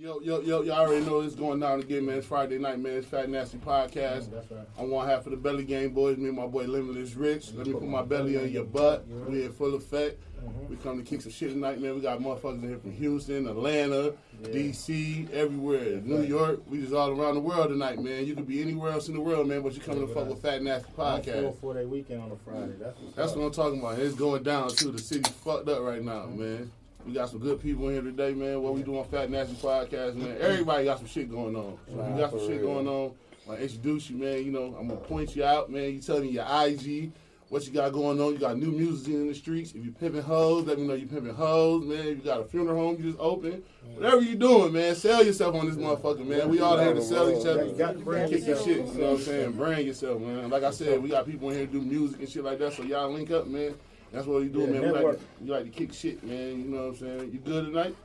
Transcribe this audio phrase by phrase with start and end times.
[0.00, 2.16] Yo, yo, yo, y'all already know it's going down again, man.
[2.16, 2.94] It's Friday night, man.
[2.94, 4.30] It's Fat Nasty Podcast.
[4.30, 4.66] That's right.
[4.78, 6.16] I'm one half of the Belly Game Boys.
[6.16, 7.52] Me and my boy Limitless Rich.
[7.52, 9.06] Let me put my belly on your butt.
[9.06, 10.18] We in full effect.
[10.42, 10.68] Mm-hmm.
[10.70, 11.96] We come to kick some shit tonight, man.
[11.96, 16.62] We got motherfuckers in here from Houston, Atlanta, D.C., everywhere, New York.
[16.66, 18.24] We just all around the world tonight, man.
[18.24, 20.40] You could be anywhere else in the world, man, but you coming to fuck with
[20.40, 21.58] Fat Nasty Podcast.
[21.58, 22.72] for that weekend on a Friday.
[22.80, 23.98] That's That's what I'm talking about.
[23.98, 24.92] It's going down too.
[24.92, 26.70] The city's fucked up right now, man.
[27.06, 28.62] We got some good people in here today, man.
[28.62, 30.36] What we doing Fat Nasty Podcast, man.
[30.40, 31.78] Everybody got some shit going on.
[31.88, 32.74] So if you got some shit real.
[32.74, 33.12] going on,
[33.48, 34.44] I introduce you, man.
[34.44, 35.94] You know, I'm gonna point you out, man.
[35.94, 37.10] You tell me your IG,
[37.48, 38.32] what you got going on.
[38.32, 39.72] You got new music in the streets.
[39.72, 41.98] If you pimping hoes, let me know you pimping hoes, man.
[41.98, 43.62] If you got a funeral home you just open,
[43.94, 44.94] whatever you doing, man.
[44.94, 46.48] Sell yourself on this motherfucker, man.
[46.48, 47.64] We all here to sell each other.
[47.64, 49.52] You got to brand Kick your shit, you know what I'm saying?
[49.52, 50.50] Brand yourself, man.
[50.50, 52.74] Like I said, we got people in here to do music and shit like that,
[52.74, 53.74] so y'all link up, man.
[54.12, 54.82] That's what you do, Yeah, man.
[54.82, 56.48] You like, to, we like to kick shit, man.
[56.64, 57.32] You know what I'm saying?
[57.32, 57.96] You good tonight?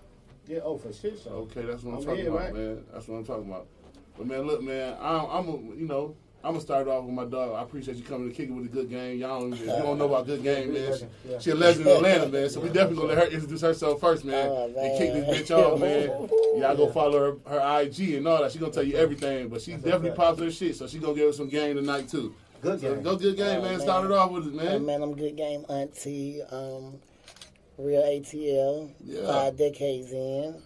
[0.48, 1.32] Yeah, oh, for shit, so.
[1.32, 2.54] Okay, that's what I'm, I'm talking here, about, right?
[2.54, 2.84] man.
[2.94, 3.68] That's what I'm talking about.
[4.18, 7.26] But man, look, man, I'm, I'm a, you know, I'm gonna start off with my
[7.26, 7.56] dog.
[7.56, 9.18] I appreciate you coming to kick it with a good game.
[9.18, 10.96] Y'all don't, you don't know about good game, man.
[10.96, 11.40] She, Yeah.
[11.40, 12.50] she a legend in Atlanta, man.
[12.50, 15.58] So we definitely gonna let her introduce herself first, man, Oh, and kick this bitch
[15.58, 16.10] off, man.
[16.62, 18.52] Y'all go follow her, her IG and all that.
[18.52, 21.30] She gonna tell you everything, but she definitely pops her shit, so she gonna give
[21.30, 22.36] us some game tonight too.
[22.66, 23.04] Good game.
[23.04, 23.72] go good game, man.
[23.72, 23.80] man.
[23.80, 24.86] Start it off with it, man.
[24.86, 26.42] man, I'm good game auntie.
[26.44, 27.00] Um,
[27.78, 28.92] real ATL.
[29.04, 29.28] Yeah.
[29.28, 30.62] Five decades in.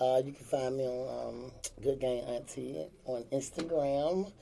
[0.00, 1.52] Uh, you can find me on um,
[1.82, 4.32] Good Game Auntie on Instagram.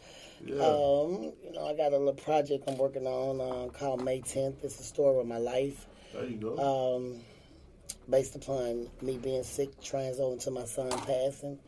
[0.45, 0.55] Yeah.
[0.55, 4.65] Um, you know, I got a little project I'm working on uh, called May 10th.
[4.65, 5.87] It's a story of my life.
[6.15, 6.97] There you go.
[6.97, 7.21] Um,
[8.09, 11.59] based upon me being sick, trans over to my son passing.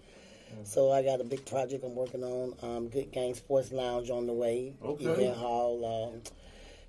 [0.63, 2.55] So I got a big project I'm working on.
[2.63, 4.75] Um, Good Game Sports Lounge on the way.
[4.83, 5.05] Okay.
[5.05, 6.13] Event hall.
[6.15, 6.23] Um,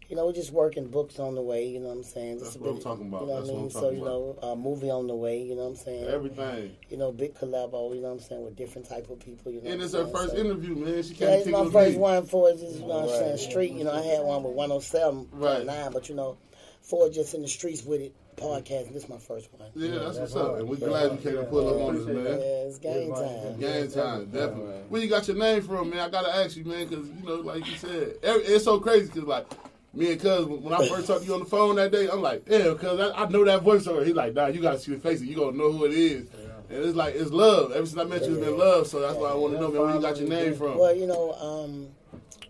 [0.08, 1.66] you know, we're just working books on the way.
[1.68, 2.38] You know what I'm saying?
[2.38, 3.22] That's Just a what I'm talking about.
[3.22, 3.66] You know what That's I what mean?
[3.66, 5.42] I'm So talking you know, a movie on the way.
[5.42, 6.06] You know what I'm saying?
[6.06, 6.76] Everything.
[6.90, 7.96] You know, big collabo.
[7.96, 8.44] You know what I'm saying?
[8.46, 9.52] With different type of people.
[9.52, 9.72] You know.
[9.72, 11.02] And it's her first So- interview, man.
[11.02, 11.98] She yeah, can't it's my first me.
[11.98, 12.60] one for it.
[12.60, 13.38] Just, you know what I'm saying?
[13.50, 13.72] Street.
[13.72, 15.66] You know, I had one with 107 Right.
[15.66, 16.38] nine, but you know,
[16.82, 18.94] for just in the streets with it podcast.
[18.94, 19.70] This is my first one.
[19.76, 20.48] Yeah, that's, that's what's up.
[20.48, 20.60] hard.
[20.62, 20.88] And we're Yeah.
[20.88, 22.26] glad you came to pull up on us, man.
[22.26, 23.60] Yeah, it's game Yeah, time.
[23.60, 24.74] Game time, definitely.
[24.74, 24.90] Right.
[24.90, 26.00] Where you got your name from, man?
[26.00, 29.08] I gotta ask you, man, because you know, like you said, it's so crazy.
[29.08, 29.48] Because like
[29.94, 32.22] me and Cuz, when I first talked to you on the phone that day, I'm
[32.22, 34.06] like, yeah, Cuz I, I know that voiceover.
[34.06, 35.28] He's like, nah, you gotta see the face, it.
[35.28, 36.28] you gonna know who it is.
[36.68, 37.72] And it's like it's love.
[37.72, 38.88] Ever since I met you, it's been love.
[38.88, 40.80] So that's why I want to know, man, where you got your name from.
[40.80, 41.90] Well, you know, um,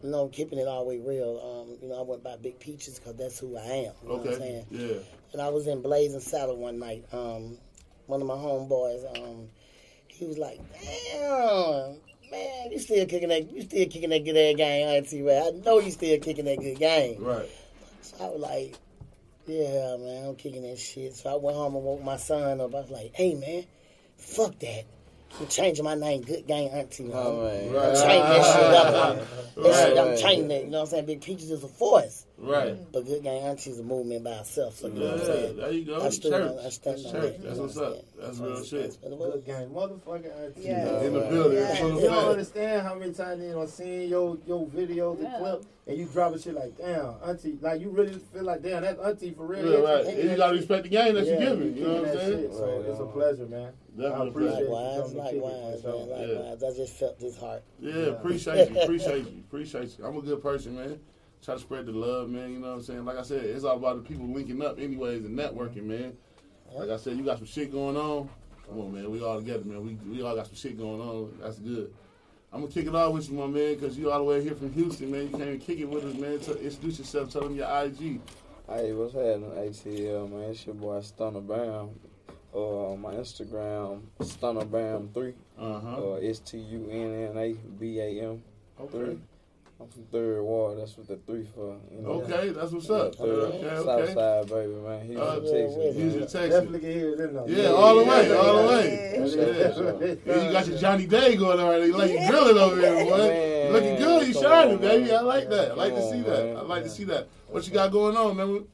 [0.05, 1.39] you know, keeping it all the way real.
[1.67, 3.93] Um, you know, I went by Big Peaches because that's who I am.
[4.03, 4.37] You know what I'm Okay.
[4.37, 4.65] saying?
[4.69, 4.95] Yeah.
[5.33, 7.05] And I was in Blazing Saddle one night.
[7.11, 7.57] Um,
[8.05, 9.49] one of my homeboys, um,
[10.07, 10.59] he was like,
[11.11, 11.97] "Damn,
[12.31, 13.51] man, you still kicking that?
[13.51, 15.39] You still kicking that good ass game, Auntie Ray?
[15.39, 17.49] I know you still kicking that good game." Right.
[18.01, 18.75] So I was like,
[19.47, 22.75] "Yeah, man, I'm kicking that shit." So I went home and woke my son up.
[22.75, 23.65] I was like, "Hey, man,
[24.17, 24.83] fuck that."
[25.39, 27.11] I'm changing my name, Good Game Auntie.
[27.13, 27.43] Oh.
[27.73, 27.89] Right.
[27.89, 28.87] I'm changing that shit up.
[29.57, 30.65] I'm, that shit, I'm changing it.
[30.65, 31.05] You know what I'm saying?
[31.07, 32.73] Big Peaches is a force, Right.
[32.75, 32.85] Mm.
[32.91, 34.75] but Good Game Auntie is a movement by itself.
[34.77, 35.55] So you know what I'm Yeah, saying?
[35.57, 36.01] there you go.
[36.01, 36.73] I stood on- I Church.
[36.73, 37.33] stand That's on church.
[37.37, 37.93] that, That's what's up.
[37.93, 38.01] I'm?
[38.19, 38.97] That's real That's shit.
[39.01, 39.33] what it was.
[39.35, 39.69] Good game.
[39.69, 40.61] Motherfucking auntie.
[40.61, 40.85] Yeah.
[40.85, 41.03] dog.
[41.05, 41.57] In the building.
[41.59, 41.75] Yeah.
[41.75, 45.27] Full You don't understand how many times you know seeing your your videos Yeah.
[45.29, 48.81] and clip and you dropping shit like damn auntie like you really feel like damn
[48.83, 49.71] that's auntie for real.
[49.71, 50.05] Yeah, right.
[50.05, 51.77] And you gotta respect the game that Yeah, you're giving.
[51.77, 52.37] You know what I'm saying?
[52.41, 53.71] shit, So Right it's a pleasure, man.
[53.95, 56.63] Definitely I appreciate Likewise, coming it likewise, man, likewise.
[56.63, 57.63] I just felt this heart.
[57.79, 60.05] Yeah, appreciate you, appreciate you, appreciate you.
[60.05, 60.99] I'm a good person, man.
[61.43, 62.51] Try to spread the love, man.
[62.51, 63.05] You know what I'm saying?
[63.05, 66.17] Like I said, it's all about the people linking up, anyways, and networking, man.
[66.73, 68.29] Like I said, you got some shit going on.
[68.67, 69.11] Come on, man.
[69.11, 69.85] We all together, man.
[69.85, 71.37] We we all got some shit going on.
[71.39, 71.93] That's good.
[72.51, 74.55] I'm gonna kick it off with you, my man, because you all the way here
[74.55, 75.23] from Houston, man.
[75.23, 76.39] You came and kick it with us, man.
[76.39, 78.21] To introduce yourself, tell them your IG.
[78.67, 80.49] Hey, what's happening, ATL, man?
[80.49, 81.89] It's your boy Stunna Bam.
[82.53, 85.33] Uh, my Instagram, Stunna Bam 3.
[85.59, 85.97] Uh huh.
[85.97, 88.41] Uh, S T U N N A B A M
[88.79, 88.97] Okay.
[88.97, 89.19] 3.
[89.79, 90.79] I'm from Third Ward.
[90.79, 91.77] That's what the 3 for.
[91.91, 92.09] You know?
[92.21, 93.13] Okay, that's what's up.
[93.15, 94.13] Third, Okay, South okay.
[94.13, 95.05] side, baby, man.
[95.05, 95.51] He's Uh, Texas.
[95.53, 95.93] yeah, man.
[95.93, 96.49] Houston, Texas.
[96.49, 97.43] Definitely can hear it in there.
[97.49, 99.11] Yeah, all the way, all the way.
[99.15, 100.15] Yeah.
[100.35, 101.81] Yeah, you got your Johnny Dang going on.
[101.87, 103.17] You like you grilling over there, boy.
[103.17, 104.27] Man, Looking good.
[104.27, 105.11] You shining, baby.
[105.11, 105.71] I like that.
[105.71, 106.55] I like to see that.
[106.57, 107.27] I like to see that.
[107.47, 108.65] What you got going on, man?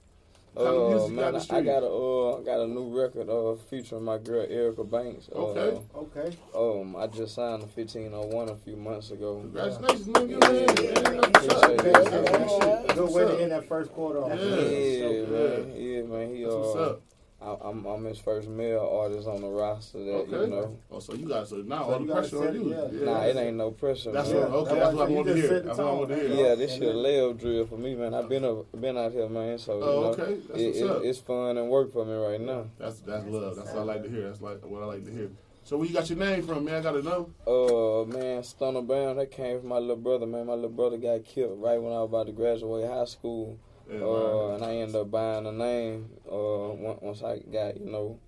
[0.54, 2.90] What kind of Uh, music got man, I got a uh, I got a new
[3.00, 5.30] record uh, featuring my girl Erica Banks.
[5.34, 5.82] Uh, Okay.
[5.96, 6.38] Okay.
[6.54, 9.40] Um, I just signed a 1501 a few months ago.
[9.42, 10.28] Congratulations, man.
[10.28, 11.22] Give me a man.
[11.22, 11.72] That's what's up.
[11.72, 12.32] Appreciate That's it.
[12.32, 12.88] what's up.
[12.88, 14.20] That's Good way to end that first quarter.
[14.24, 14.30] off.
[14.30, 14.46] Yeah.
[14.46, 15.26] Yeah, Yeah.
[15.26, 15.74] man.
[15.76, 16.36] Yeah, man.
[16.36, 16.96] He That's what's uh,
[17.42, 17.62] up.
[17.64, 20.32] I, I'm I'm his first male artist on the roster that Okay.
[20.42, 20.78] you know.
[20.92, 22.70] Oh, so you got so now So all the pressure on you.
[22.70, 23.06] yeah.
[23.06, 24.12] Nah, it ain't no pressure.
[24.12, 24.42] That's man.
[24.42, 24.52] what.
[24.52, 25.60] Okay, That's that's what I why wanted to hear.
[25.62, 26.46] That's what I wanted to hear.
[26.48, 28.14] Yeah, this shit a layup drill for me, man.
[28.14, 29.58] I've been a, been out here, man.
[29.58, 30.38] So you Oh, know, okay.
[30.48, 32.66] That's it, it, it's fun and work for me right now.
[32.78, 33.56] That's that's love.
[33.56, 34.24] That's what I like to hear.
[34.30, 35.30] That's like what I like to hear.
[35.64, 36.76] So where you got your name from, man?
[36.76, 37.30] I gotta know.
[37.46, 40.48] Uh, man, Stunna Bam, that came from my little brother, man.
[40.48, 43.60] My little brother got killed right when I was about to graduate high school.
[43.90, 48.20] Uh, and I ended up buying the name, uh, once I got, you know,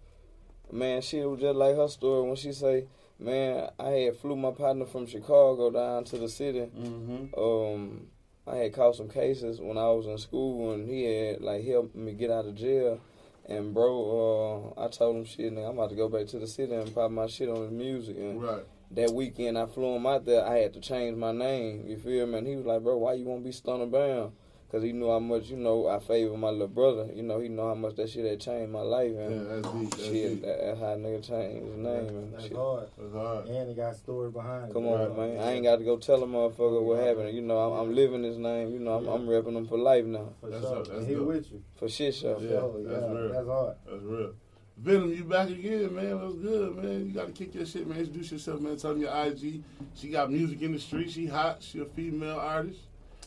[0.72, 2.88] man, she was just like her story when she say,
[3.20, 6.70] man, I had flew my partner from Chicago down to the city.
[6.78, 7.40] Mm-hmm.
[7.40, 8.08] Um,
[8.46, 11.96] I had caught some cases when I was in school, and he had like helped
[11.96, 13.00] me get out of jail.
[13.46, 16.48] And bro, uh, I told him shit, nigga, I'm about to go back to the
[16.48, 18.18] city and pop my shit on his music.
[18.18, 18.64] And Right.
[18.92, 21.86] that weekend I flew him out there, I had to change my name.
[21.88, 22.38] You feel me?
[22.40, 24.32] And he was like, bro, why you want to be Stunna Bam?
[24.74, 27.08] Because he knew how much, you know, I favor my little brother.
[27.14, 29.12] You know, he know how much that shit had changed my life.
[29.14, 29.90] Yeah, And that's deep.
[29.92, 30.42] That's shit, deep.
[30.42, 32.08] that, that's how nigga changed his name.
[32.08, 32.56] And That's shit.
[32.56, 32.88] hard.
[32.98, 33.46] That's hard.
[33.50, 34.74] And it got a story behind it.
[34.74, 35.38] Come on, man.
[35.40, 37.36] I ain't got to go tell a motherfucker what happened.
[37.36, 38.72] You know, I'm, I'm living his name.
[38.72, 40.30] You know, I'm, I'm repping him for life now.
[40.42, 40.78] For That's sure.
[40.78, 41.28] up, that's and he dope.
[41.28, 41.64] with you.
[41.76, 42.40] For shit show.
[42.42, 43.32] Yeah, So, that's yeah, real.
[43.32, 43.76] That's hard.
[43.86, 44.34] That's real.
[44.78, 46.20] Venom, you back again, man.
[46.20, 47.06] That's good, man.
[47.06, 48.00] You gotta kick your shit, man.
[48.00, 48.76] Introduce yourself, man.
[48.78, 49.62] Tell them your IG.
[49.94, 51.12] She got music in the street.
[51.12, 51.62] She hot.
[51.62, 52.80] She a female artist.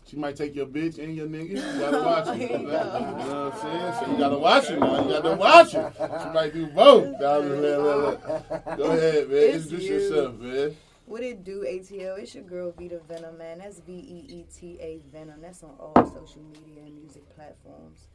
[0.07, 1.51] She might take your bitch and your nigga.
[1.51, 2.51] You gotta watch it.
[2.51, 3.95] You know what I'm saying?
[4.05, 5.03] So you gotta watch it now.
[5.03, 5.93] You gotta watch it.
[6.23, 7.21] She might do both.
[7.21, 8.77] Nah, I'm just playing, look, look.
[8.77, 9.37] Go ahead, man.
[9.39, 9.95] It's Introduce you.
[9.95, 10.77] yourself, man.
[11.07, 12.19] What it do, ATL?
[12.19, 13.59] It's your girl Veeta Venom, man.
[13.59, 15.41] That's V E E T A Venom.
[15.41, 18.07] That's on all social media and music platforms.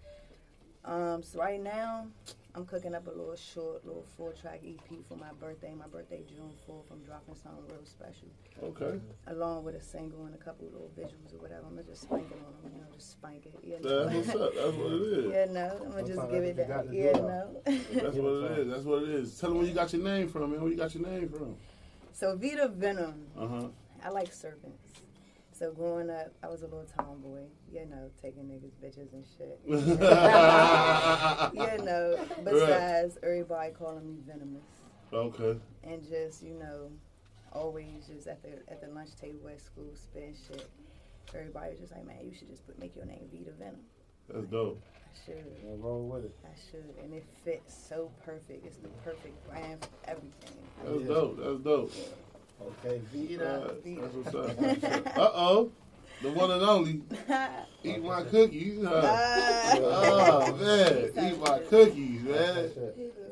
[0.84, 2.08] Um, so right now,
[2.54, 5.74] I'm cooking up a little short, little four track EP for my birthday.
[5.74, 6.84] My birthday June 4th.
[6.92, 8.28] I'm dropping something real special,
[8.62, 9.00] Okay.
[9.28, 11.62] along with a single and a couple little visuals or whatever.
[11.66, 13.56] I'm gonna just spank it on them, you know, just spank it.
[13.64, 14.10] You know?
[14.10, 14.54] That's what's up.
[14.56, 15.32] That's what it is.
[15.32, 16.94] yeah, no, I'm gonna just Sometimes give it that's that.
[16.94, 17.62] Yeah, no.
[17.66, 18.68] That's what it is.
[18.68, 19.40] That's what it is.
[19.40, 20.62] Tell them where you got your name from, man.
[20.62, 21.56] Where you got your name from?
[22.14, 23.28] so Veeta Venom.
[23.38, 23.68] Uh huh.
[24.04, 24.78] I like serpents.
[25.62, 27.42] So growing up, I was a little tomboy,
[27.72, 29.60] you know, taking niggas, bitches, and shit.
[31.54, 34.64] you know, besides everybody calling me venomous,
[35.14, 35.60] Okay.
[35.84, 36.90] and just you know,
[37.54, 40.68] always just at the at the lunch table at school spitting shit.
[41.36, 43.82] Everybody was just like, man, you should just put make your name Veeta Venom.
[44.34, 44.82] That's dope.
[44.82, 46.36] I should, Yeah, roll with it.
[46.44, 48.66] I should, and it fits so perfect.
[48.66, 50.58] It's the perfect brand for everything.
[50.84, 51.08] That's Yeah.
[51.08, 51.38] dope.
[51.38, 51.92] That's dope.
[52.68, 53.70] Okay, Veeta.
[53.70, 55.18] Uh, what's up.
[55.18, 55.72] Uh oh.
[56.22, 57.02] The one and only.
[57.84, 58.84] Eat my cookies.
[58.86, 59.02] Huh?
[59.04, 59.74] Ah.
[59.78, 60.56] Oh,
[61.16, 61.32] man.
[61.34, 62.70] Eat my cookies, man.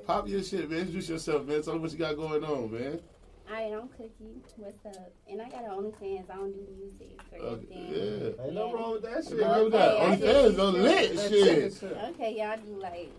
[0.07, 0.79] Pop your shit, man.
[0.79, 1.61] Introduce yourself, man.
[1.61, 2.99] Tell them what you got going on, man.
[3.47, 4.41] Alright, I'm Cookie.
[4.57, 5.11] What's up?
[5.27, 6.29] And I got an OnlyFans.
[6.31, 8.35] I don't do music or Okay, anything.
[8.37, 8.45] yeah.
[8.45, 9.33] Ain't no wrong with that shit.
[9.37, 9.91] Remember that?
[9.91, 11.73] Okay, I Only just- fans on lit That's shit.
[11.73, 11.97] shit.
[12.11, 13.11] Okay, y'all do like.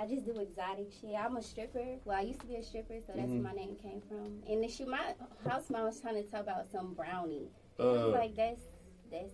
[0.00, 1.10] I just do exotic shit.
[1.18, 1.96] I'm a stripper.
[2.04, 3.42] Well, I used to be a stripper, so that's Mhm.
[3.42, 4.42] where my name came from.
[4.48, 5.14] And the shit, my
[5.44, 7.48] house mom was trying to talk about some brownie.
[7.78, 8.60] I Uh, like, that's
[9.10, 9.32] that's.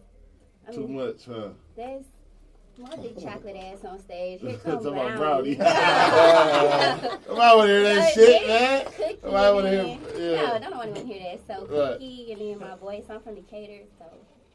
[0.67, 1.51] I too mean, much, huh?
[1.77, 2.07] that's.
[2.79, 4.41] My big chocolate ass on stage.
[4.41, 5.17] Here comes brownie.
[5.17, 5.55] brownie.
[5.57, 8.85] Nobody want to hear that shit, man.
[8.87, 10.33] Cookie Nobody want to hear.
[10.33, 10.43] Yeah.
[10.43, 11.47] No, I don't want to hear that.
[11.47, 11.93] So Right.
[11.93, 13.05] Cookie and then my voice.
[13.11, 14.07] I'm from Decatur, so.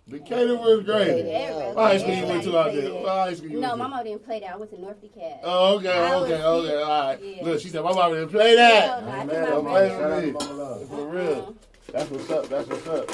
[0.09, 1.09] Decatur was great.
[1.25, 2.81] Everybody- What high school you went to out there?
[2.81, 4.53] say What high school you No, went my mom didn't play that.
[4.53, 5.39] I went to North DeKalb.
[5.43, 7.19] Oh, okay, I okay, was- okay, all right.
[7.21, 7.43] Yeah.
[7.45, 9.01] Look, she said, my mama didn't play that.
[9.01, 10.87] No, no, I Man, think don't play brother- shout out to brother- Mama Love.
[10.89, 11.23] For real.
[11.33, 11.51] Uh-uh.
[11.91, 12.49] That's what's up.
[12.49, 13.11] That's what's up.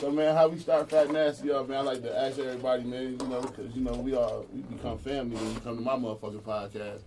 [0.00, 1.78] So man, how we start Fat Nasty up, man?
[1.78, 3.18] I like to ask everybody, man.
[3.20, 5.96] You know, because you know we all we become family when you come to my
[5.96, 7.00] motherfucking podcast.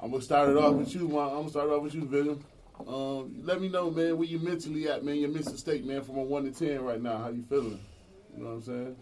[0.00, 1.18] I'm gonna start it off with you, man.
[1.18, 2.44] I'm gonna start it off with you, Venom.
[2.86, 5.16] Um, let me know, man, where you mentally at, man.
[5.16, 7.18] Your mental state, man, from a one to ten right now.
[7.18, 7.80] How you feeling?
[8.38, 8.96] You know what I'm saying?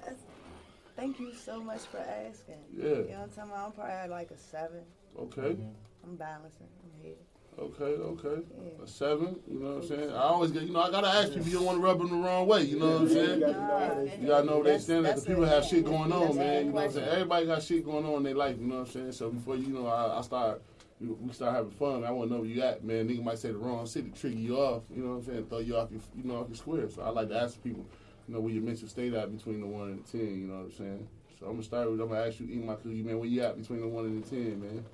[0.96, 2.56] Thank you so much for asking.
[2.74, 2.84] Yeah.
[2.84, 3.66] You know what I'm talking about?
[3.66, 4.80] I'm probably at like a seven.
[5.18, 5.40] Okay.
[5.42, 6.04] Mm-hmm.
[6.04, 6.66] I'm balancing.
[6.82, 7.16] I'm here.
[7.58, 7.84] Okay.
[7.84, 8.42] Okay.
[8.64, 8.84] Yeah.
[8.84, 9.36] A seven.
[9.46, 10.10] You know what I'm saying?
[10.10, 10.62] I always get.
[10.62, 12.62] You know, I gotta ask people, you don't want to rub them the wrong way.
[12.62, 13.40] You know what I'm saying?
[13.40, 15.04] You gotta know You gotta know where they stand.
[15.04, 16.66] The people have shit going on, man.
[16.66, 17.08] You know what I'm saying?
[17.08, 18.56] Everybody got shit going on in their life.
[18.58, 19.12] You know what I'm saying?
[19.12, 20.62] So before you know, I, I start,
[20.98, 22.04] we we start having fun.
[22.04, 23.06] I want to know where you at, man.
[23.06, 24.82] Nigga might say the wrong city, trigger you off.
[24.94, 25.46] You know what I'm saying?
[25.46, 26.88] Throw you off your, you know, off your square.
[26.88, 27.84] So I like to ask people,
[28.28, 30.26] you know, where your mental state at between the one and the ten.
[30.40, 31.08] You know what I'm saying?
[31.38, 32.00] So I'm gonna start with.
[32.00, 33.18] I'm gonna ask you, eat my cookie, man.
[33.18, 34.84] Where you at between the one and the ten, man?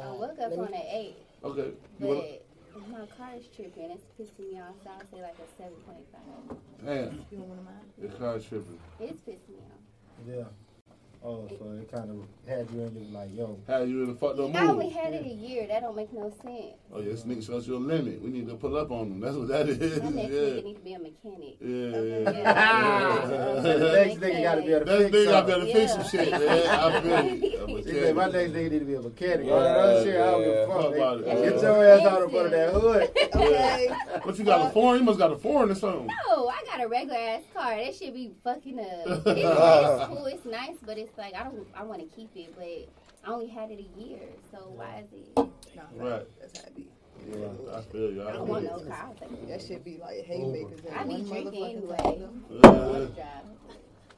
[0.00, 1.72] I woke up on an eight, Okay.
[1.72, 3.90] You but wanna, my car is tripping.
[3.90, 6.56] It's pissing me off, so I'll say like a seven point five.
[6.84, 8.12] damn, You don't want to mind?
[8.12, 8.78] the car's tripping.
[9.00, 10.26] It's pissing me off.
[10.26, 10.44] Yeah.
[11.28, 13.58] Oh, so it kind of had you in your like, yo.
[13.66, 14.94] Had you in a fucked up I only mood.
[14.94, 15.66] had it a year.
[15.66, 16.72] That don't make no sense.
[16.90, 18.22] Oh yeah, this nigga shows you a limit.
[18.22, 19.20] We need to pull up on them.
[19.20, 20.02] That's what that is.
[20.02, 20.38] My next yeah.
[20.40, 21.56] nigga need to be a mechanic.
[21.60, 22.40] Yeah, Okay.
[22.42, 23.60] yeah.
[23.60, 25.28] So the next nigga gotta be able to That's fix big.
[25.28, 25.54] I something.
[25.60, 26.42] better fix some shit, man.
[26.66, 27.12] I feel
[27.44, 27.54] it.
[27.68, 29.46] He said, my next nigga need to be a mechanic.
[29.46, 30.94] Yeah, All that other shit, I don't give a fuck.
[30.94, 31.24] about it.
[31.52, 33.10] Get your ass out in front of that hood.
[33.38, 33.88] Okay.
[34.22, 34.98] What you got a foreign?
[35.00, 36.08] You must got a foreign or something.
[36.28, 37.76] No, I got a regular ass car.
[37.76, 38.86] That should be fucking up.
[39.26, 40.26] It's, it's cool.
[40.26, 41.66] It's nice, but it's like I don't.
[41.74, 44.20] I want to keep it, but I only had it a year.
[44.50, 45.36] So why is it?
[45.36, 46.26] No, Right.
[46.40, 46.88] That's how it be.
[47.30, 47.48] Yeah.
[47.74, 48.22] I feel you.
[48.22, 49.10] I I don't want no car.
[49.48, 52.30] That should be like haymakers I one be drinking motherfucking
[52.62, 53.12] anyway.
[53.16, 53.40] Yeah,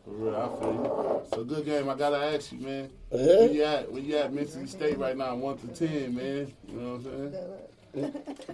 [0.05, 1.23] for real, I feel you.
[1.35, 1.89] So good game.
[1.89, 2.85] I gotta ask you, man.
[3.13, 3.25] Uh-huh.
[3.25, 3.91] Where you at?
[3.91, 5.35] Where you at mentally state right now?
[5.35, 6.53] One to ten, man.
[6.69, 8.13] You know what I'm saying?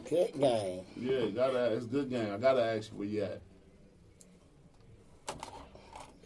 [0.08, 0.80] Good game.
[0.96, 1.74] Yeah, gotta.
[1.74, 2.32] It's good game.
[2.32, 3.40] I gotta ask you where you at.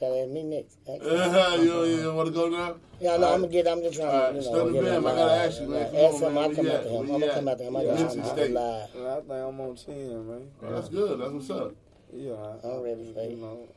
[0.00, 0.78] Gotta ask me next.
[0.88, 1.10] Ask me.
[1.10, 2.76] Uh, you, you want to go now?
[3.00, 3.68] Yeah, no, I'm gonna get.
[3.68, 5.68] I'm just trying Alright, to, you Stunner know, get Bam, him I gotta ask you,
[5.68, 5.82] man.
[5.82, 6.20] Ask him.
[6.20, 6.38] man.
[6.38, 7.00] I'll Where come you out to him.
[7.00, 7.76] I'm gonna come out to him.
[7.76, 7.86] I Yeah.
[7.88, 8.20] got Mental him.
[8.20, 8.50] I'm state.
[8.50, 8.88] live.
[8.96, 10.50] I think I'm on ten, man.
[10.62, 11.20] That's good.
[11.20, 11.74] That's what's up.
[12.12, 13.68] Yeah, I, I'm ready for you know,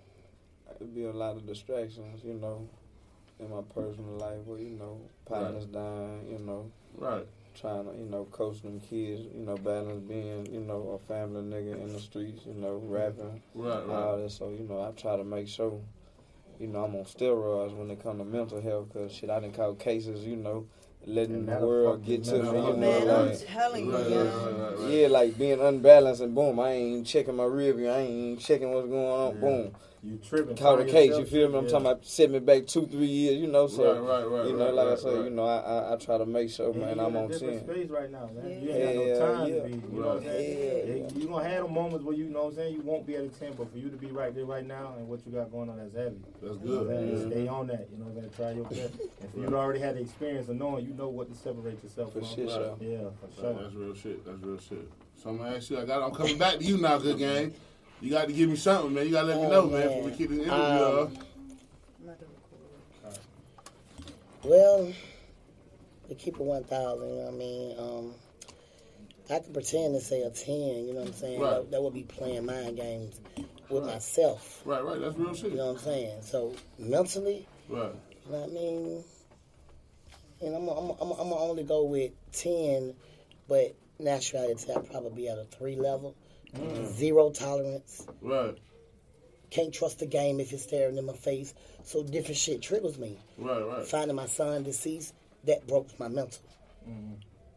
[0.75, 2.67] it'd be a lot of distractions, you know,
[3.39, 7.27] in my personal life where, you know, partners dying, you know, Right.
[7.53, 11.41] trying to, you know, coach them kids, you know, balance being, you know, a family
[11.41, 13.83] nigga in the streets, you know, rapping, Right.
[13.89, 14.23] all Right.
[14.23, 14.31] that.
[14.31, 15.79] So, you know, I try to make sure,
[16.59, 19.51] you know, I'm on steroids when it come to mental health because, shit, I done
[19.51, 20.67] caught cases, you know,
[21.05, 24.25] letting the world get to me, you oh, know, Man, I'm telling you, Right, right,
[24.25, 24.89] right, right, right.
[24.89, 28.71] yeah, like being unbalanced and boom, I ain't checking my rear view, I ain't checking
[28.71, 29.41] what's going on, Yeah.
[29.41, 29.75] boom.
[30.05, 30.57] You tripping.
[30.57, 31.57] Caught a find case, you feel me?
[31.59, 31.71] I'm yeah.
[31.71, 34.47] talking about set me back two, three years, you know, so right, right, right.
[34.49, 35.23] you know, right, like I said, right.
[35.23, 37.19] you know, I, I I try to make sure, Yeah, man, you I'm in a
[37.23, 37.75] on different ten.
[37.75, 38.61] space right now, man.
[38.61, 38.75] You Yeah.
[38.75, 39.55] ain't got no time yeah.
[39.55, 39.69] to be.
[39.71, 40.59] You know what I'm saying?
[40.59, 40.93] Yeah.
[40.95, 43.15] Yeah, You gonna have them moments where you, know what I'm saying, you won't be
[43.15, 45.31] at a ten, but for you to be right there right now and what you
[45.31, 46.17] got going on, that's heavy.
[46.41, 47.31] That's You know what I'm good.
[47.31, 47.87] Stay on that.
[47.89, 48.31] You know what I'm saying?
[48.35, 48.99] Try your best.
[49.21, 52.11] And if you already had the experience of knowing, you know what to separate yourself
[52.11, 52.27] For from.
[52.27, 52.55] shit, Right.
[52.55, 52.77] sure.
[52.81, 53.53] Yeah, for sure.
[53.53, 54.25] That's real shit.
[54.25, 54.89] That's real shit.
[55.15, 55.79] So I'm gonna ask you.
[55.79, 56.03] I got.
[56.03, 56.97] I'm coming back to you now.
[56.97, 57.53] Good game.
[58.03, 59.05] You got to give me something, man.
[59.05, 59.71] You gotta let me Oh, know, man.
[59.79, 59.87] man.
[59.87, 61.09] Before we keep this interview Um, off.
[62.01, 62.31] I'm not gonna
[63.01, 63.19] record.
[64.43, 64.93] Well,
[66.09, 67.79] to keep it 1,000, you know what I mean?
[67.79, 68.13] Um,
[69.29, 70.53] I could pretend to say a 10,
[70.85, 71.39] you know what I'm saying?
[71.39, 71.49] Right.
[71.51, 73.21] That, that would be playing mind games
[73.69, 74.99] with myself, Right, right.
[74.99, 75.51] That's real shit.
[75.51, 76.21] you know what I'm saying?
[76.23, 77.93] So, mentally, Right.
[78.25, 79.03] you know what I mean?
[80.41, 82.93] And I'm going I'm, I'm, I'm to only go with 10,
[83.47, 86.15] but naturality, I'd probably be at a 3 level.
[86.85, 88.07] Zero tolerance.
[88.21, 88.57] Right.
[89.49, 91.53] Can't trust the game if it's staring in my face.
[91.83, 93.17] So different shit triggers me.
[93.37, 93.61] Right.
[93.61, 93.85] Right.
[93.85, 95.13] finding my son deceased,
[95.45, 96.41] that broke my mental.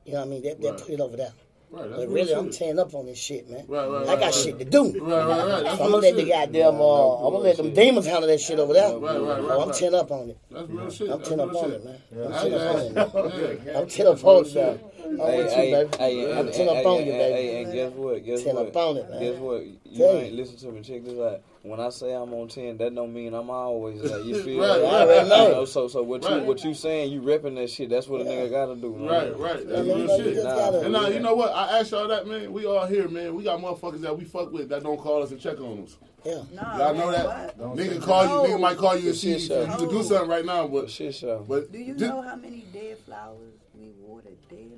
[0.04, 0.42] You know what I mean?
[0.42, 0.80] That, that Right.
[0.80, 1.32] put it over there.
[1.70, 1.88] Right.
[1.90, 2.32] That's But really.
[2.34, 3.64] I'm tearing up on this shit, man.
[3.66, 4.34] Right, right, I got right.
[4.34, 4.84] shit to do.
[5.00, 5.62] Right, right, right.
[5.64, 6.28] So I'm gonna let the shit.
[6.28, 7.74] goddamn, uh, I'm gonna let them bullshit.
[7.84, 8.96] demons handle that shit over there.
[8.96, 10.38] Right, right, So right, I'm tearing up on it.
[10.50, 11.10] That's real shit.
[11.10, 11.72] I'm tearing up on shit.
[11.72, 11.98] it, man.
[12.14, 12.54] I'm tearing
[12.98, 13.76] up on it.
[13.76, 14.80] I'm tearing up on it.
[15.06, 15.96] I'm Hey, with you, baby.
[15.98, 17.32] hey, I'm and- ten up and- on and- you, baby.
[17.48, 18.24] Hey, and guess what?
[18.24, 18.66] Guess Ten what?
[18.68, 19.20] up on it, man.
[19.20, 19.62] Guess what?
[19.64, 20.36] You Tell ain't you.
[20.36, 20.80] listen to me.
[20.82, 21.40] Check this out.
[21.62, 24.60] When I say I'm on ten, that don't mean I'm always like you feel.
[24.60, 24.84] Right, me?
[24.84, 25.46] right, I already know.
[25.48, 26.40] You know, so so what Right.
[26.40, 27.10] you what you saying?
[27.12, 27.90] You repping that shit.
[27.90, 29.08] That's what a nigga gotta do, man.
[29.08, 29.66] Right, right.
[29.68, 30.36] That's I mean, real like, shit.
[30.44, 30.54] Nah.
[30.54, 31.52] gotta- And now, you know what?
[31.52, 32.52] I asked y'all that, man.
[32.52, 33.34] We all here, man.
[33.34, 35.96] We got motherfuckers that we fuck with that don't call us and check on us.
[36.24, 36.42] Yeah.
[36.54, 37.58] Nah, Y'all know that?
[37.58, 38.46] Nigga call No.
[38.46, 39.60] you, nigga might call you and see Shit if show.
[39.62, 41.44] you can do something right now, But but shit show.
[41.48, 44.70] but Do you know how many dead flowers we water daily?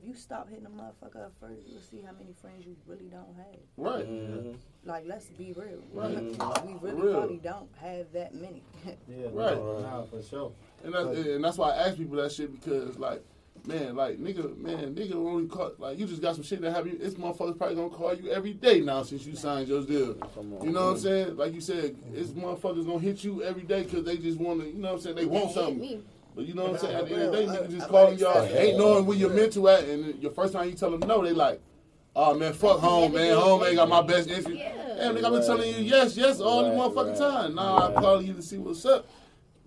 [0.00, 3.08] If you stop hitting a motherfucker up first, you'll see how many friends you really
[3.10, 3.60] don't have.
[3.76, 4.06] right.
[4.08, 4.56] Mhm.
[4.84, 5.82] Like, let's be real.
[5.92, 6.16] Right.
[6.64, 7.12] We really Real.
[7.12, 8.62] probably don't have that many.
[9.08, 9.56] Yeah, Right.
[9.58, 10.52] Nah, for sure.
[10.84, 13.22] And that's, and that's why I ask people that shit because like,
[13.66, 16.86] man, like nigga, man, nigga only call like you just got some shit that have
[16.86, 16.96] you.
[16.96, 20.14] This motherfucker's probably gonna call you every day now since you signed your deal.
[20.14, 20.64] Come on.
[20.64, 21.36] You know what I'm saying?
[21.36, 24.66] Like you said, this motherfuckers gonna hit you every day because they just want to.
[24.66, 25.16] You know what I'm saying?
[25.16, 26.04] They want Hit something.
[26.40, 26.46] Me.
[26.46, 26.96] But you know what I'm saying?
[26.96, 28.52] At the end of the day, niggas just I'm calling y'all, sorry.
[28.52, 31.32] ain't knowing where you're mental at, and your first time you tell them no, they
[31.32, 31.60] like,
[32.16, 33.36] oh man, fuck home, man.
[33.36, 34.48] Home ain't got my best interest.
[34.60, 34.72] Yeah.
[34.96, 37.54] Damn, nigga, I've been telling you yes, yes all the motherfucking right, time.
[37.54, 39.06] Now I'm calling you to see what's up.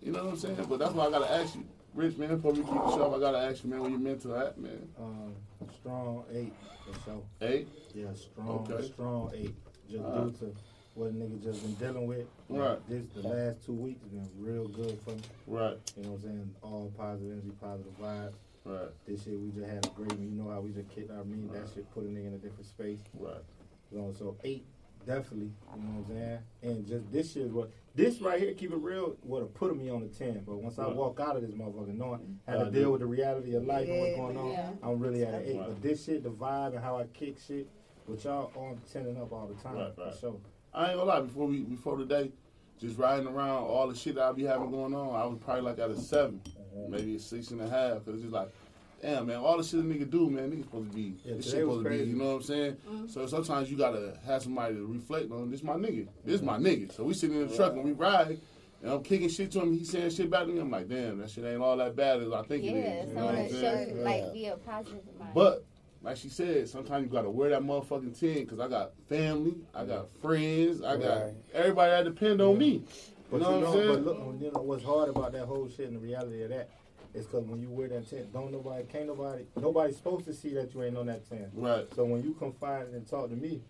[0.01, 0.65] You know what I'm saying?
[0.70, 2.36] But that's why I gotta ask you, Rich man.
[2.36, 4.58] Before we keep the show, up, I gotta ask you, man, where your mental at,
[4.58, 4.88] man.
[5.00, 5.34] Um,
[5.80, 6.53] strong eight
[6.86, 7.24] for sure.
[7.39, 8.86] Hey, Yeah, strong, Okay.
[8.86, 9.56] strong eight.
[9.89, 10.39] Just Alright.
[10.39, 10.56] due to
[10.95, 12.27] what a nigga just been dealing with.
[12.50, 12.77] Right.
[12.88, 15.21] This the last two weeks been real good for me.
[15.47, 16.55] right, You know what I'm saying?
[16.62, 18.33] All positive energy, positive vibes.
[18.65, 21.23] right, This shit we just had a great You know how we just kicked our
[21.23, 21.51] meat.
[21.51, 23.00] That shit put a nigga in a different space.
[23.19, 23.41] right.
[23.91, 24.65] You know, so eight
[25.05, 25.51] definitely.
[25.75, 26.39] You know what I'm saying?
[26.62, 29.75] And just this shit is what this right here, keep it real, would have put
[29.77, 30.43] me on the ten.
[30.45, 32.51] But once I walk out of this motherfucker, knowing mm-hmm.
[32.51, 34.69] how to deal with the reality of life and what's going on, yeah.
[34.81, 35.57] I'm really at an eight.
[35.57, 35.67] Right.
[35.67, 37.67] But this shit, the vibe and how I kick shit,
[38.07, 40.35] with y'all on ten and up all the time Right, for sure.
[40.74, 41.22] I ain't gonna lie.
[41.22, 42.32] Before we before today,
[42.80, 45.62] just riding around all the shit that I be having going on, I was probably
[45.62, 46.88] like at a seven, uh-huh.
[46.89, 48.06] maybe a six and a half.
[48.06, 48.50] Cause it's just like,
[49.01, 51.15] damn man, all the shit a nigga do, man, nigga supposed to be.
[51.24, 51.96] Yeah, this shit was supposed to be.
[51.96, 52.12] crazy.
[52.12, 52.77] You know what I'm saying?
[52.89, 53.08] Mm-hmm.
[53.08, 55.51] So sometimes you gotta have somebody to reflect on.
[55.51, 56.08] This my nigga.
[56.25, 56.63] This my uh-huh.
[56.63, 56.92] nigga.
[56.92, 58.39] So we sitting in the truck and we ride.
[58.82, 59.72] And I'm kicking shit to him.
[59.72, 60.60] He saying shit back to me.
[60.60, 63.10] I'm like, damn, that shit ain't all that bad as I think Yeah, it is.
[63.10, 63.89] You know what I'm that saying?
[63.89, 65.32] shows like be a positive mind.
[65.34, 65.65] But
[66.03, 69.86] like she said, sometimes you gotta wear that motherfucking ten because I got family, I
[69.86, 71.33] got friends, I got Right.
[71.53, 72.83] everybody that depend on me.
[73.31, 73.88] But You know you what I'm saying?
[73.88, 76.69] but look, you know what's hard about that whole shit and the reality of that
[77.13, 80.53] is because when you wear that ten, don't nobody, can't nobody, nobody's supposed to see
[80.55, 81.50] that you ain't on that ten.
[81.53, 81.88] Right.
[81.95, 83.62] So when you confide and talk to me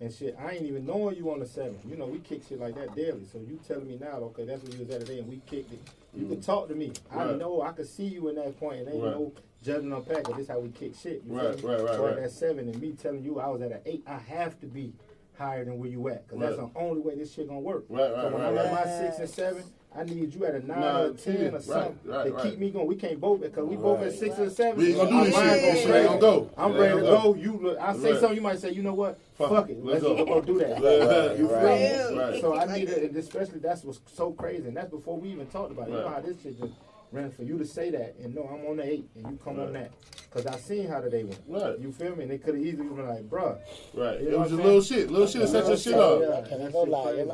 [0.00, 1.78] and shit, I ain't even knowing you on the seven.
[1.88, 3.24] You know, we kick shit like that daily.
[3.32, 5.72] So you telling me now, okay, that's where you was at today and we kicked
[5.72, 5.80] it.
[6.14, 6.92] You can talk to me.
[7.10, 7.38] I Mm.
[7.38, 8.80] Know I can see you in that point.
[8.80, 9.12] It ain't Right.
[9.14, 10.24] no judging on pack.
[10.36, 11.22] This how we kick shit.
[11.26, 12.18] You Right, right, right, So right.
[12.18, 14.92] at seven and me telling you I was at an eight, I have to be
[15.38, 16.26] higher than where you at.
[16.28, 17.84] Cause that's the only way this shit gonna work.
[17.88, 18.84] Right, so right, when I'm at right.
[18.86, 19.62] my six and seven,
[19.96, 22.24] I need you at a nine Nine, or a ten, 10, or right, something right,
[22.26, 22.42] to right.
[22.44, 22.86] keep me going.
[22.86, 24.12] We can't both because we both at Right.
[24.12, 24.78] six and seven.
[24.78, 25.34] We ain't gonna do this shit.
[25.34, 25.98] gonna This shit crazy.
[25.98, 26.50] ain't gonna go.
[26.56, 27.34] I'm ready to go.
[27.34, 27.78] You look.
[27.80, 28.20] I say Right.
[28.20, 28.36] something.
[28.36, 29.18] You might say, you know what?
[29.34, 29.72] Fuck Fuck, it.
[29.72, 29.84] it.
[29.84, 30.24] Let's Let's go.
[30.24, 30.70] go do that.
[30.80, 32.18] Right, You feel right, me?
[32.18, 32.40] right.
[32.40, 35.72] So I need it, especially that's what's so crazy, and that's before we even talked
[35.72, 35.92] about it.
[35.92, 36.72] You know how this shit just
[37.10, 39.58] ran for you to say that, and no, I'm on the eight, and you come
[39.58, 39.90] on that,
[40.30, 41.40] cause I seen how the day went.
[41.48, 41.76] Right.
[41.80, 42.22] You feel me?
[42.22, 43.58] And they could have easily been like, bruh,
[43.94, 44.20] Right.
[44.20, 45.10] You It was what just little shit.
[45.10, 46.48] Little shit to set your shit up.
[46.48, 47.24] Can't go lie.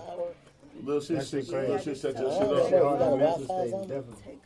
[0.76, 0.86] You lie.
[0.86, 1.94] Little shit, That shit little crazy.
[1.94, 2.68] set your shit up.
[2.68, 3.88] shit- hard got a mental Wi-Fi state, something?
[3.88, 4.38] definitely.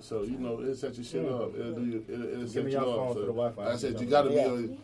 [0.00, 1.30] So you know it set your shit Yeah.
[1.30, 1.54] up.
[1.58, 2.04] It'll do you.
[2.08, 3.08] It'll, it'll set you your up.
[3.08, 3.70] So for the Wi-Fi.
[3.72, 4.48] I said you gotta be Yeah.
[4.48, 4.78] on.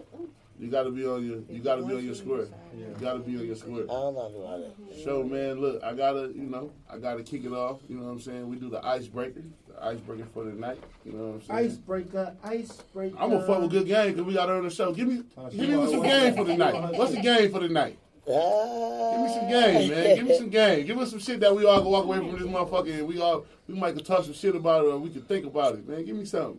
[0.58, 1.38] You gotta be on your.
[1.50, 2.46] You gotta be on your square.
[2.76, 3.84] You gotta be on your square.
[3.84, 5.04] I don't know do all that.
[5.04, 7.80] So man, look, I gotta, you know, I gotta kick it off.
[7.88, 8.46] You know what I'm saying?
[8.48, 10.78] We do the icebreaker, the icebreaker for the night.
[11.04, 11.70] You know what I'm saying?
[11.70, 13.16] Icebreaker, icebreaker.
[13.18, 14.92] I'm gonna fuck with good game because we gotta on the show.
[14.92, 16.94] Give me, give me what's some game for the night.
[16.98, 17.98] What's the game for the night?
[18.28, 19.12] Ah.
[19.12, 20.16] Give me some game, man.
[20.16, 20.86] Give me some game.
[20.86, 23.20] Give us some shit that we all can walk away from this motherfucker and we
[23.20, 25.88] all we might can talk some shit about it or we can think about it,
[25.88, 26.04] man.
[26.04, 26.58] Give me something.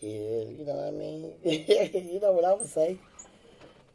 [0.00, 1.32] Yeah, you know what I mean.
[2.12, 2.98] you know what I would say.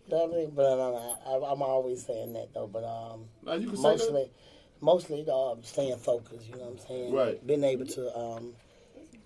[0.07, 0.51] You know what I mean.
[0.55, 2.67] But uh, I, I'm always saying that though.
[2.67, 4.29] But um, Now you can mostly,
[4.81, 6.47] mostly uh, staying focused.
[6.47, 7.13] You know what I'm saying.
[7.13, 7.47] Right.
[7.47, 8.53] Being able to, um,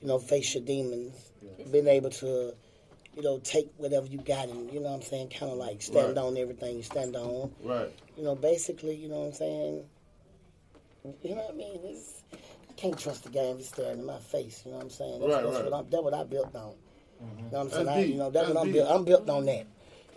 [0.02, 1.32] you know, face your demons.
[1.72, 2.54] Being able to,
[3.18, 5.30] you know, take whatever you got and you know what I'm saying.
[5.30, 6.18] Kind of like stand Right.
[6.24, 7.52] on everything you stand on.
[7.64, 7.92] Right.
[8.16, 9.84] You know, basically, you know what I'm saying.
[11.24, 11.80] You know what I mean.
[11.84, 14.62] It's, I can't trust the game just staring in my face.
[14.66, 15.20] You know what I'm saying.
[15.22, 15.72] That's, Right, that's right.
[15.72, 15.90] what I'm.
[15.90, 16.74] That's what I built on.
[17.24, 17.38] Mm-hmm.
[17.40, 17.86] You know what I'm saying.
[17.88, 18.74] That's I, you know, that's, That's what I'm deep.
[18.76, 18.92] built.
[18.92, 19.66] I'm built on that.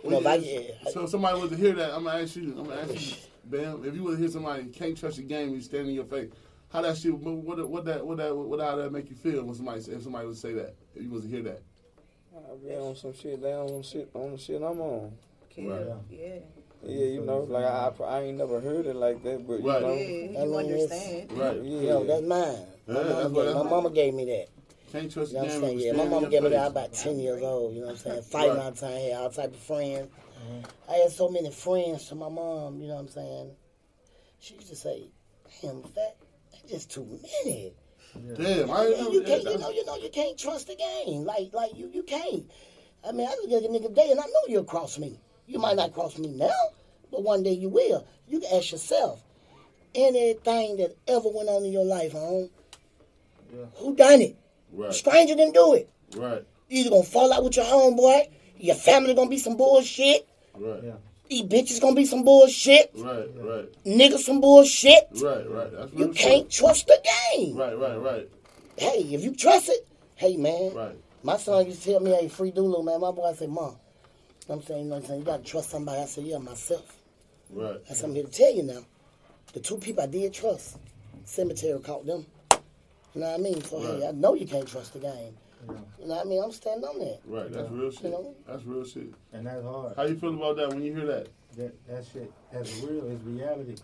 [0.03, 2.55] You know, I, yeah, So if somebody was to hear that, I'm gonna ask you.
[2.57, 3.83] I'm gonna ask you, Bam.
[3.85, 6.29] If you would hear somebody can't trust the game, you stand in your face.
[6.69, 7.13] How that shit?
[7.17, 9.93] What what what that what that what how that make you feel when somebody say-
[9.93, 10.75] if somebody would say that?
[10.95, 11.61] If you was to hear that.
[12.35, 13.41] I be on some shit.
[13.41, 15.11] They on shit on the shit I'm on.
[15.55, 15.69] Yeah.
[15.73, 15.85] Right.
[16.09, 16.27] Yeah.
[16.83, 19.67] Yeah, you know, like I, I, I ain't never heard it like that, but you
[19.69, 19.81] Right.
[19.81, 20.39] know, Yeah.
[20.39, 21.31] I You mean, understand.
[21.33, 21.55] Right.
[21.57, 22.39] yeah, you know, that's mine.
[22.87, 24.47] My, Yeah, mama that's gave, that's- my mama gave me that.
[24.91, 25.53] Can't trust You know what.
[25.53, 25.79] I'm saying?
[25.79, 26.71] Yeah, my stand mama your gave me that face.
[26.71, 27.73] about 10 years old.
[27.75, 28.21] You know what I'm saying?
[28.23, 28.63] Fighting Right.
[28.65, 30.07] all the time, had all type of friends.
[30.89, 33.51] I had so many friends to my mom, you know what I'm saying?
[34.39, 35.07] She used to say,
[35.61, 36.15] damn, that,
[36.51, 37.05] that's just too
[37.45, 37.73] many.
[38.13, 41.23] Damn, I Yeah, ain't you can't, you know, you know, you can't trust the game.
[41.23, 42.49] Like, like you, you can't.
[43.07, 45.19] I mean, I look at a nigga today, and I know you'll cross me.
[45.47, 46.51] You might not cross me now,
[47.11, 48.05] but one day you will.
[48.27, 49.23] You can ask yourself,
[49.95, 52.49] anything that ever went on in your life, home,
[53.53, 53.65] Yeah.
[53.75, 54.37] who done it?
[54.71, 54.93] Right.
[54.93, 55.89] Stranger didn't do it.
[56.15, 56.45] Right.
[56.69, 60.83] You either gonna fall out with your homeboy, your family gonna be some bullshit, Right.
[60.83, 60.93] Yeah.
[61.31, 63.29] These bitches gonna be some bullshit, Right.
[63.37, 63.69] Right.
[63.85, 65.07] niggas some bullshit.
[65.13, 65.49] Right.
[65.49, 65.71] Right.
[65.71, 67.01] That's You can't trust the
[67.33, 67.55] game.
[67.55, 67.77] Right.
[67.77, 67.95] Right.
[67.95, 68.29] Right.
[68.75, 70.73] Hey, if you trust it, hey man.
[70.73, 70.95] Right.
[71.23, 72.99] My son used to tell me, hey, free Dulu, man.
[72.99, 73.75] My boy I said, Mom, you know
[74.47, 76.01] what I'm saying, you know what I'm saying, you gotta trust somebody.
[76.01, 76.97] I said, yeah, myself.
[77.49, 77.85] Right.
[77.87, 78.81] That's what I'm here to tell you now.
[79.53, 80.77] The two people I did trust,
[81.23, 82.25] cemetery caught them.
[83.13, 83.61] You know what I mean?
[83.63, 85.35] So hey, I know you can't trust the game.
[85.67, 86.43] You know what I mean?
[86.43, 87.19] I'm standing on that.
[87.25, 87.51] Right.
[87.51, 88.03] That's real shit.
[88.03, 88.35] You know?
[88.47, 89.13] That's real shit.
[89.33, 89.95] And that's hard.
[89.95, 91.27] How you feel about that when you hear that?
[91.57, 93.75] that that shit that's real it's reality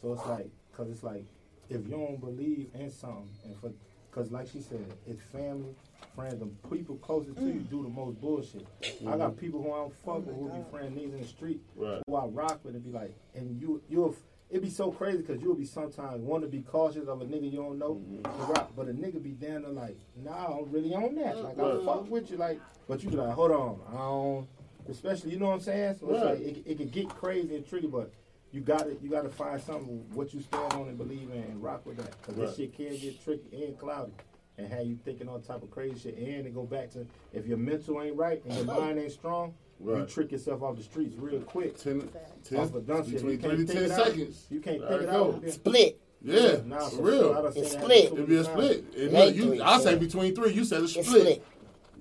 [0.00, 1.24] so it's like because it's like
[1.68, 3.72] if you don't believe in something and for
[4.10, 5.74] because like she said it's family
[6.14, 7.70] friends and people closest to you mm.
[7.70, 9.40] do the most bullshit i got mm-hmm.
[9.40, 12.02] people who i don't fuck oh with who be friend niggas in the street Right.
[12.06, 14.14] who i rock with and be like and you you'll
[14.50, 17.50] it be so crazy because you'll be sometimes want to be cautious of a nigga
[17.50, 18.22] you don't know mm-hmm.
[18.22, 21.42] to rock, but a nigga be down there like, nah, I'm really on that.
[21.42, 21.84] Like, I Right.
[21.84, 24.48] fuck with you, like, but you be like, hold on, I don't,
[24.88, 25.96] especially, you know what I'm saying?
[25.98, 26.24] So Right.
[26.24, 28.12] like, it, it can get crazy and tricky, but
[28.52, 31.42] you got to you got to find something what you stand on and believe in
[31.42, 32.46] and rock with that, because Right.
[32.46, 34.12] this shit can get tricky and cloudy.
[34.58, 37.46] And have you thinking all type of crazy shit, and it go back to if
[37.46, 41.16] your mental ain't right and your mind ain't strong, you trick yourself off the streets
[41.18, 41.76] real quick.
[41.78, 42.08] 10,
[42.44, 43.14] 10 Off of dumb shit.
[43.14, 44.46] between 3 to 10 seconds.
[44.50, 45.40] You can't There think you it go.
[45.44, 45.50] out.
[45.50, 46.00] Split.
[46.22, 47.18] Yeah, Nah, for for real.
[47.20, 47.38] sure.
[47.38, 48.04] I done It's split.
[48.12, 48.92] It'd be a split.
[48.92, 48.96] times.
[48.96, 49.98] It, It you, three, I say yeah.
[49.98, 50.52] between three.
[50.54, 51.04] You said a split.
[51.06, 51.42] split.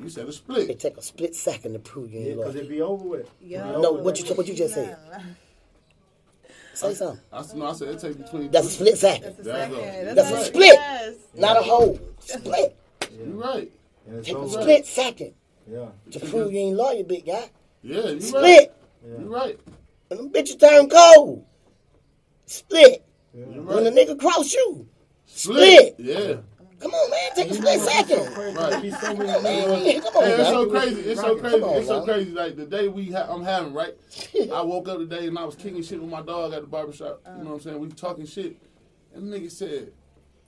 [0.01, 0.57] You said a split.
[0.57, 0.79] It split.
[0.79, 2.65] take a split second to prove you Yeah, ain't because loyal.
[2.65, 3.29] it be over with.
[3.41, 4.97] Yo, No, what you- what you just said.
[6.73, 7.21] Say something.
[7.31, 8.51] I, s- no, I said it take between.
[8.51, 9.35] That's a split second.
[9.38, 9.75] That's a second.
[9.75, 10.13] go.
[10.15, 10.45] That's a right.
[10.45, 10.73] split.
[10.73, 11.13] Yes.
[11.35, 11.99] Not a whole.
[12.19, 12.75] Split.
[13.17, 13.71] You're right.
[14.23, 14.61] Take a over.
[14.61, 15.33] split second
[15.71, 15.88] Yeah.
[16.11, 17.49] to prove you ain't loyal, big guy.
[17.86, 18.24] Yeah, you right.
[18.24, 18.76] Split.
[19.06, 19.60] You right.
[20.10, 21.45] And them bitches turn cold.
[22.48, 23.06] Split.
[23.34, 24.88] You When the nigga cross you.
[25.28, 25.93] Split.
[25.93, 25.95] Split.
[26.00, 26.36] Yeah.
[26.80, 28.56] Come on, man, take a split second.
[28.56, 28.93] Right.
[29.02, 31.02] So many Man, come on, Hey, it's so crazy.
[31.02, 31.62] It's so crazy.
[31.62, 32.32] On, It's so crazy.
[32.32, 33.95] Like the day we ha- I'm having right.
[34.54, 37.21] I woke up today and I was kicking shit with my dog at the barbershop.
[37.38, 37.80] You know what I'm saying?
[37.80, 38.58] We talking shit,
[39.15, 39.91] and the nigga said,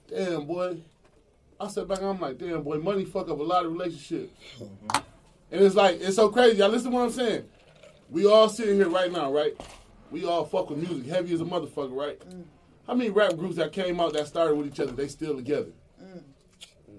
[0.08, 0.78] "Damn boy."
[1.60, 5.02] I said back, I'm like, "Damn boy, money fuck up a lot of relationships." Mhm.
[5.50, 6.58] And it's like it's so crazy.
[6.58, 7.44] Y'all listen to what I'm saying.
[8.10, 9.54] We all sitting here right now, right?
[10.10, 12.18] We all fuck with music, heavy as a motherfucker, right?
[12.86, 15.72] How many rap groups that came out that started with each other, they still together?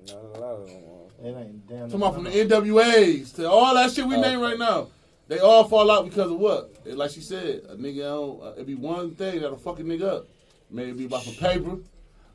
[0.05, 0.77] Not a lot of them.
[0.77, 1.79] uh, It ain't damn.
[1.89, 4.21] Talking about from the NWAs to all that shit we Okay.
[4.29, 4.88] name right now.
[5.27, 6.71] They all fall out because of what?
[6.85, 9.83] And Like she said, a nigga don't, uh, it be one thing that'll fuck a
[9.83, 10.27] nigga up.
[10.71, 11.77] Maybe it be about some paper,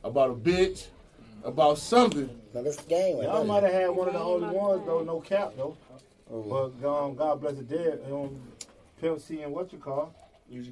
[0.02, 0.86] about a bitch,
[1.44, 2.28] about something.
[2.54, 5.20] Now, this the game Y'all might have had one of the only ones though, no
[5.20, 5.76] cap though.
[6.32, 6.42] Oh,
[6.80, 8.00] But um, God bless the dead.
[8.10, 8.40] Um,
[9.00, 10.14] Pimp C and what you call?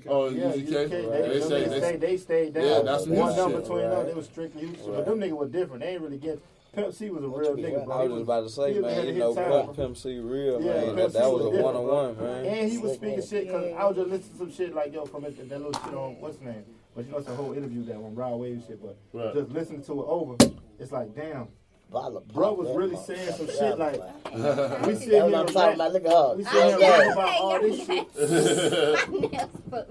[0.07, 0.67] Oh, Yeah, UGK.
[0.67, 0.89] UGK.
[0.91, 2.65] They, They, say they, niggas stayed, they stayed down.
[2.65, 4.07] Yeah, that's one music number shit, between them.
[4.07, 4.91] They was strictly used to.
[4.91, 4.97] Right.
[4.97, 5.83] But them niggas were different.
[5.83, 6.41] They ain't really get.
[6.75, 7.85] Pimp C was a real nigga, mean?
[7.85, 7.99] bro.
[7.99, 9.77] I He was about to say, he man, ahead you know, his time, Pimp.
[9.77, 10.97] Pimp C real, Yeah, man.
[10.97, 12.47] That, that was was a one on one, man.
[12.47, 13.77] And he was speaking shit because Yeah.
[13.77, 16.19] I was just listening to some shit like yo from that, that little shit on
[16.21, 16.65] what's his name.
[16.95, 18.81] But you know it's a whole interview that one, Raw Wave shit.
[18.83, 19.35] But Right.
[19.35, 20.37] just listening to it over,
[20.79, 21.49] it's like damn,
[21.91, 24.01] Bottle of bro was really saying some shit like
[24.33, 25.93] we That's sit here I'm talking about.
[25.93, 26.35] Look at her.
[26.37, 27.13] we sit here and Yeah.
[27.13, 28.07] about all this shit.
[28.17, 29.33] My nails me
[29.73, 29.89] up.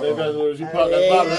[0.00, 0.12] They
[0.60, 1.30] you pop that bottle.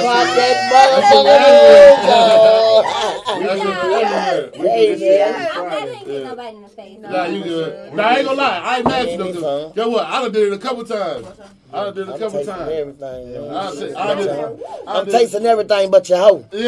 [3.39, 4.59] that motherfucker.
[4.59, 5.33] We Hey, do this shit man.
[5.33, 5.93] every I'm glad Friday.
[5.93, 6.97] I ain't nobody in the face.
[6.99, 7.93] Nah, you good.
[7.93, 8.59] Nah, I ain't gonna lie.
[8.63, 9.33] I ain't mad at you though.
[9.41, 10.05] 'cause Guess what?
[10.05, 11.27] I done did it a couple times.
[11.73, 12.71] I did it a I'm couple tasting times.
[12.71, 13.55] everything, man.
[13.55, 13.93] I did.
[13.95, 14.29] I did.
[14.29, 14.55] I
[14.99, 15.11] I'm did.
[15.11, 16.45] tasting everything but your hoe.
[16.51, 16.63] Yeah.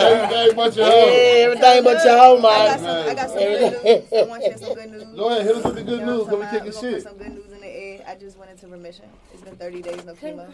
[0.00, 1.08] Everything but your hoe.
[1.10, 2.78] Everything but your hoe, I got man.
[2.78, 4.12] some, I got some good news.
[4.12, 5.04] I want to share some good news.
[5.16, 6.26] Go ahead, hit us with the good You know news.
[6.28, 6.82] what I'm Cause we kicking about?
[6.82, 7.02] We're gonna put shit.
[7.02, 8.04] some good news in the air.
[8.06, 9.04] I just went into remission.
[9.32, 10.52] It's been 30 days, no chemo.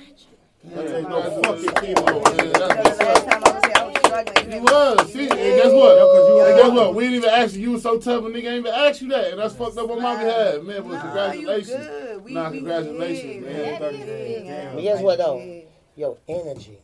[0.64, 2.36] There ain't no fucking chemo.
[2.36, 3.24] man, You that's what's up.
[3.30, 4.52] time I was here, I was struggling.
[4.52, 5.12] You oh, was.
[5.12, 5.96] See, and guess what?
[5.96, 6.94] Yeah, 'cause And guess what?
[6.94, 7.60] We didn't even ask you.
[7.62, 9.90] You was so tough, a nigga ain't even ask you that, and that's fucked up
[9.90, 10.82] on my behalf, man.
[10.82, 11.70] But Nah, congratulations.
[11.86, 12.20] You.
[12.24, 13.52] We, Nah, we congratulations, good.
[13.52, 13.80] man.
[13.80, 14.74] That is good.
[14.74, 15.38] But guess what, though?
[15.38, 15.60] Yeah.
[15.96, 16.78] Your energy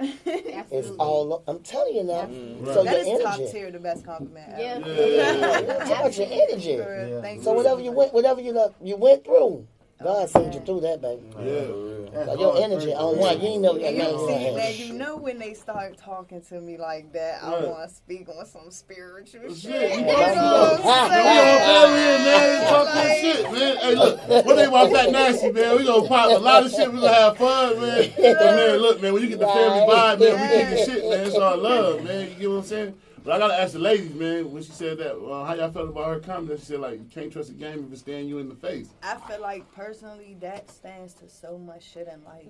[0.00, 0.10] is
[0.54, 0.96] Absolutely.
[0.98, 1.42] all.
[1.46, 2.22] I'm telling you now.
[2.22, 2.74] Right.
[2.74, 3.52] So That your is top energy.
[3.52, 4.90] tier, the best compliment ever.
[4.90, 5.06] Yeah.
[5.06, 5.78] Yeah.
[5.84, 6.70] Talk about your energy.
[6.72, 7.20] Yeah.
[7.20, 7.56] Thank So you.
[7.56, 9.66] whatever you went, whatever you done- you went through,
[10.02, 11.22] God sent you through that, baby.
[11.40, 11.66] Yeah.
[12.14, 12.96] That's Like your energy first.
[12.98, 15.38] on one, you ain't never got you nothing in see, your man, you know when
[15.38, 17.68] they start talking to me like that, I Right.
[17.68, 19.90] want to speak on some spiritual Shit, shit.
[19.92, 21.58] you You know know what I'm We saying?
[21.58, 22.68] all family in, man.
[22.68, 23.76] Talk Like- that shit, man.
[23.78, 25.76] Hey, look, what they about that nasty, man?
[25.76, 26.92] We gonna pop a lot of shit.
[26.92, 28.12] We gonna have fun, man.
[28.16, 31.10] But man, look, man, when you get the family vibe, man, we get kicking shit,
[31.10, 31.26] man.
[31.26, 32.28] It's all love, man.
[32.30, 32.94] You get what I'm saying?
[33.28, 35.90] But I gotta ask the ladies, man, when she said that, uh, how y'all felt
[35.90, 36.58] about her comment?
[36.60, 38.88] She said like, you can't trust a game if it's staring you in the face.
[39.02, 42.46] I feel like personally that stands to so much shit in life.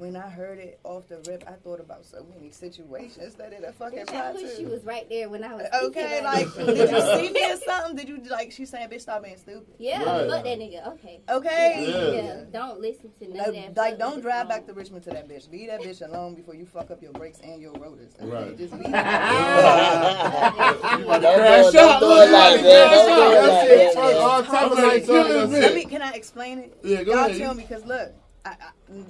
[0.00, 3.62] When I heard it off the rip, I thought about so many situations that it
[3.68, 4.62] a fucking Bitch, I wish to.
[4.62, 5.66] you was right there when I was.
[5.84, 7.96] Okay, speaking like, that did you see me or something?
[7.96, 8.50] Did you like?
[8.50, 10.26] She's saying, "Bitch, stop being stupid." Yeah, Right.
[10.30, 10.86] fuck that nigga.
[10.94, 11.20] Okay.
[11.28, 11.84] Okay.
[11.86, 12.12] Yeah.
[12.22, 12.44] Yeah.
[12.50, 13.76] Don't listen to none Like, that.
[13.76, 15.50] like, don't drive back to Richmond to that bitch.
[15.52, 18.14] Leave that bitch alone before you fuck up your brakes and your rotors.
[18.22, 18.30] Okay?
[18.32, 18.56] Right.
[18.56, 18.88] Just leave it.
[18.88, 19.20] You about
[21.16, 22.86] to Don't crash do it- out, don't do look, it like you that.
[22.86, 23.20] about to Don't do it crash out.
[23.20, 23.94] like That's that, it.
[23.96, 24.16] man.
[24.16, 25.84] All time of night, killing Let me.
[25.84, 26.78] Can I explain it?
[26.82, 27.38] Yeah, go Y'all ahead.
[27.38, 28.12] tell me, cause look,
[28.44, 28.54] I, I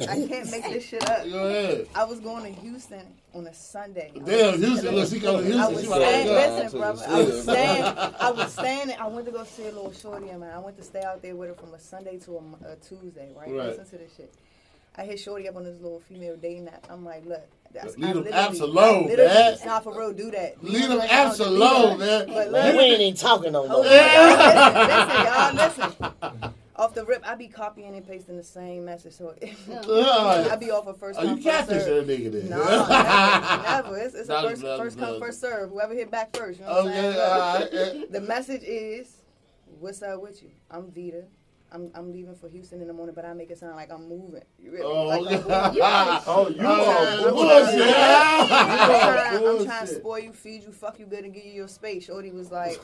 [0.02, 1.24] I can't make this shit up.
[1.28, 1.86] Go ahead.
[1.94, 4.10] I was going to Houston on a Sunday.
[4.24, 5.72] Damn, Houston, look, she coming to I Houston.
[5.74, 6.32] was She staying, go.
[6.34, 7.04] listen, brother.
[7.08, 7.40] I was city.
[7.42, 7.84] staying.
[8.20, 8.90] I was staying.
[8.98, 10.42] I went to go see a little shorty, man.
[10.52, 13.32] I went to stay out there with her from a Sunday to a, a Tuesday,
[13.36, 13.48] right?
[13.48, 13.66] Right.
[13.68, 14.34] Listen to this shit.
[14.96, 16.86] I hit shorty up on this little female dating app.
[16.90, 19.58] I'm like, look, that's Leave I them literally- apps alone, literally- man.
[19.64, 20.62] Nah, for real, do that.
[20.64, 22.26] Leave them her apps alone, alone, man.
[22.26, 23.78] But You ain't even talking no more.
[23.78, 23.94] listen,
[24.88, 26.54] listen, y'all, listen.
[26.80, 30.86] Off the rip, I be copying and pasting the same message, so I be off
[30.86, 32.06] of first Are come you first catfish serve.
[32.06, 32.48] that nigga then?
[32.48, 33.98] No, never, never.
[33.98, 35.68] It's, it's a Not first, a- first not come, a- first serve.
[35.70, 36.58] Whoever hit back first.
[36.60, 37.16] You know what I'm Okay, saying?
[37.18, 37.68] alright.
[37.74, 38.04] Eh.
[38.10, 39.14] The message is,
[39.78, 40.50] "What's up with you?
[40.70, 41.24] I'm Veeta.
[41.72, 44.08] I'm I'm leaving for Houston in the morning, but I make it sound like I'm
[44.08, 44.42] moving.
[44.58, 44.82] You really?
[44.84, 45.80] Oh, like I'm okay.
[46.26, 47.94] Oh, you Oh, are bullshit.
[47.94, 51.52] I'm trying, I'm trying to spoil you, feed you, fuck you good, and give you
[51.52, 52.06] your space.
[52.06, 52.80] Shorty was like,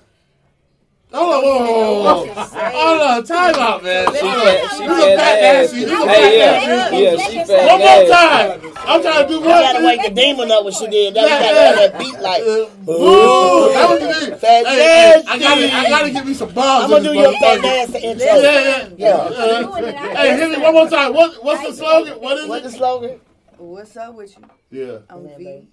[1.13, 2.35] Hold on, whoa, whoa, whoa, whoa.
[2.35, 4.13] Hold on, time out, man.
[4.13, 4.71] She Hold fat- on.
[4.77, 5.77] she You fat fat nasty.
[5.77, 5.79] nasty.
[5.81, 6.97] You I look was fat like, nasty.
[6.97, 8.75] yeah, Yeah, she One fat One more time.
[8.87, 11.21] I'm trying to do You gotta wake the demon up when she did that.
[11.23, 11.67] You Yeah, gotta yeah.
[11.67, 12.43] have that beat like.
[12.43, 13.73] Uh, Boo!
[13.73, 14.37] That was the thing.
[14.37, 16.85] Fat Hey, hey, I gotta, I gotta give me some bombs.
[16.85, 17.63] I'm gonna do your fat motherfucker.
[17.63, 18.27] nasty intro.
[18.27, 19.15] Yeah, yeah, Yeah.
[19.17, 21.15] Uh, Doing Hey, hit me one more time.
[21.15, 22.21] What, what's the slogan?
[22.21, 23.21] What is What the slogan?
[23.59, 24.45] "What's up with you?
[24.87, 24.99] Yeah.
[25.09, 25.69] I'm V.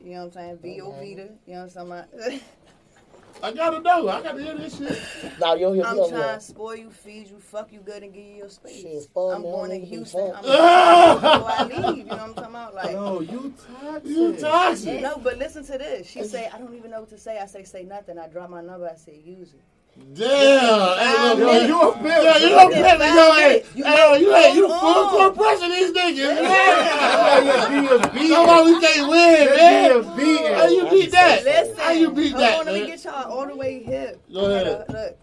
[0.00, 0.58] You know what I'm saying?
[0.62, 1.30] V O Veeta.
[1.46, 2.40] You know what I'm saying?
[3.42, 4.08] I gotta know.
[4.08, 5.38] I gotta hear this shit.
[5.40, 6.34] Now you'll hear I'm me over trying there.
[6.36, 8.82] to spoil you, feed you, fuck you good, and give you your space.
[8.82, 10.32] Shit, spoil I'm me, going to don't need to be Houston.
[10.34, 11.98] I'm before I leave.
[11.98, 12.74] You know what I'm talking about?
[12.74, 14.10] Like, No, you toxic.
[14.10, 15.02] You toxic.
[15.02, 16.08] no, but listen to this.
[16.08, 17.38] She say, I don't even know what to say.
[17.38, 18.18] I say, say nothing.
[18.18, 18.88] I drop my number.
[18.92, 19.60] I say, use it.
[20.14, 20.98] Damn.
[20.98, 22.24] Hey, look, Yo, you a bitch.
[22.24, 25.10] Yeah, you don't It's pay Yo, hey, You hey, you ain't you hold full on.
[25.10, 26.16] court pressing these niggas.
[26.16, 27.40] Yeah, Yeah.
[27.40, 30.54] yeah, be That's why we can't win, man.
[30.54, 31.44] How you beat that?
[31.44, 34.20] Listen, How you beat hold that, on, let me get y'all all the way hip.
[34.32, 34.84] Go ahead.
[34.88, 35.18] Look,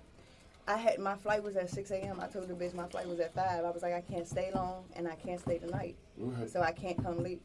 [0.68, 2.20] I had my flight was at 6 a.m.
[2.22, 3.66] I told the bitch my flight was at 5.
[3.66, 6.50] I was like, I can't stay long and I can't stay tonight, Right.
[6.50, 7.42] so I can't come late.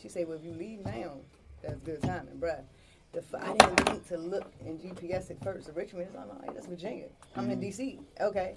[0.00, 1.18] She said, Well, if you leave now,
[1.62, 2.60] that's good timing, bruh.
[3.16, 5.68] The f- I didn't think to look in GPS at first.
[5.68, 7.06] The Richmond is like, no, that's Virginia.
[7.34, 7.98] I'm in D.C.
[8.20, 8.56] Okay.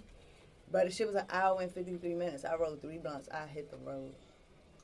[0.70, 2.44] But the shit was an hour and 53 minutes.
[2.44, 3.30] I rolled three blunts.
[3.30, 4.12] I hit the road.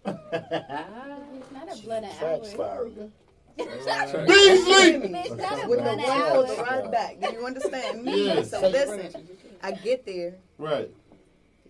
[0.05, 2.87] It's not a blunt Facts, hour.
[2.87, 2.87] fire.
[4.25, 4.95] Beasley.
[4.95, 7.19] A With the blunt one for the ride back.
[7.19, 8.27] Do you understand me?
[8.27, 8.43] Yeah.
[8.43, 9.27] So listen,
[9.61, 10.35] I get there.
[10.57, 10.89] Right.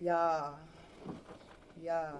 [0.00, 0.50] Yeah.
[1.82, 2.10] Yeah.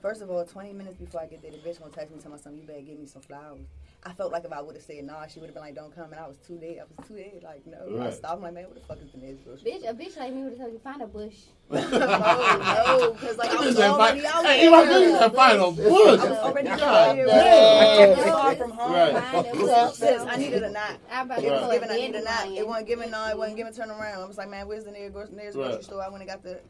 [0.00, 2.32] First of all, 20 minutes before I get there, the bitch gonna text me tell
[2.32, 3.60] me something, you better give me some flowers.
[4.06, 5.94] I felt like if I would have said nah, she would have been like, don't
[5.94, 6.12] come.
[6.12, 6.76] And I was too dead.
[6.78, 7.40] I was too dead.
[7.42, 8.02] Like, no.
[8.04, 8.34] I stopped.
[8.36, 9.60] I'm like, man, what the fuck is the next bush?
[9.62, 11.34] Bitch, a bitch like me would have told you find a bush.
[11.70, 13.12] no, no.
[13.12, 14.34] Because, like, I This was already fight.
[14.34, 15.00] out Hey, my there.
[15.00, 16.20] niggas that fight on I was bush.
[16.20, 17.26] already God out here.
[17.26, 18.18] damn.
[18.18, 18.28] Right.
[18.28, 18.92] Far from home.
[18.92, 19.12] Right.
[19.14, 19.92] Find a.
[19.94, 20.96] Sis, I needed a knot.
[21.10, 22.46] I'm about to It was given, I a needed a knot.
[22.48, 24.20] It wasn't given, no, it wasn't given turn around.
[24.22, 25.82] I was like, man, where's the nearest, nearest grocery Right.
[25.84, 26.02] store?
[26.02, 26.60] I went and got the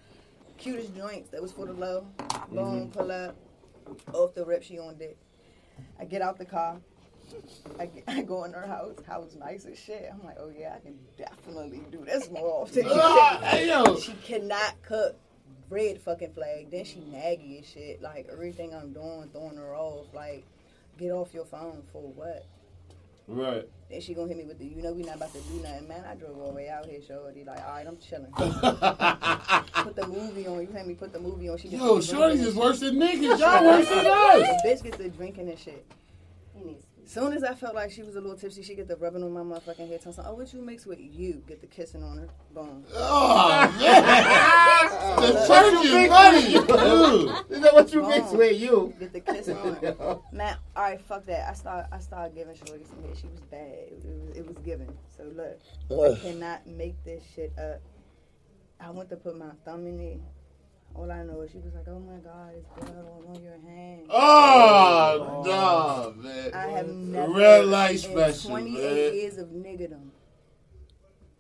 [0.56, 2.06] cutest joints that was for the low.
[2.50, 2.90] Boom, Mm-hmm.
[2.90, 3.34] pull up.
[4.12, 5.16] Off the rip, she on dick.
[5.98, 6.76] I get out the car.
[7.78, 8.94] I, I go in her house.
[9.06, 10.08] House nice as shit.
[10.12, 12.84] I'm like, oh yeah, I can definitely do this more often.
[12.90, 13.96] Ah, Hey, yo.
[13.98, 15.16] she cannot cook.
[15.70, 16.70] Red fucking flag.
[16.70, 18.02] Then she naggy as shit.
[18.02, 20.06] Like everything I'm doing, throwing her off.
[20.14, 20.44] Like,
[20.98, 22.46] get off your phone for what?
[23.26, 23.66] Right.
[23.90, 25.88] Then she gonna hit me with the, you know, we not about to do nothing,
[25.88, 26.04] man.
[26.08, 27.42] I drove all the way out here, shorty.
[27.44, 28.30] Like, all right, I'm chilling.
[28.36, 30.60] put the movie on.
[30.60, 30.94] You hear me?
[30.94, 31.56] Put the movie on.
[31.56, 33.38] She gets Yo, shorty's is worse than niggas.
[33.38, 34.48] Y'all worse than us.
[34.66, 35.86] bitch gets to drinking and shit.
[37.04, 39.22] He Soon as I felt like she was a little tipsy, she get the rubbing
[39.22, 40.00] on my motherfucking head.
[40.00, 41.42] Telling, oh, what you mix with you?
[41.46, 42.28] Get the kissing on her.
[42.54, 42.84] Boom.
[42.94, 45.10] Oh, man.
[45.14, 46.52] The church is money.
[46.52, 47.56] Dude.
[47.56, 48.10] Is that what you Wrong.
[48.10, 48.94] mix with you?
[48.98, 50.18] Get the kissing on her.
[50.32, 51.48] Man, all right, fuck that.
[51.48, 53.16] I start, I started giving Shorty some head.
[53.16, 53.60] She was bad.
[53.62, 54.88] It was, it was given.
[55.16, 57.80] So look, I cannot make this shit up.
[58.80, 60.20] I went to put my thumb in it.
[60.96, 63.58] All I know is she was like, "Oh my God, it's blood all on your
[63.66, 65.42] hand." Ah, oh,
[66.16, 66.50] no, man.
[66.54, 69.14] I have never Red light special, 28 man.
[69.14, 70.10] years of niggerdom.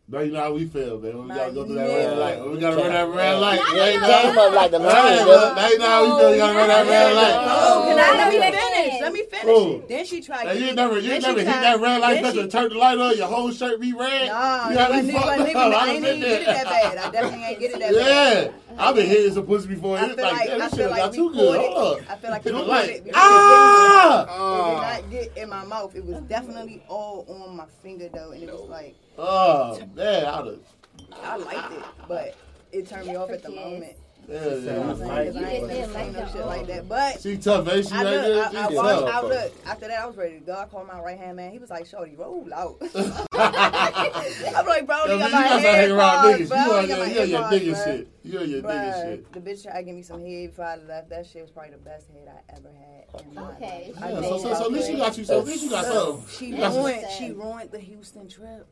[0.06, 1.16] No, you know how we feel, man.
[1.16, 2.40] When we gotta go through that red light.
[2.40, 3.56] When we gotta run that red light.
[3.56, 4.54] Not Right even now.
[4.54, 5.54] Like the Right man, now.
[5.54, 6.30] Now you know how we feel.
[6.32, 7.34] You gotta run that red light.
[7.48, 9.00] Oh, can I let me finish?
[9.00, 9.44] Let me finish.
[9.44, 9.82] Cool.
[9.88, 10.44] Then she tried.
[10.44, 12.24] Now, to you get- never, you then she never hit tried- that red light then
[12.24, 14.28] special she- and turn the light on, your whole shirt be red.
[14.28, 15.72] Nah, you it gotta wasn't, be it wasn't fucked even, up.
[15.72, 16.64] I I ain't done even been get it that there.
[16.64, 16.98] bad.
[16.98, 18.44] I definitely ain't get it that bad.
[18.44, 19.96] Yeah, I've been hitting some pussy before.
[19.98, 21.54] I It's feel like, like, damn, I this feel shit like got we too good.
[21.60, 21.60] it.
[21.72, 22.10] Hold up.
[22.10, 22.90] I feel like Hit we the caught light.
[22.90, 23.10] it.
[23.14, 24.22] Ah!
[24.22, 25.94] It did not get in my mouth.
[25.94, 30.54] It was definitely all on my finger though, and it was like Oh, man, I.
[31.22, 32.36] I liked it, but
[32.72, 33.94] it turned me off at the moment.
[34.28, 34.94] Yeah, You know what I'm yeah.
[34.94, 34.94] saying?
[34.94, 36.88] 'Cause I ain't You just never didn't like no that shit like that.
[36.88, 37.92] But She tough, ain't she?
[37.92, 38.42] I right look, there?
[38.62, 39.10] I, I She watched, tough.
[39.14, 39.52] I look.
[39.66, 40.54] After that, I was ready to go.
[40.56, 41.52] I called my right hand man.
[41.52, 42.76] He was like, "Shorty, roll out."
[43.34, 46.48] I'm like, bro, Yo, you man, got you my gotta around niggas.
[46.48, 46.56] bro.
[46.64, 48.08] You on got my your, you on your AirPods, nigga shit.
[48.24, 49.32] You on your nigga shit.
[49.32, 51.10] the bitch tried to give me some head before I left.
[51.10, 53.22] That shit was probably the best head I ever had.
[53.28, 53.92] In my Okay.
[53.94, 54.14] life.
[54.22, 55.24] Yeah, so, so, so at least you got you.
[55.24, 56.26] So at least you got something.
[56.28, 57.04] She some- ruined.
[57.18, 58.66] She ruined the Houston trip.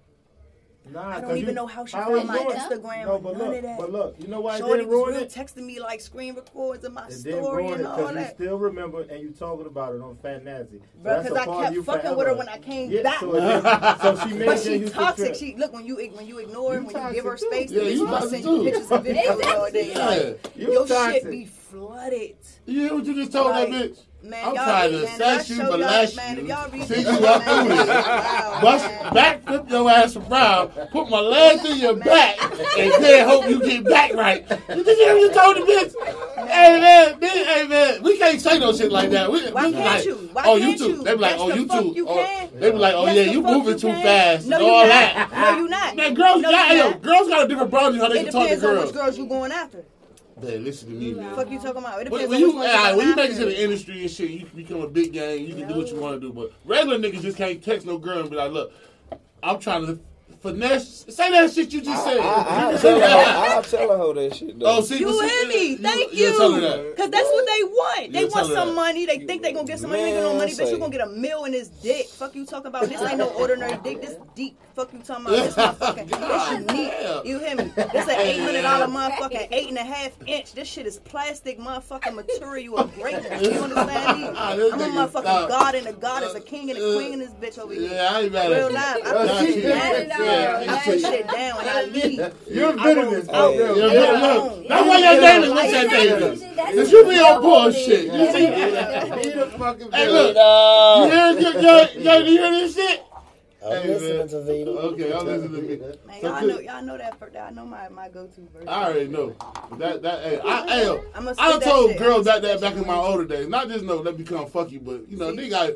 [0.91, 3.19] Nah, I don't even you- know how she how found my ruined- Instagram No, or
[3.21, 3.79] but none look, of that.
[3.79, 5.31] but look, you know why it Shorty didn't was ruin real it?
[5.31, 8.11] texting me like screen records of my It didn't story ruin and it all because
[8.11, 8.35] you that.
[8.35, 10.81] still remember and you talking about it on Fat Nasty.
[11.03, 13.03] That's because a I part of kept you fucking with her when I came Yeah,
[13.03, 13.21] back.
[13.21, 15.35] so, it didn't- so she made But that she toxic.
[15.37, 17.99] She look when you when you ignore her, when you give her space, Yeah, you
[18.05, 18.65] gonna toxic send you too.
[18.65, 19.93] pictures and videos all day.
[19.95, 20.07] Yeah.
[20.07, 22.37] Like, You your shit be flooded.
[22.67, 23.99] You hear what you just told that bitch?
[24.25, 26.87] Man, I'm y'all trying to man, sex you, y'all- molest man, you, if y'all read
[26.87, 27.87] send this, you up man, through it.
[28.63, 29.15] Bust, man.
[29.15, 32.41] back flip your ass around, put my legs in your back,
[32.79, 34.49] and then hope you get back right.
[34.49, 36.47] You what you told the bitch?
[36.49, 39.31] Hey man, bitch, hey man, we can't say no shit like that.
[39.31, 40.15] We, Why we can't like, you?
[40.33, 41.03] Why oh, can't you too.
[41.03, 41.93] They be like, Yes, oh, you too.
[41.97, 44.03] you Oh, they be like, oh yeah, you moving you too can.
[44.03, 44.89] fast No, and all not.
[44.89, 45.31] that.
[45.33, 45.97] No, you not.
[45.97, 48.55] Man, girls, No, yo, girls got a different problem how they It can talk to
[48.55, 48.87] depends on girls.
[48.87, 49.85] which girls you going after.
[50.43, 51.35] Man, listen to me, man.
[51.37, 52.01] Fuck you talking about?
[52.05, 54.03] It When, depends when on you which uh, when you make it to the industry
[54.03, 55.45] and shit, you become a big gang.
[55.47, 57.97] You can do what you want to do, but regular niggas just can't text no
[57.97, 58.73] girl and be like, "Look,
[59.43, 60.01] I'm trying to
[60.41, 61.05] finesse.
[61.09, 62.19] Say that shit you just said.
[62.19, 64.79] I, I, tell her, I'll tell her how that shit though.
[64.79, 65.77] Oh, see, You but hear me?
[65.77, 66.37] Thank you.
[66.37, 66.97] tell her that.
[66.97, 68.13] Cause that's what they want.
[68.13, 68.75] They Yeah, want some that.
[68.75, 69.07] money.
[69.07, 70.03] They think they gonna get some money.
[70.03, 70.73] They get no money, but say.
[70.73, 72.07] you gonna get a mill in this dick.
[72.09, 72.89] Fuck you talking about?
[72.89, 74.01] This ain't no ordinary dick.
[74.01, 74.59] This deep.
[74.75, 75.37] Fuck you talking about?
[75.37, 76.09] This motherfucking.
[76.09, 77.27] This unique.
[77.27, 77.65] You hear me?
[77.93, 80.53] This an eight hundred dollar motherfucking eight and a half inch.
[80.55, 83.43] This shit is plastic motherfucking material of greatness.
[83.53, 84.29] You understand me?
[84.29, 85.49] I'm a nigga motherfucking stop.
[85.51, 87.91] god and a goddess, a king and a uh, queen in this bitch over here.
[87.93, 88.75] Yeah, I ain't mad Real at you.
[88.77, 89.05] life.
[89.05, 90.25] Nah, I she- put yeah, shit down.
[90.25, 92.35] yeah, I put shit down and I leave.
[92.49, 93.77] You're bitterness Hey, out there.
[93.77, 94.63] Yeah, man.
[94.63, 94.69] yeah.
[94.69, 96.77] That's why your name is what's that name?
[96.77, 98.05] Cause you be on bullshit.
[98.07, 98.47] You see?
[98.47, 100.37] He the fucking Hey, look.
[101.07, 103.05] You hear this shit?
[103.65, 104.29] I'm Hey, listening man.
[104.29, 104.67] to Veeta.
[104.69, 105.77] Okay, I'm listening to me.
[106.07, 107.19] Man, So y'all know, y'all know that.
[107.19, 108.69] first- I know my, my go-to version.
[108.69, 109.35] I already know.
[109.79, 111.99] That that hey, I, hey, I'ma I done that told shit.
[111.99, 113.49] girls I'ma that that back in my older days.
[113.49, 115.67] Not just know let me come fuck you, but you know, nigga, I,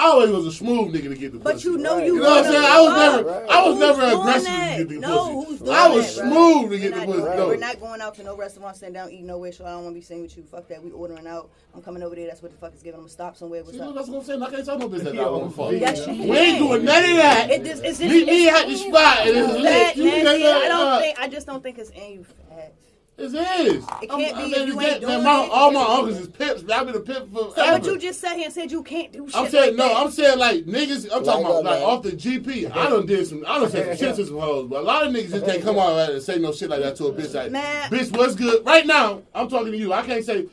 [0.00, 1.42] I always was a smooth nigga to get the pussy.
[1.42, 1.68] But pussy.
[1.68, 2.06] you know Right.
[2.06, 2.14] you.
[2.16, 2.64] You know what I'm saying?
[2.64, 2.92] I was
[3.24, 4.76] never, I was Who's never aggressive that?
[4.78, 5.32] to get the No, pussy.
[5.50, 6.30] who's doing I was that, bro?
[6.30, 7.20] smooth to We're get the not pussy.
[7.22, 7.36] doing.
[7.36, 7.46] No.
[7.48, 9.52] We're not going out to no restaurant, sitting down, eating nowhere.
[9.52, 10.42] So I don't want to be seen with you.
[10.44, 10.82] Fuck that.
[10.84, 11.50] We ordering out.
[11.74, 12.26] I'm coming over there.
[12.26, 13.62] That's what the fuck is giving them a stop somewhere.
[13.62, 13.94] What's See, up?
[13.94, 14.42] that's what I'm saying.
[14.42, 15.70] I can't tell no bitch that I want to fuck.
[15.70, 17.29] We ain't doing none of that.
[17.50, 19.62] It just, it's just, Meet me at the spot and it's lit.
[19.64, 20.24] that You nasty.
[20.24, 21.20] think I don't uh, think.
[21.20, 22.24] I just don't think it's in you.
[22.24, 22.74] Fat.
[23.18, 23.34] It is.
[23.34, 25.50] It can't I'm- be I mean, you it ain't can't- doing my, it.
[25.50, 26.62] all my uncles is pimps.
[26.62, 26.80] man.
[26.80, 29.12] I've been a pimp for So, but you just sat here and said you can't
[29.12, 29.36] do shit.
[29.36, 29.88] I'm saying like no.
[29.88, 29.96] that.
[29.98, 31.04] I'm saying like niggas.
[31.14, 31.82] I'm talking about like man.
[31.82, 32.74] off the GP.
[32.74, 33.44] I done did some.
[33.46, 35.62] I done said some shit to some hoes, but a lot of niggas just can't
[35.62, 37.34] come out and say no shit like that to a bitch.
[37.34, 37.90] Like, Man.
[37.90, 38.64] bitch, what's good?
[38.64, 39.92] Right now, I'm talking to you.
[39.92, 40.46] I can't say.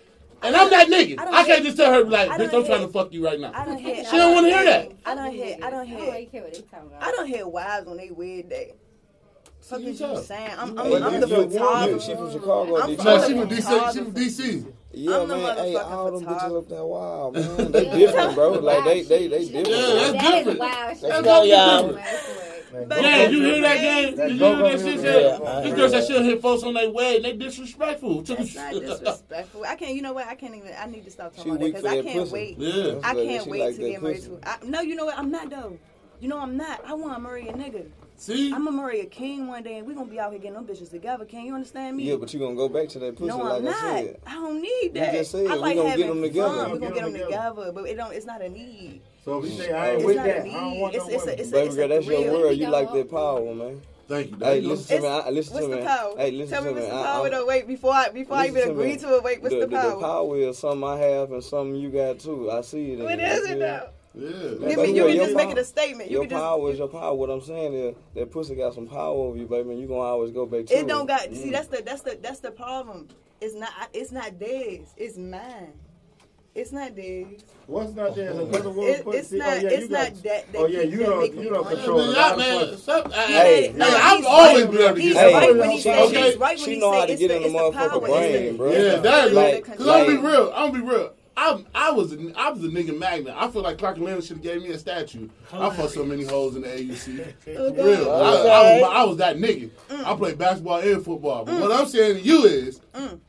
[0.44, 1.20] And I'm that nigga.
[1.20, 3.40] I I can't hear- just tell her like, bitch, I'm trying to fuck you right
[3.40, 3.52] now.
[3.56, 4.06] I don't hear.
[4.06, 4.92] She don't wanna hear that.
[5.06, 5.56] I don't hear.
[5.56, 6.26] I don't I don't hear.
[6.28, 7.04] care what they talking about.
[7.04, 8.74] I don't hear wives on they weird day.
[9.62, 10.52] Fuck See is you saying?
[10.58, 12.00] I'm, I'm, I'm the you- you- photographer.
[12.00, 12.78] She from Chicago.
[12.78, 13.94] I'm No, she from DC.
[13.94, 14.74] She from DC.
[14.94, 15.58] Yeah, I'm man.
[15.58, 17.72] Hey, all them bitches up there wild, man.
[17.72, 18.52] They different, bro.
[18.54, 19.68] Like they, they, they different.
[19.68, 19.96] Yeah, bro.
[19.96, 20.60] that's That is different.
[20.60, 20.72] wild
[21.02, 22.57] That's shit.
[22.74, 22.90] Let's go, y'all.
[22.90, 22.90] different.
[22.90, 22.90] That's the word.
[22.90, 24.16] But- Yeah, you hear that game?
[24.16, 24.86] That Did you hear that shit?
[24.86, 25.06] music.
[25.06, 26.08] Yeah, I this girl said that.
[26.08, 28.24] she'll hit folks on their way and they disrespectful.
[28.24, 29.64] To That's not disrespectful.
[29.66, 29.96] I can't.
[29.96, 30.28] You know what?
[30.28, 30.72] I can't even.
[30.78, 32.34] I need to stop She talking about that because I can't pussy.
[32.34, 32.58] wait.
[32.58, 33.00] Yeah.
[33.04, 34.40] I can't she wait like to get married to.
[34.44, 35.18] I, no, you know what?
[35.18, 35.78] I'm not though.
[36.20, 36.84] You know I'm not.
[36.86, 37.86] I want to marry a nigga.
[38.20, 38.52] See?
[38.52, 40.66] I'm gonna marry a king one day, and we gonna be out here getting them
[40.66, 41.24] bitches together.
[41.26, 42.06] Can you understand me?
[42.06, 43.80] Yeah, but you're gonna go back to that pussy no, like I'm I not.
[43.80, 44.20] said.
[44.26, 45.14] I don't need that.
[45.14, 46.50] just said I we like gonna having get 'em together.
[46.56, 46.72] fun.
[46.72, 47.30] We're gonna get them together.
[47.30, 48.14] together, but it don't.
[48.14, 49.02] It's not a need.
[49.28, 51.24] So if we say I ain't with that, a I don't want It's no it's
[51.24, 51.40] a women.
[51.42, 52.58] it's a, Baby it's girl, a that's your world.
[52.58, 53.82] You like that power, man.
[54.08, 54.38] Thank you.
[54.38, 55.08] There Hey, you listen to me.
[55.10, 55.86] It's- I, listen What's to the me.
[55.86, 56.14] power?
[56.18, 56.80] Hey, listen Tell to me me.
[56.82, 57.46] what's the I- power I'm- though.
[57.46, 58.98] Wait, before I before I even to agree me.
[59.00, 59.24] to it.
[59.26, 59.90] Wait, what's the, the, the, power?
[59.92, 62.50] the power is something I have and something you got too.
[62.50, 63.00] I see it.
[63.00, 63.26] in What you.
[63.26, 63.60] is You it feel?
[63.60, 63.90] though?
[64.16, 64.30] Yeah.
[64.32, 66.10] Give Baby me, you girl, can your just make it a statement.
[66.10, 66.42] You Your can just.
[66.42, 67.14] power is your power.
[67.14, 69.72] What I'm saying is that pussy got some power over you, baby.
[69.72, 71.24] And you gonna always go back to It don't got.
[71.24, 71.36] Mm.
[71.36, 73.10] See, that's the that's the that's the problem.
[73.42, 73.74] It's not.
[73.92, 74.88] It's not theirs.
[74.96, 75.74] It's mine.
[76.58, 77.44] It's not theirs.
[77.68, 78.32] What's not there?
[78.34, 80.66] Oh, Another woman It- it's see, not- oh, yeah, it's you got- not that- Oh
[80.66, 81.76] yeah, you don't make you don't want it.
[81.78, 82.82] control Man, a y'all, lot of man, pussy.
[82.82, 84.72] stop- uh, hey, Hey, hey, I've he's always right.
[84.72, 86.58] been able to He's get Hey, some right when he she- says she- he's right
[86.58, 88.72] when she he know say how to get the, in the motherfucker brain, the- bro.
[88.72, 90.52] Yeah, it's that the- like- the Cause I'm gonna be real.
[90.56, 91.14] I'm gonna be real.
[91.40, 93.36] I I was a, I was a nigga magnet.
[93.38, 95.30] I feel like Clark Atlanta should have gave me a statue.
[95.54, 97.24] I fucked so many hoes in the AUC.
[97.48, 97.84] Okay.
[97.84, 98.10] Real.
[98.10, 99.70] I, I, was, I was that nigga.
[99.92, 100.18] I mm.
[100.18, 101.46] played basketball and football.
[101.46, 101.80] But what mm.
[101.80, 103.20] I'm saying to you is, mm.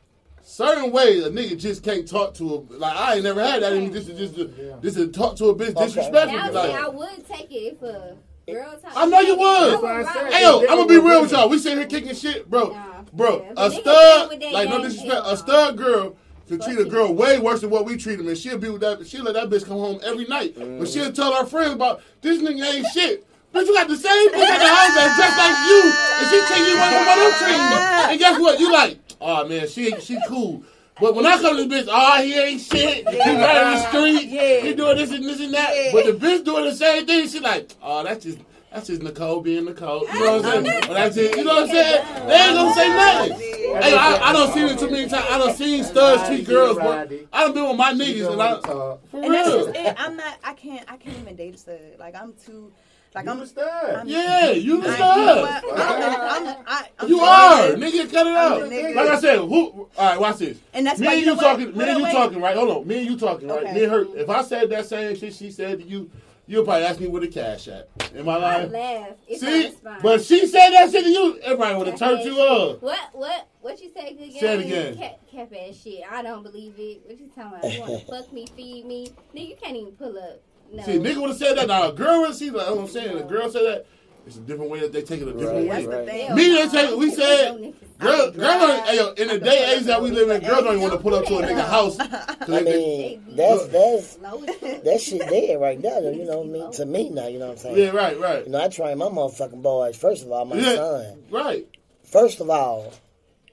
[0.49, 3.73] Certain ways a nigga just can't talk to a like I ain't never had that
[3.73, 3.89] in me.
[3.93, 6.37] Just to, just to, just to talk to a bitch disrespectfully.
[6.37, 8.15] Now, Like, I would take it if a
[8.51, 8.91] girl talk.
[8.95, 9.45] I know you would.
[9.45, 10.69] I That's why I rock said- with Hey yo, it.
[10.69, 11.49] I'm gonna be real with y'all.
[11.49, 12.69] We sitting here kicking shit, bro.
[12.69, 13.03] Nah.
[13.13, 13.53] Bro, Yeah.
[13.57, 16.15] a stud, play with that like no game, disrespect, a stud girl
[16.47, 18.69] can Fuck treat a girl way worse than what we treat them, and she'll be
[18.69, 19.05] with that.
[19.07, 20.79] She'll let that bitch come home every night, mm.
[20.79, 23.27] but she'll tell her friends about this nigga ain't shit.
[23.51, 25.81] But you got the same bitch at the house that's just like you,
[26.19, 27.79] and she treat you like what I'm treating you.
[28.11, 28.59] And guess what?
[28.59, 30.63] You like, oh man, she she cool.
[31.01, 33.07] But when I come to this bitch, oh he ain't shit.
[33.07, 34.29] He right in the street.
[34.29, 34.59] Yeah.
[34.61, 35.71] He doing this and this and that.
[35.73, 35.91] Yeah.
[35.93, 37.27] But the bitch doing the same thing.
[37.27, 38.39] She like, oh that's just.
[38.71, 40.05] That's just Nicole being Nicole.
[40.13, 40.81] You know what I'm saying?
[40.87, 41.35] Well, that's it.
[41.35, 42.27] You know what I'm saying?
[42.27, 43.39] They ain't gonna say nothing.
[43.81, 45.25] Hey, I, I don't see it too many times.
[45.27, 46.77] I don't see studs treat girls.
[46.77, 49.65] But I done been with my niggas and I, for And that's real.
[49.65, 49.95] just it.
[49.97, 50.37] I'm not.
[50.43, 50.85] I can't.
[50.87, 51.79] I can't even date a stud.
[51.97, 52.71] Like I'm too.
[53.15, 53.41] Like You I'm.
[53.41, 53.95] a stud.
[53.95, 55.63] I'm- Yeah, you the I, you know stud.
[55.63, 55.79] what?
[55.79, 58.11] I'm, I'm, I, I'm You are, nigga.
[58.11, 58.61] Cut it I'm out.
[58.69, 58.95] nigga.
[58.95, 59.47] Like I said, who?
[59.47, 60.59] All right, watch this.
[60.73, 61.41] And that's me and you you know what?
[61.41, 61.75] talking.
[61.77, 62.11] Me and you wait.
[62.11, 62.55] talking, right?
[62.55, 62.87] Hold on.
[62.87, 63.63] Me and you talking, right?
[63.63, 63.73] Okay.
[63.73, 64.05] Me and her.
[64.15, 66.11] If I said that same shit she said to you,
[66.45, 67.89] you'll probably ask me where the cash at.
[68.15, 68.71] Am I I lying?
[68.71, 69.09] laugh.
[69.27, 69.71] If See,
[70.03, 71.39] but she said that shit to you.
[71.41, 72.81] Everybody would have turned you up.
[72.83, 72.99] What?
[73.13, 73.47] What?
[73.61, 74.13] What you say?
[74.13, 74.97] Good Say it again.
[74.97, 76.01] Cap, cap ass shit.
[76.09, 77.01] I don't believe it.
[77.05, 77.73] What you talking about?
[77.73, 79.07] You want to fuck me, feed me?
[79.35, 80.41] Nigga, you can't even pull up.
[80.71, 80.83] No.
[80.83, 81.67] See, nigga would have said that.
[81.67, 83.85] Now, a girl would see, like, what I'm saying, a girl said that.
[84.27, 85.87] It's a different way that they take it a different Right, way.
[85.87, 86.35] That's the right.
[86.35, 86.97] Me, they take it.
[86.97, 87.73] We said.
[87.97, 90.63] Girl, I'm girl, don't, hey, yo, in the day age that we live in, girls
[90.63, 91.97] don't even want to put up to a nigga house.
[91.99, 94.15] I they- mean, that's that's
[94.83, 95.99] that shit there right now.
[95.99, 96.71] You know what I mean?
[96.73, 97.77] To me now, you know what I'm saying?
[97.77, 99.97] yeah, right, right, You know, I train my motherfucking boys.
[99.97, 100.75] First of all, my Yeah.
[100.75, 101.23] son.
[101.31, 101.67] right,
[102.03, 102.93] First of all,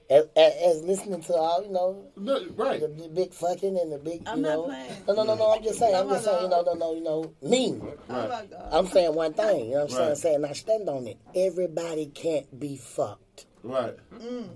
[0.09, 2.79] as, as, as listening to all, you know, No, right.
[2.79, 4.63] the, the big fucking and the big, you I'm not know.
[4.65, 4.91] playing.
[5.07, 5.51] No, no, no, no.
[5.53, 5.95] I'm just saying.
[5.95, 6.43] I'm Oh just saying.
[6.43, 6.79] You know, God.
[6.79, 7.79] no, no, you know, me.
[8.09, 8.69] Oh my God.
[8.71, 9.65] I'm saying one thing.
[9.67, 10.07] You know what I'm saying?
[10.09, 10.17] Right.
[10.17, 11.17] Saying I stand on it.
[11.35, 13.45] Everybody can't be fucked.
[13.63, 14.47] Right, mm.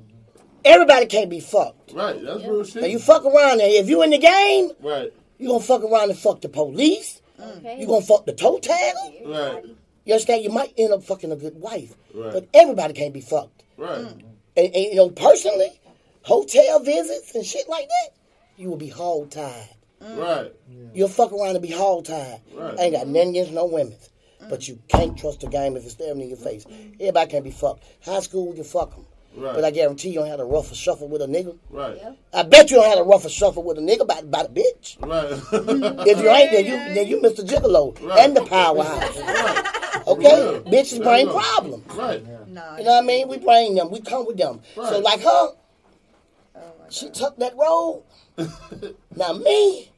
[0.64, 1.92] Everybody can't be fucked.
[1.94, 2.22] right.
[2.24, 2.82] That's real shit.
[2.84, 3.82] Now you fuck around there.
[3.82, 7.22] If you in the game, right, you gonna fuck around and fuck the police.
[7.40, 7.80] Okay.
[7.80, 9.28] You gonna fuck the toe tagger.
[9.28, 9.66] right,
[10.06, 10.44] You understand?
[10.44, 12.32] You might end up fucking a good wife, Right.
[12.32, 13.64] but everybody can't be fucked.
[13.78, 14.24] right, mm.
[14.58, 15.80] And, and you know, personally,
[16.24, 18.10] hotel visits and shit like that,
[18.58, 19.70] you will be hog tied.
[20.02, 20.52] right,
[20.94, 22.42] You'll fuck around and be hog tied.
[22.54, 22.78] Right.
[22.80, 23.96] I ain't got nothing against no women.
[24.50, 26.66] But you can't trust the game if it's staring in your face.
[27.00, 27.84] Everybody can't be fucked.
[28.04, 29.06] High school, we can fuck them.
[29.38, 29.54] Right.
[29.56, 31.58] But I guarantee you don't have a rougher shuffle with a nigga.
[31.70, 31.98] right,
[32.34, 34.98] I bet you don't have a rougher shuffle with a nigga by, by the bitch.
[35.00, 35.32] right.
[36.08, 37.48] If you ain't, then you then you Mr.
[37.48, 38.20] Gigolo Right.
[38.26, 39.18] and the powerhouse.
[39.18, 39.71] right,
[40.08, 40.62] Okay?
[40.66, 40.72] Yeah.
[40.72, 41.34] Bitches Yeah, bring yeah.
[41.34, 41.96] problems.
[41.96, 43.28] right, Nah, You know what I mean?
[43.28, 43.92] We bring them.
[43.92, 44.62] We come with them.
[44.76, 45.28] So like her,
[46.56, 48.04] Oh my she took that road.
[49.16, 49.92] now me,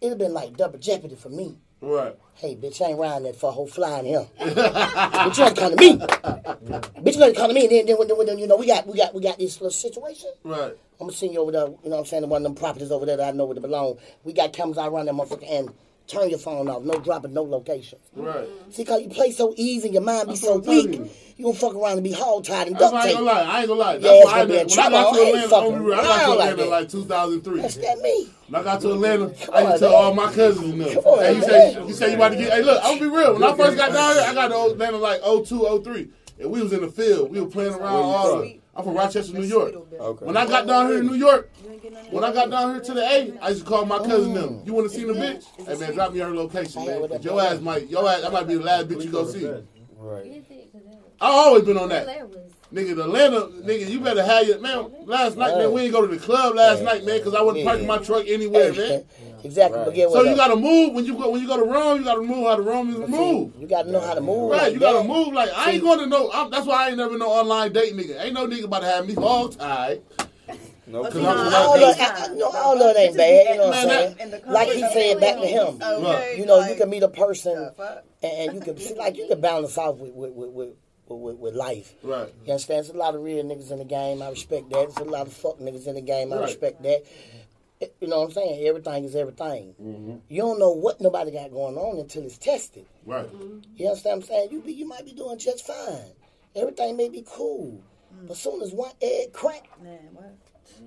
[0.00, 1.56] it'd have been like double jeopardy for me.
[1.80, 4.24] right, Hey, bitch, I ain't riding that for a whole flying him.
[4.40, 5.96] bitch, you gotta come to me.
[5.96, 7.62] bitch, you gotta come to me.
[7.66, 9.70] And then, then, then, then, you know, we got, we got, we got this little
[9.70, 10.30] situation.
[10.44, 11.66] right, I'm gonna send you over there.
[11.66, 12.22] You know what I'm saying?
[12.22, 13.98] To one of them properties over there that I know where they belong.
[14.24, 15.70] We got cameras all around that motherfucker and
[16.06, 16.82] turn your phone off.
[16.82, 17.98] No dropping, no location.
[18.14, 18.48] right.
[18.70, 20.98] See, cause you play so easy, your mind be That's so what I'm telling weak.
[21.00, 21.10] you.
[21.36, 23.42] You gonna fuck around and be hog tied and duct why I ain't gonna lie.
[23.42, 23.98] I ain't gonna lie.
[23.98, 25.94] That's it's why I, gonna be a when I got to Atlanta, fucking on real,
[25.98, 26.68] I got to Atlanta that.
[26.68, 27.60] like 2003.
[27.60, 28.28] That's that me.
[28.48, 30.94] When I got to Atlanta, Come I used to tell all my cousins and them.
[30.94, 32.52] Come on, hey, you say you say you about to get.
[32.52, 33.32] Hey, look, I'm gonna be real.
[33.34, 36.08] When I first got down here, I got to Atlanta like 02, 03.
[36.40, 37.30] and we was in the field.
[37.32, 38.38] We were playing around all.
[38.38, 39.74] The, I'm from Rochester, New York.
[40.00, 40.24] Okay.
[40.26, 42.32] When I got down here in New York, You ain't getting none of when I
[42.32, 44.62] got down here to the A, I used to call my cousin them.
[44.64, 45.44] You want to see the bitch?
[45.66, 47.08] Hey man, drop me her location, man.
[47.08, 49.46] 'cause Your ass might, your ass, that might be the last bitch you go see.
[49.96, 50.26] Right.
[50.26, 50.72] Is it?
[50.72, 50.82] 'Cause
[51.20, 52.06] I always been on that.
[52.06, 52.30] that
[52.72, 54.86] Nigga, the Atlanta, nigga, you better have your man.
[55.04, 57.64] Last night, man, we ain't go to the club last night, man, because I wasn't
[57.64, 59.04] parking my truck anywhere, man.
[59.44, 59.78] Exactly.
[59.78, 59.84] Right.
[59.86, 61.98] But get So you gotta move when you go when you go to Rome.
[61.98, 63.52] You gotta move how the Romans move.
[63.58, 64.50] You gotta know how to move.
[64.50, 66.30] Right, like you gotta move like I ain't going to know.
[66.32, 68.22] I'm, that's why I ain't never no online date nigga.
[68.22, 70.02] Ain't no nigga about to have me all tied.
[70.86, 72.96] No, But Cause see, I'm nah, from All that of, I, I, no, all of
[72.96, 73.54] it ain't bad.
[73.54, 74.42] You know what I'm saying?
[74.46, 75.78] Like he said back to him.
[75.82, 78.94] Okay, You know, like, you can meet a person the and, and you can see
[78.94, 80.68] like you can balance off with with with, with,
[81.08, 81.94] with, with life.
[82.02, 82.32] Right.
[82.44, 82.84] You understand?
[82.84, 84.20] There's a lot of real niggas in the game.
[84.20, 84.94] I respect that.
[84.94, 86.32] There's a lot of fuck niggas in the game.
[86.32, 86.44] I Right.
[86.44, 87.04] respect that.
[88.00, 88.66] You know what I'm saying?
[88.66, 89.74] Everything is everything.
[89.80, 90.16] Mm-hmm.
[90.28, 92.86] You don't know what nobody got going on until it's tested.
[93.04, 93.28] Right.
[93.76, 94.48] You understand what I'm saying?
[94.52, 96.12] You be, you might be doing just fine.
[96.56, 97.82] Everything may be cool.
[98.22, 100.36] But as soon as one egg crack, Man, what?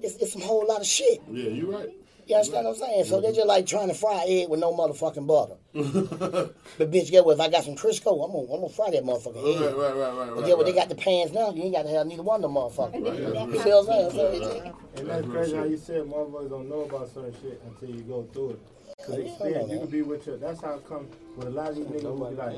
[0.02, 1.22] it's, it's a whole lot of shit.
[1.30, 1.90] Yeah, you right.
[2.28, 3.06] You understand what I'm saying?
[3.06, 5.56] So they're just like trying to fry egg with no motherfucking butter.
[6.78, 7.34] But bitch, get what?
[7.34, 9.62] If I got some Crisco, I'm gonna, I'm gonna fry that motherfucking egg.
[9.62, 10.36] right, right, right, right.
[10.36, 10.68] But get what?
[10.68, 11.52] They got the pans now.
[11.52, 13.04] You ain't got to have neither one of them motherfuckers.
[13.04, 14.44] Right, You see what I'm saying?
[14.44, 18.02] So, And that's crazy how you said motherfuckers don't know about certain shit until you
[18.04, 18.60] go through it.
[19.04, 20.38] Cause Yeah, experience, you can be with your.
[20.38, 22.58] That's how it come with a lot of these niggas who be like,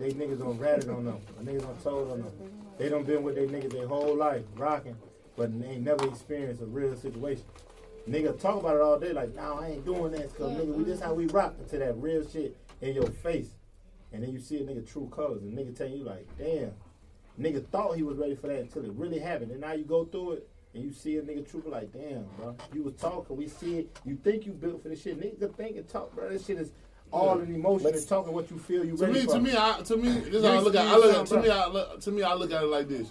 [0.00, 2.32] they niggas don't ratted on them, or niggas don't told on them.
[2.78, 4.96] They done been with they niggas their whole life rocking,
[5.36, 7.44] but they ain't never experienced a real situation.
[8.10, 10.82] Nigga talk about it all day like, nah, I ain't doing that, cause nigga, we
[10.84, 13.50] this how we rock until that real shit in your face,
[14.12, 16.72] and then you see a nigga true colors, and nigga tell you like, damn,
[17.40, 20.04] nigga thought he was ready for that until it really happened, and now you go
[20.04, 20.48] through it.
[20.72, 22.54] And you see a nigga true like, damn, bro.
[22.72, 23.96] You was talking, we see it.
[24.04, 25.18] You think you built for this shit.
[25.20, 26.28] Nigga think and talk, bro.
[26.28, 26.70] This shit is
[27.10, 29.32] all in emotion But- and talking what you feel you To ready me, for.
[29.32, 30.86] to me, I, to me, this is how I look at.
[30.86, 31.14] I look at.
[31.14, 33.10] To experienced me, I look, to me, I look at it like this.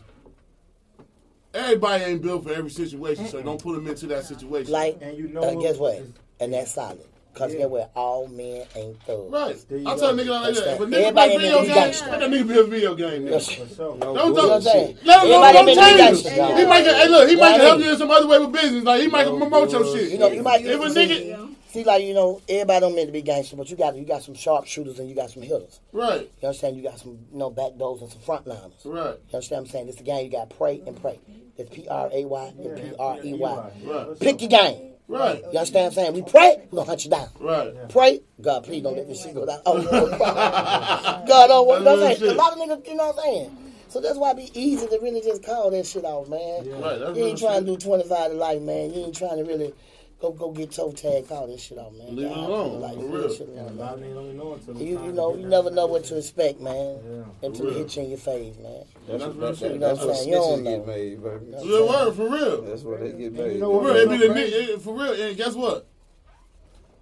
[1.54, 4.72] Everybody ain't built for every situation, so don't put them into that situation.
[4.72, 6.02] like, And you know uh, guess what?
[6.40, 7.00] And that's solid.
[7.34, 7.60] Cause Yeah.
[7.62, 7.92] get what?
[7.96, 9.32] All men ain't thugs.
[9.32, 9.56] right.
[9.88, 9.98] I go.
[9.98, 10.68] tell a nigga like that.
[10.74, 12.96] If a nigga Everybody play video gonna be games, let that nigga be a video
[12.96, 13.22] game.
[13.24, 13.32] Nigga.
[13.32, 13.52] Yes.
[13.52, 13.98] For sure.
[13.98, 14.98] No Don't You know what I'm don't saying?
[15.06, 15.54] let him know.
[15.54, 16.36] Don't been change gangster, it.
[16.38, 16.58] dog.
[16.60, 18.84] He might, hey look, he might help you in some other way with business.
[18.84, 20.12] Like he might promote your shit.
[20.12, 20.28] You know.
[20.28, 21.39] If a nigga,
[21.70, 24.24] see, like you know, everybody don't mean to be gangster, but you got you got
[24.24, 25.80] some sharpshooters and you got some hitters.
[25.94, 26.78] right, You understand?
[26.78, 28.86] You got some you know back doors and some frontliners.
[28.86, 28.86] Right.
[28.86, 29.52] You right, understand?
[29.52, 30.26] what I'm saying this the game.
[30.26, 31.20] You got pray and pray.
[31.58, 33.72] It's P R A Y and P R E Y.
[33.84, 34.20] Right.
[34.20, 34.94] Pick your game.
[35.08, 35.74] right, You understand?
[35.74, 37.28] what I'm saying we pray, we gonna hunt you down.
[37.40, 37.90] right.
[37.90, 39.60] Pray, God, please don't let this shit go down.
[39.66, 42.32] Oh, oh, God, don't want That's that.
[42.32, 43.74] A lot of niggas, you know what I'm saying?
[43.90, 46.80] So that's why it be easy to really just call that shit off, man.
[46.80, 48.94] Right, that's You ain't real trying to do 25 to life, man.
[48.94, 49.74] You ain't trying to really
[50.22, 52.14] Go go get toe tag, all this shit off, man.
[52.14, 53.34] Leave it alone, like, for real.
[53.34, 54.14] shit And a alone, lot man.
[54.14, 57.00] don't even know until You, you know, you never know what to expect, man.
[57.10, 57.48] Yeah.
[57.48, 57.78] Until it real.
[57.80, 58.84] hit you in your face, man.
[59.08, 59.72] That's, That's what, real that, shit.
[59.72, 60.30] You know that's what what I'm saying?
[60.30, 60.86] You don't snitches get know.
[60.86, 61.68] made, baby.
[61.70, 62.62] Real word, for real.
[62.64, 63.60] That's what they get you made.
[63.62, 65.14] know For real, it be the it- for real.
[65.14, 65.88] And guess what?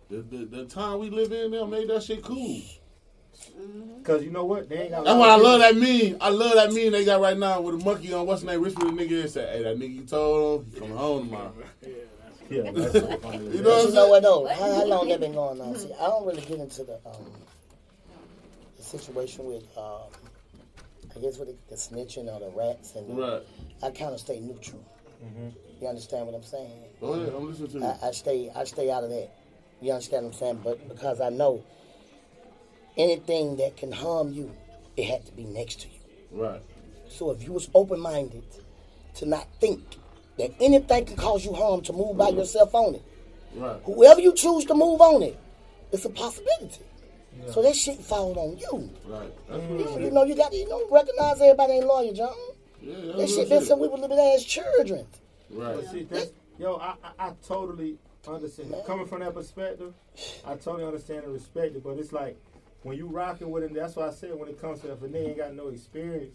[0.09, 2.61] The, the, the time we live in now made that shit cool.
[3.59, 4.03] Mm-hmm.
[4.03, 4.70] Cause you know what?
[4.70, 5.05] They ain't got.
[5.05, 6.18] That's lot why I love that meme.
[6.22, 8.76] I love that meme they got right now with a monkey on what's name, Rich
[8.76, 11.53] with the nigga is say, hey, that nigga you told him, he coming home tomorrow.
[12.50, 13.38] Yeah, that's so funny.
[13.45, 14.24] You know But what you I'm know what saying?
[14.24, 14.48] though?
[14.48, 15.76] How, how long that been going on?
[15.76, 17.32] See, I don't really get into the um,
[18.78, 20.02] the situation with um,
[21.16, 23.41] I guess with the, the snitching or the rats, and Right.
[23.84, 24.84] I kind of stay neutral.
[25.82, 26.72] You understand what I'm saying?
[27.02, 27.86] Go ahead, I'm listening to you.
[27.86, 29.30] I, I stay I stay out of that.
[29.82, 30.62] You understand what I'm saying?
[30.64, 31.64] But because I know
[32.98, 34.52] anything that can harm you,
[34.95, 36.00] it had to be next to you.
[36.32, 36.62] Right.
[37.10, 38.43] So if you was open minded
[39.16, 39.84] to not think
[40.38, 43.02] that anything can cause you harm to move by yourself on it,
[43.56, 43.80] Right.
[43.86, 45.38] whoever you choose to move on it,
[45.92, 46.82] it's a possibility.
[47.44, 47.52] Yeah.
[47.52, 48.90] So that shit falls on you.
[49.06, 49.32] Right.
[49.52, 52.34] You know, you know, you got to you know recognize everybody ain't lawyer, John.
[52.82, 53.68] Yeah, That that's shit been shit.
[53.68, 55.06] since we were little ass children.
[55.50, 55.76] Right.
[55.76, 56.08] But see,
[56.60, 58.74] yo, I, I, I totally understand.
[58.86, 59.94] Coming from that perspective,
[60.46, 61.84] I totally understand and respect it.
[61.84, 62.38] But it's like
[62.84, 65.08] when you rocking with him, that's why I said when it comes to if a
[65.08, 66.34] nigga ain't got no experience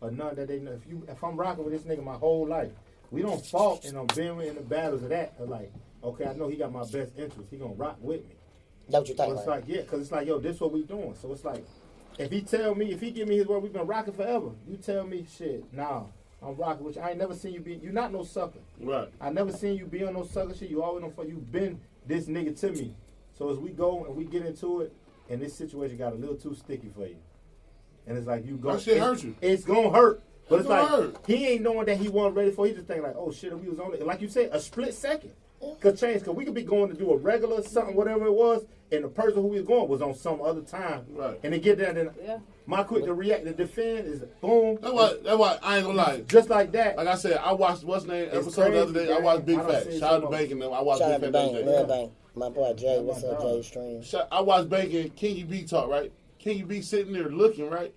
[0.00, 0.72] or none that they know.
[0.72, 2.70] If you, if I'm rocking with this nigga my whole life,
[3.10, 5.34] we don't fault and I'm been in the battles of that.
[5.38, 7.48] Of like, okay, I know he got my best interest.
[7.50, 8.36] He gonna rock with me.
[8.88, 10.82] That's what you So think, it's like, yeah, because it's like, yo, this what we
[10.84, 11.14] doing.
[11.20, 11.64] So it's like,
[12.18, 14.50] if he tell me, if he give me his word, we've been rocking forever.
[14.68, 16.04] You tell me, shit, nah,
[16.42, 17.02] I'm rocking with you.
[17.02, 18.60] I ain't never seen you be, you not no sucker.
[18.80, 19.08] Right.
[19.20, 20.70] I never seen you be on no sucker shit.
[20.70, 21.26] You always on fuck.
[21.26, 22.94] You been this nigga to me.
[23.36, 24.92] So as we go and we get into it,
[25.28, 27.16] and this situation got a little too sticky for you,
[28.06, 28.72] and it's like you go.
[28.72, 29.34] That shit it's- hurt you.
[29.42, 30.22] It's gonna hurt.
[30.48, 32.66] But it's It's like gonna he ain't knowing that he wasn't ready for.
[32.66, 32.70] it.
[32.70, 34.60] He just think like, oh shit, if we was on it, like you said, a
[34.60, 35.32] split second.
[35.80, 38.66] Could change because we could be going to do a regular something, whatever it was,
[38.92, 41.40] and the person who we was going was on some other time, Right.
[41.42, 42.38] and they get there, then Yeah.
[42.66, 45.14] my quick to react to defend is boom, That's why.
[45.24, 46.20] That's why I ain't gonna lie.
[46.28, 46.96] just like that.
[46.98, 49.14] Like I said, I watched what's the name It's episode the other crazy, day.
[49.14, 49.58] I watched Big.
[49.58, 49.92] I Fat.
[49.94, 50.72] Shout out to some Bank and them.
[50.74, 51.92] I watched Shout Big Fat Bank, the other Lil day.
[51.94, 52.12] Bank.
[52.36, 53.40] My boy Jay, what's up.
[53.42, 54.02] Jay Stream?
[54.30, 56.12] I watched Bank and Kingy B talk right.
[56.38, 57.92] Kingy B sitting there looking right,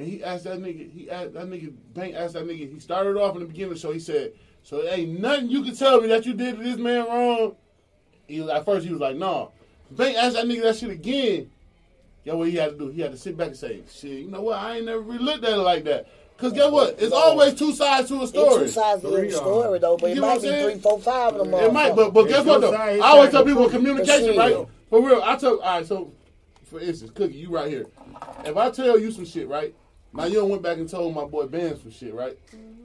[0.00, 0.90] and he asked that nigga.
[0.90, 1.72] He asked that nigga.
[1.92, 2.72] Bank asked that nigga.
[2.72, 3.92] He started off in the beginning of the show.
[3.92, 4.32] He said,
[4.62, 7.54] "So there ain't nothing you can tell me that you did to this man wrong."
[8.26, 9.48] He was, at first he was like, "Nah."
[9.90, 11.50] Bank asked that nigga that shit again.
[12.24, 12.88] Guess what he had to do?
[12.88, 14.58] He had to sit back and say, "Shit, you know what?
[14.58, 16.06] I ain't never really looked at it like that."
[16.38, 16.96] Cause guess what?
[16.98, 18.64] It's always two sides to a It's story.
[18.64, 20.70] two sides to every Three, uh, story though, but you it might I'm be saying?
[20.70, 21.52] three, four, five of them.
[21.60, 22.14] It might, but motherfuckers.
[22.14, 22.72] but guess what though?
[22.72, 24.66] I always tell people communication, right?
[24.88, 25.60] For real, I tell.
[25.60, 26.10] All right, so
[26.64, 27.86] for instance, Cookie, you right here.
[28.46, 29.74] If I tell you some shit, right?
[30.12, 32.36] Now you don't went back and told my boy Bam some shit, right?
[32.54, 32.80] Mm-hmm.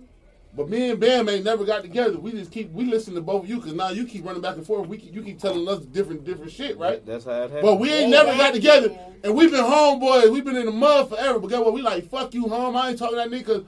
[0.55, 2.17] But me and Bam ain't never got together.
[2.17, 4.55] We just keep we listen to both of you because now you keep running back
[4.55, 4.87] and forth.
[4.87, 7.05] We keep, you keep telling us different different shit, right?
[7.05, 7.61] That's how it happens.
[7.61, 8.89] But we ain't Yeah, never got exactly.
[8.89, 10.31] together, and we've been homeboys.
[10.31, 11.39] We've been in the mud forever.
[11.39, 11.73] But guess what?
[11.73, 12.77] We like fuck you, home.
[12.77, 13.65] I ain't talking that nigga.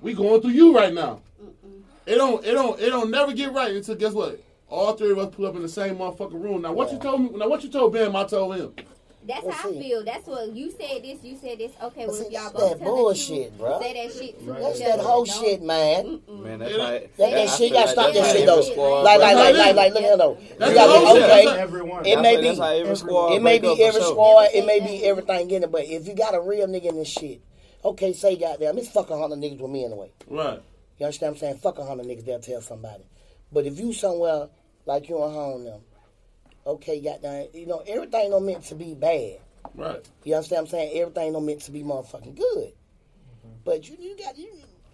[0.00, 1.20] we going through you right now.
[2.06, 2.42] It don't.
[2.44, 2.80] It don't.
[2.80, 4.42] It don't never get right until guess what?
[4.68, 6.62] All three of us pull up in the same motherfucking room.
[6.62, 7.30] Now what you told me?
[7.38, 8.16] Now what you told Bam?
[8.16, 8.72] I told him.
[9.22, 10.02] That's Let's how I feel.
[10.04, 11.02] That's what you said.
[11.02, 11.72] This, you said this.
[11.82, 13.82] Okay, well, see, if y'all that's both that bullshit, the truth, bruh.
[13.82, 16.20] say that shit to That's that whole Don't- shit, man.
[16.28, 18.62] Man, that's That- That, that shit, gotta stop that shit though.
[18.62, 20.38] squad Like, like, like, like, like, look here though.
[20.40, 21.24] You gotta the be whole shit.
[21.24, 21.58] okay.
[21.60, 22.06] Everyone.
[22.06, 25.50] It may be, every every- squad it may be every squad, it may be everything
[25.50, 27.42] in it, but if you got a real nigga in this shit,
[27.84, 30.10] okay, say goddamn, it's fucking hundred niggas with me anyway.
[30.28, 30.60] Right.
[30.98, 31.58] You understand what I'm saying?
[31.58, 33.04] Fuck a hundred niggas, they'll tell somebody.
[33.52, 34.48] But if you somewhere
[34.86, 35.80] like you and home them,
[36.66, 39.38] okay, goddamn, you know, everything don't meant to be bad.
[39.74, 40.04] Right.
[40.24, 40.98] You understand what I'm saying?
[41.00, 42.72] Everything don't meant to be motherfucking good.
[43.64, 44.48] But you, you got you,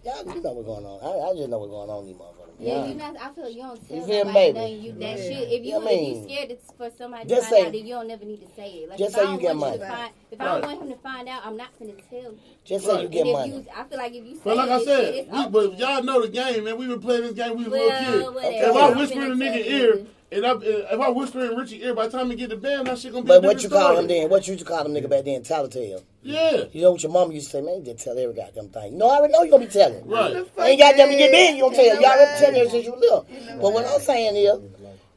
[0.05, 1.01] y'all, you know what's going on.
[1.03, 2.33] I, I just know what's going on, in these motherfuckers.
[2.59, 3.17] Yeah, you not.
[3.21, 4.81] I feel you don't tell You feel nobody nothing.
[4.83, 5.53] You that shit.
[5.53, 7.73] If you Yeah, I if mean, you scared for somebody just to find say- out,
[7.73, 8.89] then you don't never need to say it.
[8.89, 9.93] Like just if say I you don't get want you money.
[9.95, 12.39] find, if I don't want him to find out, I'm not gonna tell you.
[12.65, 13.53] Just say you get if money.
[13.57, 15.49] you, I feel like if you say But like I this said, shit, it's we,
[15.49, 16.79] but y'all know the game, man.
[16.79, 17.57] We been playing this game.
[17.59, 18.53] We was Well, little whatever.
[18.55, 18.67] kids.
[18.69, 20.07] If I whisper in a nigga ear, you.
[20.33, 22.85] And I, if I whisper in Richie ear, by the time we get to bam,
[22.85, 23.29] that shit gonna be.
[23.29, 24.03] But a what you different call story.
[24.03, 24.31] him then?
[24.31, 25.43] What you used to call them nigga back then?
[25.43, 26.03] Tattletale.
[26.23, 26.65] Yeah.
[26.73, 28.99] You know what your mama used to say, man, you just tell every goddamn thing.
[28.99, 30.07] No, I already know you gonna be telling.
[30.07, 30.37] Right.
[30.59, 32.01] Ain't goddamn to get big, you gonna tell.
[32.01, 33.27] Y'all already telling her since you little.
[33.61, 34.61] But what I'm saying is,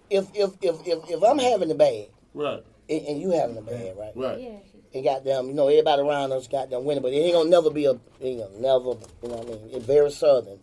[0.09, 2.63] if if if if, if I'm having the bad Right.
[2.89, 4.11] and, and you having the bad, right?
[4.15, 4.39] Right.
[4.41, 4.49] Yeah.
[4.93, 7.85] And goddamn, you know, everybody around us goddamn winning, but it ain't gonna never be
[7.85, 9.69] a, it ain't gonna never, you know what I mean?
[9.73, 10.59] It's very southern.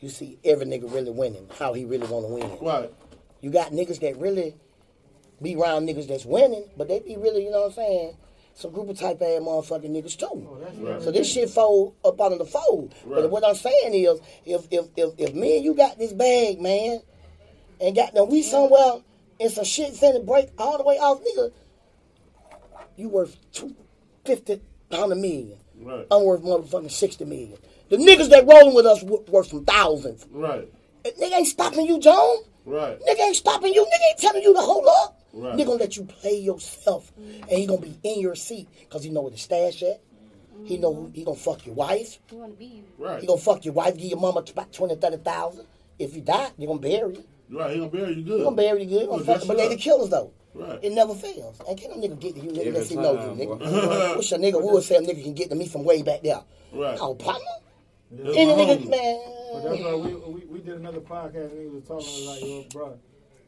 [0.00, 2.58] You see every nigga really winning, how he really wanna win.
[2.60, 2.92] Right.
[3.42, 4.54] You got niggas that really
[5.42, 8.16] be around niggas that's winning, but they be really, you know what I'm saying?
[8.54, 10.26] Some group of type ass motherfucking niggas too.
[10.26, 12.94] Oh, so this shit fold up under the fold.
[13.04, 13.22] Right.
[13.22, 16.60] But what I'm saying is, if if if if me and you got this bag,
[16.60, 17.00] man,
[17.80, 19.02] and got now we somewhere
[19.40, 21.50] and some shit finna break all the way off, nigga,
[22.96, 23.74] you worth two
[24.24, 24.60] fifty
[24.92, 25.58] hundred million.
[25.80, 26.06] Right.
[26.10, 27.56] I'm worth motherfucking sixty million.
[27.88, 30.26] The niggas that rolling with us worth some thousands.
[30.30, 30.68] Right.
[31.04, 32.36] Nigga ain't stopping you, John.
[32.64, 32.98] Right.
[33.00, 33.82] Nigga ain't stopping you.
[33.82, 35.20] Nigga ain't telling you to hold up.
[35.32, 35.54] Right.
[35.56, 39.10] Nigga gonna let you play yourself, and he gonna be in your seat because he
[39.10, 40.00] know where the stash at.
[40.64, 42.18] He know he gonna fuck your wife.
[42.30, 42.84] You want to be you.
[42.98, 43.20] Right.
[43.20, 45.66] He gonna fuck your wife, give your mama about twenty, thirty thousand.
[45.98, 47.24] If you die, you gonna bury you.
[47.50, 47.72] Right.
[47.72, 48.38] He gonna bury you good.
[48.38, 49.08] You gonna bury you good.
[49.08, 50.32] Gonna Gonna fuck, dress but they the killers though.
[50.54, 50.78] Right.
[50.82, 51.60] It never fails.
[51.66, 54.16] And can't no nigga get to you, nigga, Every unless he know you, nigga.
[54.16, 56.42] What's a nigga would say a nigga can get to me from way back there?
[56.72, 56.98] Right.
[57.00, 57.44] Oh, partner?
[58.10, 58.90] That's Any my nigga, homie.
[59.52, 62.64] But that's why we, we, we did another podcast and he was talking like, yo,
[62.72, 62.98] bro,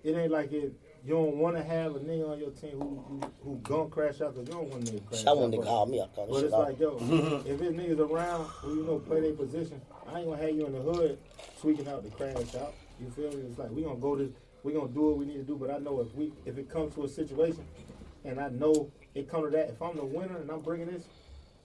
[0.02, 0.72] it ain't like it.
[1.06, 4.20] You don't want to have a nigga on your team who who, who gon' crash
[4.22, 5.36] out because you don't want nigga crash I out.
[5.38, 6.68] want to but- call me up, call But it's off.
[6.68, 6.96] like, yo,
[7.46, 9.80] if it niggas around who you know play their position,
[10.10, 11.18] I ain't gonna have you in the hood
[11.60, 12.74] tweaking out to crash out.
[13.00, 13.42] You feel me?
[13.50, 14.30] It's like we gonna go this,
[14.62, 15.56] we gonna do what we need to do.
[15.56, 17.64] But I know if we if it comes to a situation,
[18.24, 21.04] and I know it come to that, if I'm the winner and I'm bringing this,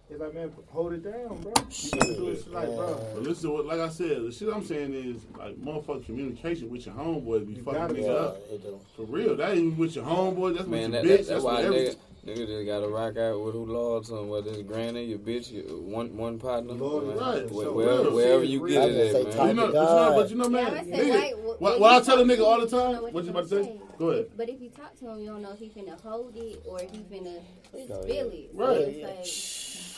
[0.10, 1.54] it's like man, hold it down, bro.
[1.84, 3.00] You gotta do this like, bro.
[3.14, 6.86] But listen, what, like I said, the shit I'm saying is like motherfucking communication with
[6.86, 8.38] your homeboy be You fucking gotta up.
[8.50, 8.80] Yeah, it do.
[8.96, 10.56] For real, that ain't even with your homeboy.
[10.58, 11.28] That's Man, with that, your that, bitch.
[11.28, 11.96] that's that's why with nigga,
[12.26, 12.46] everything.
[12.48, 15.52] nigga just gotta rock out with who loyal to him, whether it's granny, your bitch,
[15.52, 17.18] your one one partner, Loyal, man.
[17.18, 17.52] right.
[17.52, 18.14] Where- So wherever, real.
[18.14, 19.56] wherever you I get was gonna it at, talk You man.
[19.56, 20.16] know, to but you know, God.
[20.16, 20.74] but you know, Yeah, man.
[20.74, 22.66] I say, nigga, why- what- what, what what I tell a nigga all the him,
[22.66, 23.64] you don't know time, what what you you about to say?
[23.64, 23.80] say.
[24.00, 24.28] Go ahead.
[24.38, 26.82] But if you talk to him, you don't know if he finna hold it or
[26.82, 27.42] if he finna
[27.74, 28.50] Oh, spill it.
[28.56, 29.06] So Right.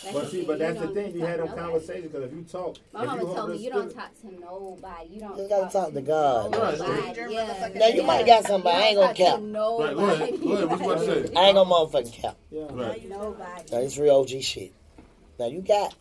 [0.03, 1.13] It's But that's see, the but thing, that's you the thing.
[1.13, 3.63] You had them conversations because if you talk, My if mama you told me the
[3.63, 5.09] you don't talk to nobody.
[5.13, 6.55] You don't You gotta talk to God.
[6.55, 7.17] Right.
[7.29, 7.69] Yeah.
[7.75, 9.39] Now, you might got somebody, I ain't gonna You don't talk cap.
[9.39, 9.51] to
[9.83, 10.41] Right, go ahead.
[10.41, 10.69] Go ahead.
[10.69, 11.33] What you about to say?
[11.35, 12.37] I ain't gonna motherfucking cap.
[12.49, 12.67] Yeah.
[12.71, 13.09] Right.
[13.09, 13.63] Nobody.
[13.71, 14.73] Now, this real OG shit.
[15.39, 15.95] Now, you got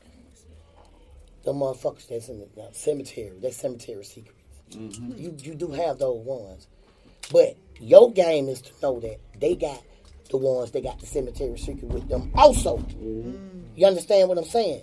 [1.44, 3.38] the motherfuckers that's in the now, cemetery.
[3.42, 4.36] That's cemetery secrets.
[4.70, 5.12] Mm-hmm.
[5.18, 6.68] You you do have those ones.
[7.32, 9.82] But your game is to know that they got
[10.30, 12.78] the ones that got the cemetery secret with them also.
[12.78, 13.49] Mm-hmm.
[13.80, 14.82] You understand what I'm saying?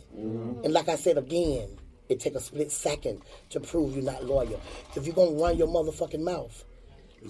[0.63, 1.69] And like I said again,
[2.09, 3.21] it take a split second
[3.51, 4.59] to prove you're not loyal.
[4.95, 6.65] If you're gonna run your motherfucking mouth,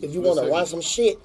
[0.01, 0.51] if you wanna second.
[0.51, 1.19] run some shit,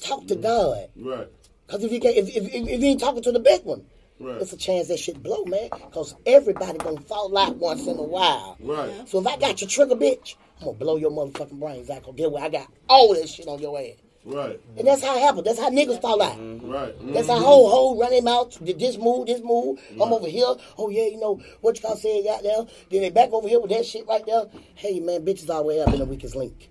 [0.00, 0.88] talk to God.
[0.94, 1.26] Right.
[1.66, 3.84] Cause if you get if, if, if, if you ain't talking to the big one,
[4.20, 4.40] Right.
[4.40, 5.68] it's a chance that shit blow, man.
[5.90, 8.56] Cause everybody gonna fall out once in a while.
[8.60, 9.08] Right.
[9.08, 12.04] So if I got your trigger, bitch, I'm gonna blow your motherfucking brains out.
[12.04, 13.96] Cause get where I got all this shit on your ass.
[14.24, 14.60] Right.
[14.78, 15.46] And that's how it happened.
[15.46, 16.38] That's how niggas fall out.
[16.62, 16.94] Right.
[17.12, 18.56] That's how whole whole running him out.
[18.64, 19.80] Did this move, this move.
[19.92, 20.46] I'm over here.
[20.78, 22.64] Oh yeah, you know what you call say out there.
[22.90, 24.44] Then they back over here with that shit right there.
[24.74, 26.70] Hey man, bitches always have been the weakest link.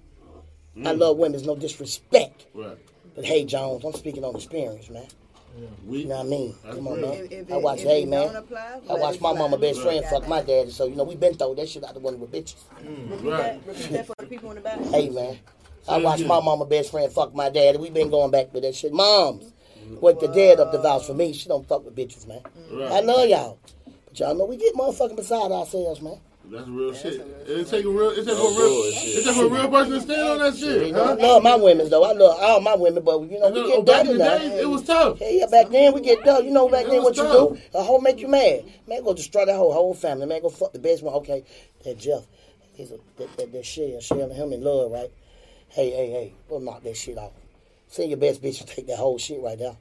[0.86, 2.46] I love women's no disrespect.
[2.54, 2.78] Right.
[3.16, 5.08] But hey Jones, I'm speaking on experience, man.
[5.86, 6.04] We.
[6.04, 6.56] You know what I mean?
[6.64, 7.14] That's Come on, man.
[7.14, 8.28] If- if I watch, hey, man.
[8.28, 10.00] don't apply, I watch my mama best Right.
[10.00, 12.22] friend fuck my daddy, so you know we been through that shit out the window
[12.22, 12.56] with bitches.
[12.80, 13.38] Repeat Right.
[13.38, 14.80] that, repeat that for the people in the back.
[14.86, 15.38] Hey man,
[15.88, 16.28] I watched watch again.
[16.30, 17.78] my mama best friend fuck my daddy.
[17.78, 18.94] We been going back with that shit.
[18.94, 19.52] Moms,
[20.00, 21.34] what the dead up the vouch for me.
[21.34, 22.42] She don't fuck with bitches, man.
[22.72, 22.92] Right.
[22.92, 23.60] I love y'all,
[24.06, 26.20] but y'all know we get motherfucking beside ourselves, man.
[26.46, 27.14] That's real shit.
[27.48, 28.10] It take a real.
[28.10, 28.82] It take a real.
[28.84, 30.94] It take a real person to stand on that shit.
[30.94, 31.16] I Huh?
[31.18, 32.04] love my women though.
[32.04, 34.56] I love all my women, but you know we get back better in the now.
[34.58, 35.22] it was tough.
[35.22, 36.44] Yeah, yeah, back then we get done.
[36.44, 37.78] You know, back It then was what you do?
[37.80, 38.66] A hoe make you mad.
[38.88, 40.26] Man, go destroy that whole whole family.
[40.26, 41.14] Man, go fuck the best one.
[41.16, 41.46] Okay,
[41.86, 42.24] that Jeff,
[42.74, 45.10] he's a, that, that, that shit, Shell and him in love, right?
[45.74, 47.32] Hey, hey, hey, we'll knock that shit off.
[47.88, 49.78] Send your best bitch to take that whole shit right there.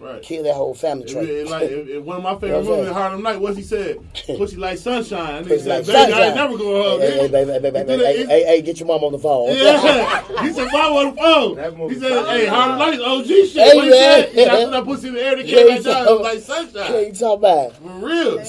[0.00, 0.22] Right.
[0.22, 1.22] Kill that whole family tree.
[1.40, 2.88] it, like it, it- one of my favorite That's movies right.
[2.88, 3.40] in Harlem Night.
[3.40, 3.98] What he said?
[4.36, 5.36] Pussy like sunshine.
[5.38, 7.50] And he Pussy said, like "Baby, I ain't never gonna hug hey, hey, it." baby,
[7.52, 9.48] hey, baby, He hey, hey, hey, hey, get your mom on the phone.
[9.56, 13.52] Yeah, he said, "Mom on the phone." He said, "Hey, Harlem Night is OG shit."
[13.54, 14.22] Hey, what he man.
[14.22, 14.28] said?
[14.34, 15.82] He got that pussy in the air to Yeah, kill that down.
[15.82, 16.72] said- It was like sunshine.
[16.74, 17.06] sunshine.
[17.06, 17.76] you talking about?
[17.76, 18.38] For real.
[18.38, 18.44] He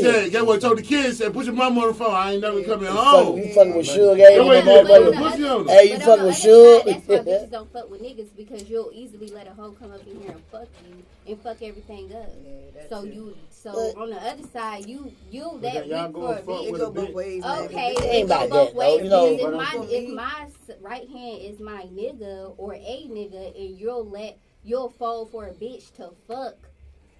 [0.00, 2.14] said, "Get what?" Told the kids, "Said, put your mom on the phone.
[2.14, 4.64] I ain't never coming Fucking, home." you fucking with Suge, Yeah, ain't you, yeah, But
[4.64, 5.04] Motherfucker, on motherfucker?
[5.04, 5.68] the pussy other- on them.
[5.76, 6.84] Hey, you uh, fucking with other Suge?
[6.84, 10.00] That's why bitches don't fuck with niggas because you'll easily let a hoe come up
[10.06, 10.93] in here and fuck you
[11.26, 12.30] and fuck everything up.
[12.74, 13.14] that's so it.
[13.14, 16.32] you, so But- on the other side, you you But that then y'all weak for
[16.32, 16.70] a fuck bitch.
[16.72, 17.14] With go a both bitch.
[17.14, 17.44] ways.
[17.44, 19.02] Okay, It it ain't about both that, ways.
[19.02, 19.26] you know.
[19.26, 20.46] if my if my
[20.80, 25.52] right hand is my nigga or a nigga, and you'll let you'll fall for a
[25.52, 26.56] bitch to fuck.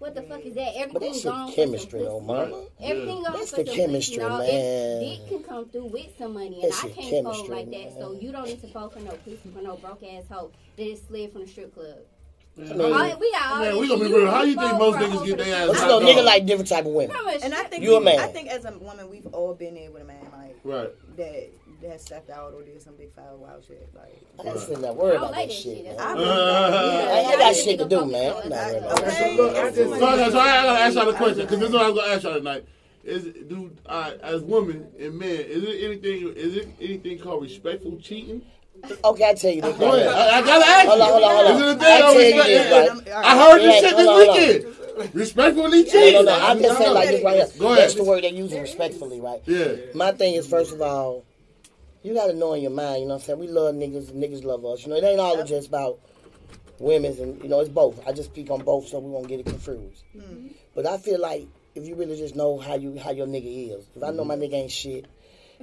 [0.01, 0.75] What the fuck is that?
[0.75, 2.27] But Everything that's gone your for chemistry, some though, pussy.
[2.51, 2.65] mama.
[2.83, 4.29] Everything gone That's for the some chemistry, pussy.
[4.29, 5.03] Now, man.
[5.03, 7.71] If dick can come through with some money, and That's I can't fold chemistry, like
[7.71, 10.51] that, so you don't need to fold for no pussy for no broke ass hoe
[10.77, 11.97] that is slid from the strip club.
[12.57, 14.31] Man, mean- All- we got all man, we gonna be real.
[14.31, 16.47] How you think most niggas get for their ass But strip you know, nigga like
[16.47, 17.17] different type of women.
[17.43, 18.21] And I think You a man.
[18.21, 20.91] I think as a woman, we've all been there with a man like Right.
[21.17, 21.49] that
[21.83, 23.89] that stepped out or did some big foul wild shit.
[23.95, 25.85] Like I ain't finna not worry I don't about like that that shit, shit.
[25.85, 25.97] man.
[25.99, 26.39] I Uh, really don't.
[26.39, 28.33] I ain't got I shit to do, man.
[28.45, 29.09] I'm not worried about Okay.
[29.09, 29.19] that.
[29.37, 31.69] So look, I just- So, I- so I gotta ask y'all a question because this
[31.69, 32.65] is what I'm gonna ask y'all tonight.
[33.05, 37.99] Is do uh, as women and men is it anything is it anything called respectful
[38.01, 38.41] cheating
[39.05, 39.77] Okay, I tell you this.
[39.79, 40.09] Go ahead.
[40.09, 41.59] I, I gotta ask Hold on, hold on, hold on.
[41.59, 41.65] you.
[41.65, 42.01] Is it a I thing?
[42.01, 43.05] tell of you respect?
[43.05, 43.25] this, right?
[43.25, 44.37] I heard this Right, shit this on, hold on.
[44.37, 45.15] weekend.
[45.15, 46.13] Respectfully No, cheating.
[46.15, 46.47] no, no.
[46.47, 47.49] I'm just saying like this right here.
[47.59, 49.43] Go That's the word they use respectfully, right?
[49.47, 49.75] Yeah.
[49.95, 51.25] My thing is, first of all,
[52.03, 53.39] you got to know in your mind, you know what I'm saying?
[53.39, 54.83] We love niggas, and niggas love us.
[54.85, 55.99] You know, it ain't all just about
[56.79, 58.07] women's, and, you know, it's both.
[58.07, 60.05] I just speak on both so we won't get it confused.
[60.17, 60.49] Mm-hmm.
[60.75, 63.87] But I feel like if you really just know how you how your nigga is,
[63.97, 64.29] if I know mm-hmm.
[64.29, 65.07] my nigga ain't shit,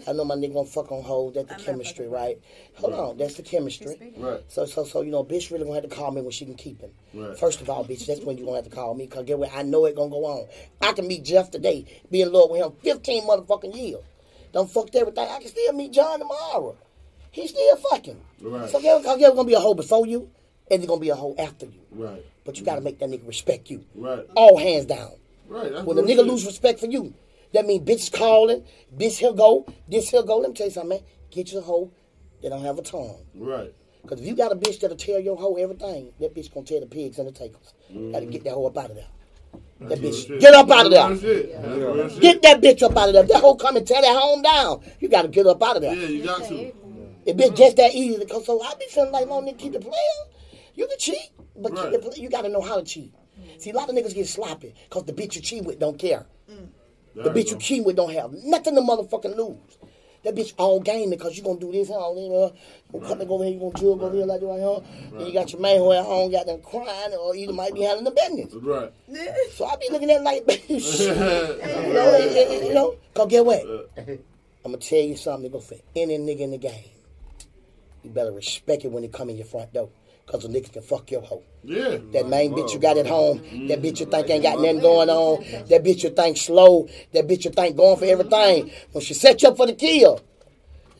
[0.07, 2.39] I know my nigga gonna fuck on hold, that's the I'm chemistry, right?
[2.75, 4.13] Hold on, that's the chemistry.
[4.17, 4.41] Right.
[4.47, 6.55] So, so, so, you know, bitch really gonna have to call me when she can
[6.55, 6.91] keep him.
[7.13, 7.37] Right.
[7.37, 9.51] First of all, bitch, that's when you gonna have to call me, cause get what?
[9.53, 10.47] I know it gonna go on.
[10.81, 14.01] I can meet Jeff today, be in love with him 15 motherfucking years.
[14.53, 15.27] Don't fucked everything.
[15.29, 16.75] I can still meet John tomorrow.
[17.31, 18.19] He's still fucking.
[18.41, 18.69] Right.
[18.69, 20.29] So, get, cause get gonna be a hoe before you,
[20.69, 21.81] and there's gonna be a hoe after you.
[21.91, 22.25] Right.
[22.43, 23.85] But you gotta make that nigga respect you.
[23.95, 24.25] Right.
[24.35, 25.11] All hands down.
[25.47, 25.71] Right.
[25.71, 27.13] That's When a nigga lose respect for you,
[27.53, 30.37] that mean bitch calling, this here go, this here go.
[30.37, 30.99] Let me tell you something, man.
[31.29, 31.91] Get your hoe
[32.41, 33.25] that don't have a tongue.
[33.35, 33.73] Right.
[34.01, 36.79] Because if you got a bitch that'll tell your hoe everything, that bitch gonna tell
[36.79, 37.73] the pigs and the takers.
[37.91, 38.11] Mm-hmm.
[38.11, 39.05] Gotta get that hoe up out of there.
[39.81, 40.39] That bitch, shit.
[40.39, 41.09] get up out of there.
[41.77, 41.95] real.
[41.95, 42.19] That's.
[42.19, 43.23] Get that bitch up out of there.
[43.23, 45.81] If that hoe come and tear that home down, you gotta get up out of
[45.81, 45.95] there.
[45.95, 46.71] Yeah, you got to.
[47.25, 48.43] It bitch just that easy to come.
[48.43, 49.95] So I be feeling like, no nigga, keep it playing.
[50.75, 51.85] You can cheat, but Right.
[51.85, 52.23] keep it play.
[52.23, 53.13] you gotta know how to cheat.
[53.57, 56.25] See, a lot of niggas get sloppy because the bitch you cheat with don't care.
[56.47, 56.53] The
[57.16, 57.88] There bitch you you go.
[57.88, 59.57] with don't have nothing to motherfucking lose.
[60.24, 62.55] That bitch all game because you gonna do this, all this, uh,
[62.93, 65.18] you gonna come over here, you gonna jug over here like that right here.
[65.18, 67.82] And you got your man who at home got them crying or either might be
[67.82, 68.53] handling the business.
[68.53, 68.91] Right.
[69.53, 71.18] So I be looking at it like, shit.
[71.88, 73.62] You know, and- and- you know, cause get what?
[74.64, 76.86] I'm gonna tell you something, nigga, for any nigga in the game.
[78.03, 79.89] You better respect it when it come in your front door.
[80.28, 81.43] Cause the niggas can fuck your hoe.
[81.63, 81.97] Yeah.
[82.13, 85.09] That main bitch you got at home, that bitch you think ain't got nothing going
[85.09, 88.72] on, that bitch you think slow, that bitch you think going for everything.
[88.91, 90.22] When she set you up for the kill,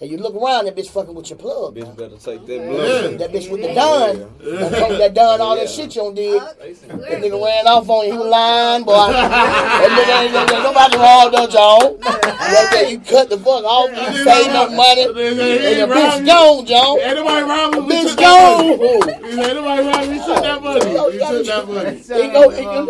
[0.02, 1.76] and you look around, that bitch fucking with your plug.
[1.76, 2.68] Bitch better take that Yeah.
[2.68, 3.20] blood.
[3.20, 6.42] That bitch with the done, that, fuck that done all that shit you done did.
[6.42, 8.14] That nigga ran off on you.
[8.14, 8.94] He was lying, boy.
[9.12, 11.98] that nigga ain't gonna nobody robbed no John.
[12.02, 13.92] Right there, you cut the fuck off.
[13.92, 15.06] You saved up money.
[15.06, 17.00] And the bitch gone, John.
[17.00, 17.96] Ain't nobody robbing me.
[17.96, 18.78] Bitch took that money.
[18.78, 19.10] gone.
[19.22, 20.18] Ain't nobody robbing me.
[20.18, 20.82] Took that money.
[20.92, 21.98] You took that money.
[22.02, 22.82] He go, he go,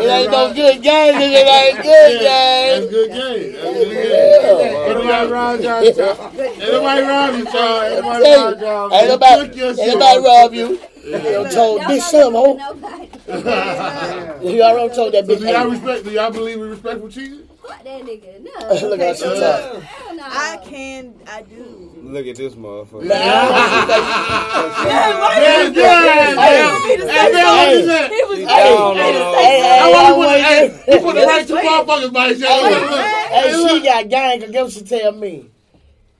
[0.00, 1.14] it ain't no good game.
[1.16, 3.52] It ain't good That's good game.
[3.52, 4.83] That's a good game.
[4.84, 5.84] Ain't rob robbing John.
[5.84, 7.84] Ain't nobody robbing you, John.
[7.84, 8.92] Ain't nobody Hey, robbing John.
[8.92, 10.80] Ain't You nobody, took your nobody rob you.
[11.04, 12.54] You done told Y'all bitch not something, ho.
[12.56, 13.08] nobody.
[14.54, 15.38] You already told that So bitch.
[15.40, 16.04] do y'all respect?
[16.04, 17.42] Do y'all believe in respectful cheating?
[17.62, 18.40] Fuck that nigga.
[18.42, 18.74] No.
[18.88, 19.82] Look at her, she tough.
[19.82, 20.22] Hell no.
[20.26, 21.93] I can, I do.
[22.04, 23.06] Look at this motherfucker.
[23.06, 23.18] Man,
[25.40, 26.34] Yeah, yeah.
[26.36, 28.12] Hey, hey, man, what?
[28.12, 29.32] He was Hey, no, hey, no.
[29.34, 32.12] hey, hey, I I want want to put, hey, you put the right two motherfuckers
[32.12, 32.68] by each other.
[33.30, 34.40] Hey, she got gang.
[34.40, 35.50] Cause guess what she tell me?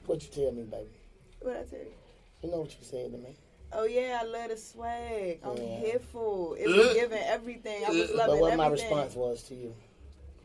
[0.07, 0.89] What you tell me, baby?
[1.41, 1.93] What I tell you?
[2.43, 3.37] You know what you said to me.
[3.72, 5.41] Oh yeah, I love the swag.
[5.45, 5.78] I'm Yeah.
[5.80, 6.68] here for it.
[6.68, 7.85] was Uh, giving everything.
[7.85, 9.74] I was uh, loving But what my response was to you?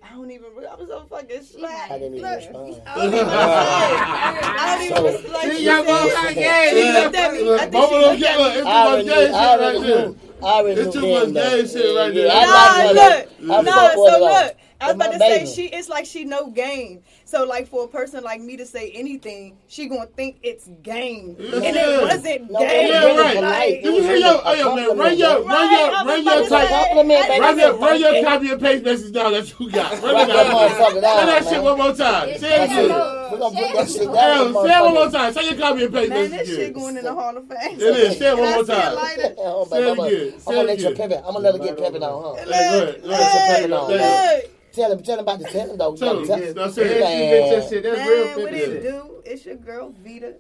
[0.02, 0.46] I don't even.
[0.70, 1.92] I was so fucking slack.
[1.92, 2.82] I didn't even Look, respond.
[2.88, 3.28] I don't even.
[3.30, 6.70] I don't even So- See, she y'all both said- got gay.
[6.74, 7.54] She looked at me.
[7.54, 8.46] I think Both she of them looked at me.
[8.46, 10.14] It's too much already gay shit right there.
[10.42, 11.34] I already It's too much though.
[11.34, 12.48] gay shit right Yeah, there.
[12.48, 13.30] Nah, look.
[13.40, 13.54] though.
[13.54, 14.56] I No, fuck with her, so look.
[14.82, 15.66] I was about to say she.
[15.68, 17.02] It's like she no game.
[17.30, 21.36] So like for a person like me to say anything, she gonna think it's game,
[21.36, 21.54] mm.
[21.54, 22.88] and it wasn't No, game.
[22.90, 23.36] Yeah, right.
[23.36, 23.84] polite.
[23.84, 26.40] Did you hear your, oh, yo, man, run your, run Right, your, I run about
[26.40, 29.92] your type, Compliment, run your, run your copy and paste message down that you got.
[30.02, 32.28] Run Run that motherfucker down, Say that shit one more time.
[32.30, 32.90] Say it That's again.
[32.90, 34.54] We're gonna put that shit Hey, down.
[34.66, 35.34] Say it one more time.
[35.34, 36.10] Say your copy and paste message.
[36.10, 37.78] Man, message this shit going in the Hall of Fame.
[37.78, 38.18] It is.
[38.18, 38.98] Say it one more time.
[38.98, 40.34] Say it baby, I'm again.
[40.48, 41.12] I'm gonna let you again.
[41.14, 42.44] I'm gonna let her get pimping on, huh?
[42.44, 43.02] Hey, go ahead.
[43.04, 43.22] Hey, ahead.
[43.22, 43.70] hey, Say it.
[43.70, 45.96] Look, Tell him, tell him about the tell him though.
[45.98, 46.26] Tell him.
[46.28, 47.84] Tell- Now say it.
[47.84, 47.98] Man.
[47.98, 49.22] man, what it do?
[49.26, 50.36] It's your girl Veeta.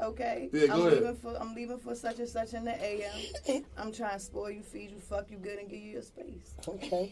[0.00, 0.92] Okay, Yeah, go I'm ahead.
[0.94, 3.64] leaving for I'm leaving for such and such in the AM.
[3.76, 6.54] I'm trying to spoil you, feed you, fuck you good, and give you your space.
[6.66, 7.10] Okay.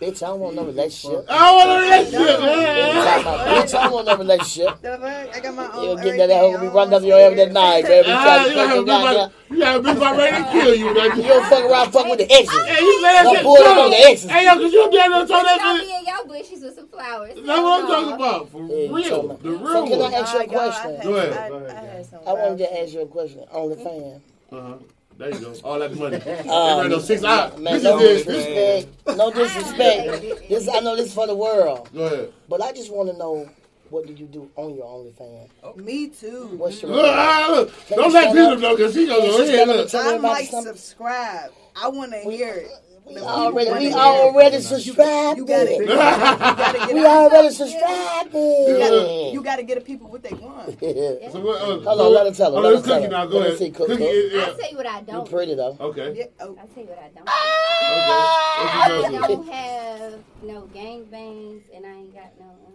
[0.00, 1.24] Bitch, I don't want no relationship.
[1.26, 3.64] I don't want a relationship, Bitch, man.
[3.64, 4.80] Bitch, I don't want no relationship.
[4.82, 5.36] The fuck?
[5.36, 5.84] I got my own.
[5.84, 6.28] You'll get everything.
[6.28, 7.52] that hoe I be don't running up your every scared.
[7.54, 8.08] night, baby.
[8.12, 9.16] Ah, Trying to you fuck have your a bitch goddamn.
[9.16, 10.94] about- you have a about ready to kill you.
[10.94, 12.66] That You don't fuck around, fuck with the exes.
[12.66, 13.42] Hey, you say that Don't shit.
[13.44, 14.30] pull up on the exes.
[14.30, 15.86] Hey, yo, cause you be able to throw that Y'all shit.
[15.88, 17.32] be in y'all bushes with some flowers.
[17.34, 18.50] That's what I'm talking about.
[18.52, 19.28] For Yeah, you real.
[19.28, 21.00] talking The So real can I ask you a question?
[21.02, 21.32] Go ahead.
[21.32, 21.70] I- Go ahead.
[21.72, 23.40] I had wanted to ask you a question.
[23.54, 24.20] OnlyFans.
[24.52, 24.74] Uh-huh.
[25.18, 25.54] There you go.
[25.64, 26.16] All that money.
[26.50, 27.58] Um, ran those six out.
[27.60, 28.44] Man, This no is this.
[28.46, 29.16] disrespect.
[29.16, 30.48] No disrespect.
[30.48, 32.32] This I know this is for the world, Go ahead.
[32.48, 33.48] but I just want to know
[33.88, 35.76] what do you do on your OnlyFans?
[35.76, 36.48] Me too.
[36.56, 37.06] What's your Look,
[37.48, 37.88] look.
[37.88, 38.58] Don't you let stand Peter up?
[38.58, 39.68] know, cause he gonna Can go you ahead.
[39.68, 39.94] Look.
[39.94, 41.50] I everybody might subscribe.
[41.80, 42.70] I want to hear it.
[43.06, 45.38] We already, we already subscribed.
[45.38, 48.34] You gotta, you gotta get We already subscribed.
[48.34, 50.78] You gotta, get the people what they want.
[50.80, 53.04] So what, uh, Hold on, let her tell her, Oh, let it's her tell Cookie
[53.04, 53.10] her.
[53.10, 53.26] now.
[53.26, 53.58] Go Let me ahead.
[53.58, 54.32] see, Cook, Cookie, Cook.
[54.32, 55.24] yeah, I'll tell you what I don't.
[55.24, 55.76] You pretty though.
[55.80, 56.14] Okay.
[56.16, 57.28] Yeah, oh, I'll tell you what I don't.
[57.28, 58.24] Okay.
[58.68, 62.65] I don't have no gangbangs and I ain't got no.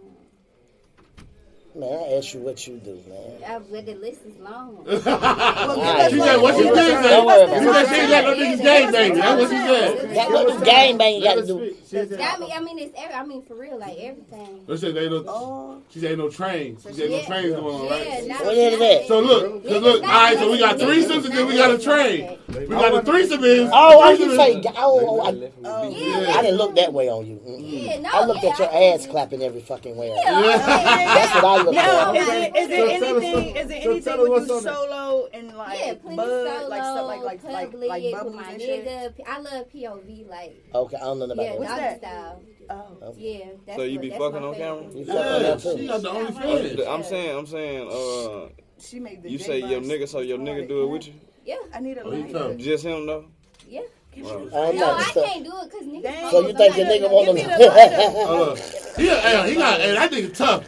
[1.74, 3.42] Man, I asked you what you do, man.
[3.48, 4.84] I, well, the list is long.
[4.84, 6.00] well, give Alright.
[6.04, 6.28] us She one.
[6.28, 7.02] said, what she Give us did one.
[7.02, 7.08] say?
[7.08, 7.72] Don't worry about She it.
[7.72, 9.16] said she ain't got no niggas gang baby.
[9.16, 10.14] That's what she said.
[10.16, 11.58] That what the gang bang got to do.
[11.94, 14.64] I mean, I mean, it's every, I mean, for real, like everything.
[14.68, 16.76] She said, ain't no, Oh, she said, ain't no train.
[16.86, 18.26] She said, no trains going on, Yeah, right?
[18.28, 19.08] not- What is that?
[19.08, 21.78] So look, cause look, all right, so we got threesomes and then we got a
[21.78, 22.38] train.
[22.48, 23.70] We got a threesome is.
[23.72, 25.30] Oh, threesome you say, oh, oh, I.
[25.30, 26.32] Oh, oh, yeah.
[26.36, 27.40] I didn't look that way on you.
[27.46, 30.08] Yeah, no, I looked at your ass clapping every fucking way.
[30.24, 33.32] That's what I looked Now, is it, is So it us anything?
[33.32, 34.74] what- Is it anything tell with you on there.
[34.74, 38.12] solo and like Yeah, plenty bud, solo, like stuff like like like public like with
[38.12, 38.86] bubbles my and shit?
[38.86, 39.12] nigga.
[39.26, 41.58] I love POV, like Okay, I don't know about yeah, that.
[41.58, 41.98] What's doggy that?
[41.98, 42.40] style.
[42.70, 43.38] Oh, Yeah.
[43.66, 44.68] That's So you what- be that's fucking my on favorite.
[44.82, 44.98] camera?
[44.98, 45.86] You fuck on Yeah, that she too.
[45.88, 46.88] got the OnlyFans.
[46.88, 48.48] I'm saying, I'm saying, uh,
[48.80, 49.30] she made the.
[49.30, 50.68] you J say your Box nigga, so your nigga retarded.
[50.68, 51.14] do it with you?
[51.44, 51.56] Yeah.
[51.74, 52.32] I need a Oh, he lighter.
[52.38, 52.56] tough.
[52.56, 53.24] Just him though?
[53.68, 53.80] Yeah.
[54.18, 54.30] Wow.
[54.36, 55.24] I'm No, not I stuck.
[55.24, 56.02] can't do it because niggas.
[56.02, 56.30] Dang.
[56.30, 57.48] So you think your nigga want Give me to?
[57.48, 57.96] the lighter.
[58.22, 58.54] Uh,
[59.46, 60.64] he, got, hey, that nigga tough.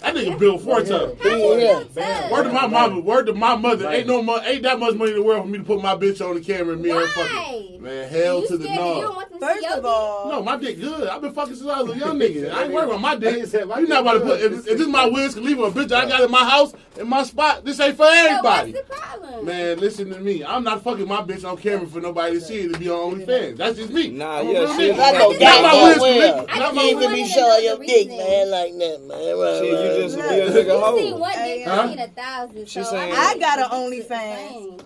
[0.00, 1.10] That nigga Bill Ford tough.
[1.24, 2.30] Yeah.
[2.30, 3.88] Word to my mama, word to my mother.
[3.90, 5.94] Ain't no mo- ain't that much money in the world for me to put my
[5.96, 7.06] bitch on the camera and me and Why?
[7.08, 7.82] fucking.
[7.82, 9.10] Man, hell you to the scared that You don't no.
[9.10, 11.08] want them to First of all, No, my dick good.
[11.08, 12.52] I've been fucking since I was a young nigga.
[12.52, 13.36] I ain't worried about my dick.
[13.36, 14.40] He said, my You not about to put.
[14.40, 14.72] dick If, good.
[14.72, 17.64] if this my Wiz Khalifa, a bitch I got in my house, in my spot,
[17.64, 18.14] this ain't for dick.
[18.30, 18.72] everybody.
[18.72, 19.44] So what's the problem?
[19.46, 20.44] Man, listen to me.
[20.44, 23.20] I'm not fucking my bitch on camera for nobody to see it to be on
[23.20, 23.56] OnlyFans.
[23.56, 24.08] That's just me.
[24.08, 24.96] Nah, I'm a yeah, real shit.
[24.96, 25.00] nigga.
[25.00, 26.46] I know Not damn my well Wiz well.
[26.46, 26.58] Khalifa.
[26.58, 28.16] Not You my need to Wiz be wanted showing to your know the dick, reason.
[28.18, 29.38] man, like that, man.
[29.38, 30.10] Right, Shit, you right.
[30.10, 30.54] just be a Look.
[30.54, 31.16] nigga You see hoe.
[31.16, 31.88] one you huh?
[31.88, 32.68] seen a thousand.
[32.68, 34.80] She so saying- I got think a it's the OnlyFans.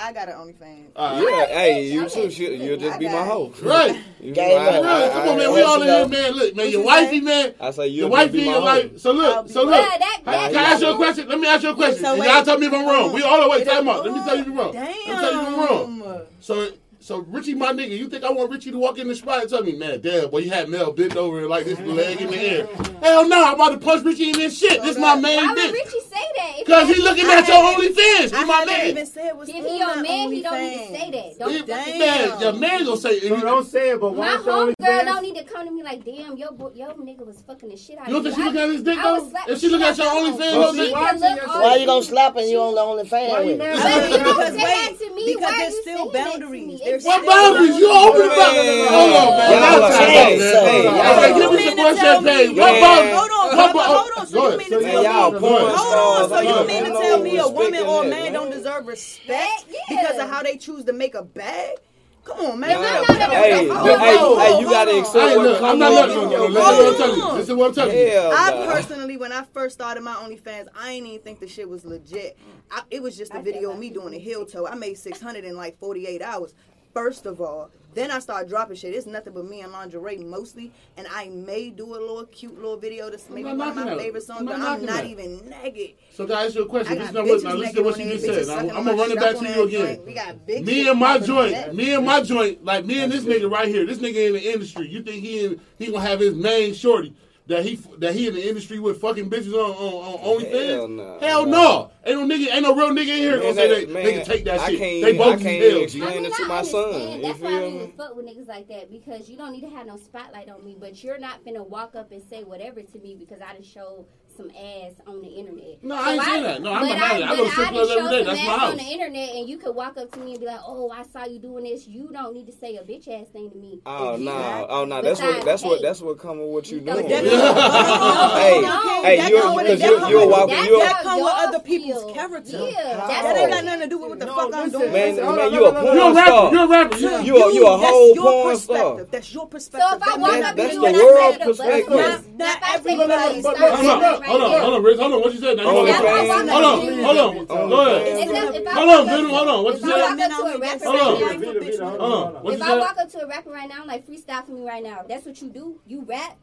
[0.00, 0.84] I got an OnlyFans.
[0.94, 2.22] Uh, Yeah, hey, you Okay.
[2.22, 2.30] too.
[2.30, 3.52] She, you'll just I be my got hoe.
[3.62, 3.98] Right.
[4.20, 4.84] You know, I- bang.
[4.84, 5.52] I- Come on, man.
[5.52, 6.32] We all in here, man.
[6.34, 6.70] Look, man.
[6.70, 7.54] Your wifey, man.
[7.60, 8.66] I say Your you'll just wifey be in my your hoe.
[8.66, 8.98] life.
[9.00, 9.70] So look, so look.
[9.72, 11.28] Well, that, Can I ask you a question?
[11.28, 12.04] Let me ask you a question.
[12.04, 13.12] So and y'all tell me if I'm wrong.
[13.12, 13.64] We all the way.
[13.64, 14.04] Time out.
[14.04, 14.72] Let me tell you if I'm wrong.
[14.72, 14.84] Damn.
[14.84, 16.20] Let me tell you if I'm wrong.
[16.40, 16.68] So,
[17.08, 19.48] so Richie, my nigga, you think I want Richie to walk in the spot and
[19.48, 22.30] tell me, man, damn, boy, you had Mel bent over and like this leg in
[22.30, 22.66] the air.
[23.00, 24.82] Hell no, I'm about to punch Richie in this shit.
[24.82, 25.36] This my man.
[25.38, 25.72] Why main would.
[25.72, 26.66] Richie say that?
[26.66, 28.38] Cause he he- looking I at your haven't- OnlyFans.
[28.38, 28.86] He my man.
[28.90, 30.98] even said what's If he your man, he don't need to OnlyFans.
[30.98, 31.38] say that.
[31.38, 32.40] Don't He- fucking Man, know.
[32.40, 33.10] your man gonna say.
[33.10, 33.22] It.
[33.28, 35.72] So don't say it, but My why is the homegirl don't need to come to
[35.72, 38.36] me like, damn, your bo- your nigga was fucking the shit out You don't think
[38.36, 38.42] you.
[38.42, 39.32] she look at his dick though?
[39.48, 40.40] If she look at your only of him.
[40.42, 42.36] OnlyFans, Well, don't see, think- why can she look just- all- Why you gonna slap
[42.36, 43.78] and you on the only Why fan you mad it?
[43.78, 44.24] at But you her?
[44.24, 46.80] don't Because say that wait, to because there's still saying that boundaries.
[47.04, 47.08] Me?
[47.08, 47.76] What boundaries?
[47.78, 48.88] You open the boundaries.
[48.88, 49.50] Hold on, man.
[49.50, 50.08] Y'all Y'all like- man.
[50.08, 52.48] hey, All y'all right, like- give me some more champagne.
[52.54, 52.82] me- What Man.
[52.82, 53.14] boundaries?
[53.18, 54.26] Hold on, What hold on.
[54.26, 54.58] So Go you ahead.
[54.58, 55.38] mean So to yeah, tell y'all me?
[55.38, 55.78] porn Hold on.
[55.78, 58.08] stars, So like, you you mean to know, tell me a respecting woman or a
[58.08, 58.32] man man.
[58.34, 61.76] don't deserve respect because of how they choose to make a bag?
[62.24, 62.70] Come on, man.
[62.82, 66.30] Nah, That's nah, Hey, hey, hey, you gotta accept what I'm not with looking.
[66.30, 66.36] you.
[66.38, 67.32] No, no, Hold listen what I'm telling you.
[67.38, 68.18] Listen to what I'm telling you.
[68.18, 68.72] I nah.
[68.72, 72.36] personally, when I first started my OnlyFans, I ain't even think the shit was legit.
[72.70, 74.66] I, it was just a I video of me doing a heel toe.
[74.66, 76.52] I made 600 in like 48 hours.
[76.98, 78.92] First of all, then I start dropping shit.
[78.92, 82.76] It's nothing but me and lingerie mostly, and I may do a little cute little
[82.76, 85.48] video to maybe not one of my favorite songs, I'm but not I'm not even
[85.48, 85.94] naked.
[86.12, 86.98] So, guys, ask you a question.
[86.98, 88.48] I Listen got to what, now, listen to what she just said.
[88.48, 90.00] I'm, I'm gonna run it back to you again.
[90.04, 93.24] We got big Me and my joint, me and my joint, like me and this
[93.24, 93.86] nigga right here.
[93.86, 94.88] This nigga in the industry.
[94.88, 97.14] You think he in, he gonna have his main shorty
[97.48, 100.68] that he that he in the industry with fucking bitches on on, on OnlyFans?
[100.68, 101.18] Hell no.
[101.20, 101.90] Hell no.
[102.06, 104.12] Ain't no nigga, ain't no real nigga in here gonna Man, say they, man, they
[104.12, 104.78] can take that I shit.
[104.78, 105.70] can't They even- both I can't hell.
[105.70, 106.84] even explain it to my son.
[106.84, 107.14] understand.
[107.22, 109.62] You That's why I don't even fuck with niggas like that because you don't need
[109.62, 110.76] to have no spotlight on me.
[110.78, 114.06] But you're not finna walk up and say whatever to me because I just showed
[114.38, 115.82] some ass on the internet.
[115.82, 116.62] No, I ain't saying that.
[116.62, 117.22] No, I'm but not mad at.
[117.24, 118.18] I but go to strip done clubs every showed day.
[118.24, 118.70] some That's my ass house.
[118.70, 121.02] on the internet, and you could walk up to me and be like, "Oh, I
[121.12, 123.80] saw you doing this." You don't need to say a bitch ass thing to me.
[123.84, 126.70] Oh no, not- oh no, that's what besides, that's what that's what come with what
[126.70, 127.08] you But doing.
[127.08, 128.62] Hey,
[129.02, 129.84] hey, that you come with because it.
[129.84, 132.58] you That you're come walking, That's you're That come with other people's character.
[132.70, 134.92] Yeah, That ain't got nothing to do with what the fuck I'm doing.
[134.92, 136.44] man, man, you no, a no, no, porn You're a star.
[136.44, 136.54] rapper.
[136.54, 136.96] You're a rapper.
[136.98, 138.84] You- You a- you a that's whole your porn perspective.
[138.86, 139.04] star.
[139.10, 139.88] That's your perspective.
[139.90, 141.38] So if I walk may up be to that's you the and I world say
[141.38, 141.88] the perspective.
[141.90, 144.60] Not, Not not if I say everybody you start start Hold on, hold on, here.
[144.60, 144.98] hold on, Riz.
[144.98, 145.20] Hold on.
[145.22, 145.56] What you said?
[145.56, 146.48] Now you oh, Only want.
[146.50, 147.68] Hold on, hold on.
[147.68, 148.06] Go ahead.
[148.06, 149.64] It's just if I Hold on, up- hold on.
[149.64, 150.00] What you said?
[150.00, 151.22] walk up to a rapper Hold on.
[151.22, 152.42] right now, Veeta, Veeta, hold Hold on, on.
[152.42, 152.80] What if you I said?
[152.80, 155.40] walk up to a rapper right now, like freestyle for me right now, that's what
[155.40, 155.80] you do.
[155.86, 156.36] You rap,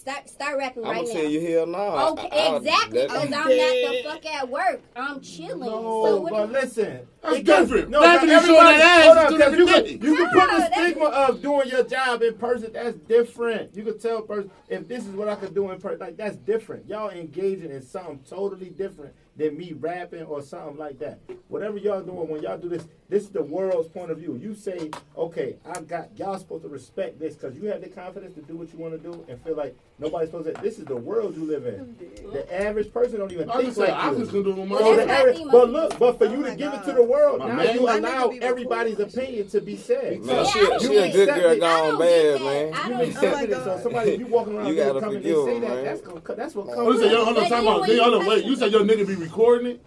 [0.00, 1.20] Start start rapping I'm right now.
[1.20, 2.12] I'm you hell no.
[2.12, 3.02] Okay, I, I, exactly.
[3.02, 4.80] Because I'm, not the fuck at work.
[4.96, 5.70] I'm chilling.
[5.70, 7.06] No, so but listen.
[7.22, 7.90] That's different.
[7.90, 9.28] No, that's everybody, showing that ass.
[9.28, 9.52] Hold up.
[9.58, 12.72] you can, you can put the stigma of doing your job in person.
[12.72, 13.76] That's different.
[13.76, 15.98] You can tell person if this is what I could do in person.
[15.98, 16.88] Like that's different.
[16.88, 21.18] Y'all engaging in something totally different than me rapping or something like that.
[21.48, 24.38] Whatever y'all doing, when y'all do this, this is the world's point of view.
[24.40, 28.34] You say, okay, I got y'all supposed to respect this because you have the confidence
[28.34, 30.62] to do what you want to do and feel like nobody's supposed to.
[30.62, 31.96] This is the world you live in.
[32.32, 35.98] The average person don't even I think like I'm Just do my own but look,
[35.98, 39.48] but for oh you to give it to the world, man, you allow everybody's opinion
[39.48, 40.20] to be said.
[40.20, 41.60] Man, yeah, she, she a good girl it.
[41.60, 42.90] gone bad, man.
[42.90, 46.00] You accepted it, so somebody you walking around you gotta coming and say that, that's,
[46.02, 46.74] gonna, that's what oh.
[46.74, 47.00] comes.
[47.00, 48.44] You said hold on, time out.
[48.44, 49.80] You said your nigga be recording it,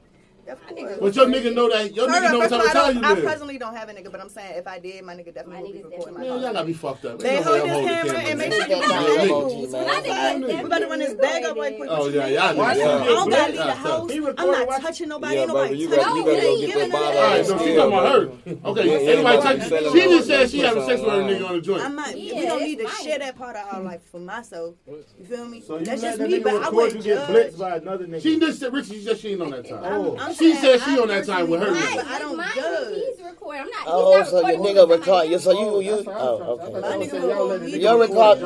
[0.45, 0.97] of course.
[0.99, 3.17] But your nigga know that your nigga know what type of town you live.
[3.17, 5.63] I personally don't have a nigga, but I'm saying if I did, my nigga definitely
[5.63, 6.23] would be recording my.
[6.25, 7.19] Yeah, y'all gotta be fucked up.
[7.19, 8.75] They hold this camera and make sure they
[10.63, 11.89] We better run this bag up right quick.
[11.89, 12.61] Oh yeah, y'all.
[12.61, 14.11] I don't gotta leave the house.
[14.37, 15.45] I'm not touching nobody.
[15.45, 16.93] Nobody touching.
[16.93, 18.31] Alright, so she talking about her.
[18.65, 19.91] Okay, anybody touching?
[19.91, 21.83] She just said she having sex with her nigga on the joint.
[21.83, 22.13] I'm not.
[22.13, 24.75] We don't need to share that part of our life for myself.
[24.87, 25.63] You feel me?
[25.81, 28.21] That's just me, but I wouldn't judge.
[28.21, 28.99] She just said Richie.
[28.99, 30.32] She just ain't on that time.
[30.38, 31.71] She said she on that time with her.
[31.71, 32.95] Right, I don't judge.
[32.95, 33.63] He's recording.
[33.63, 33.84] I'm not.
[33.86, 35.39] Oh, not so your nigga record you.
[35.39, 36.03] So you you.
[36.07, 37.79] Oh, okay.
[37.79, 38.43] Your recording.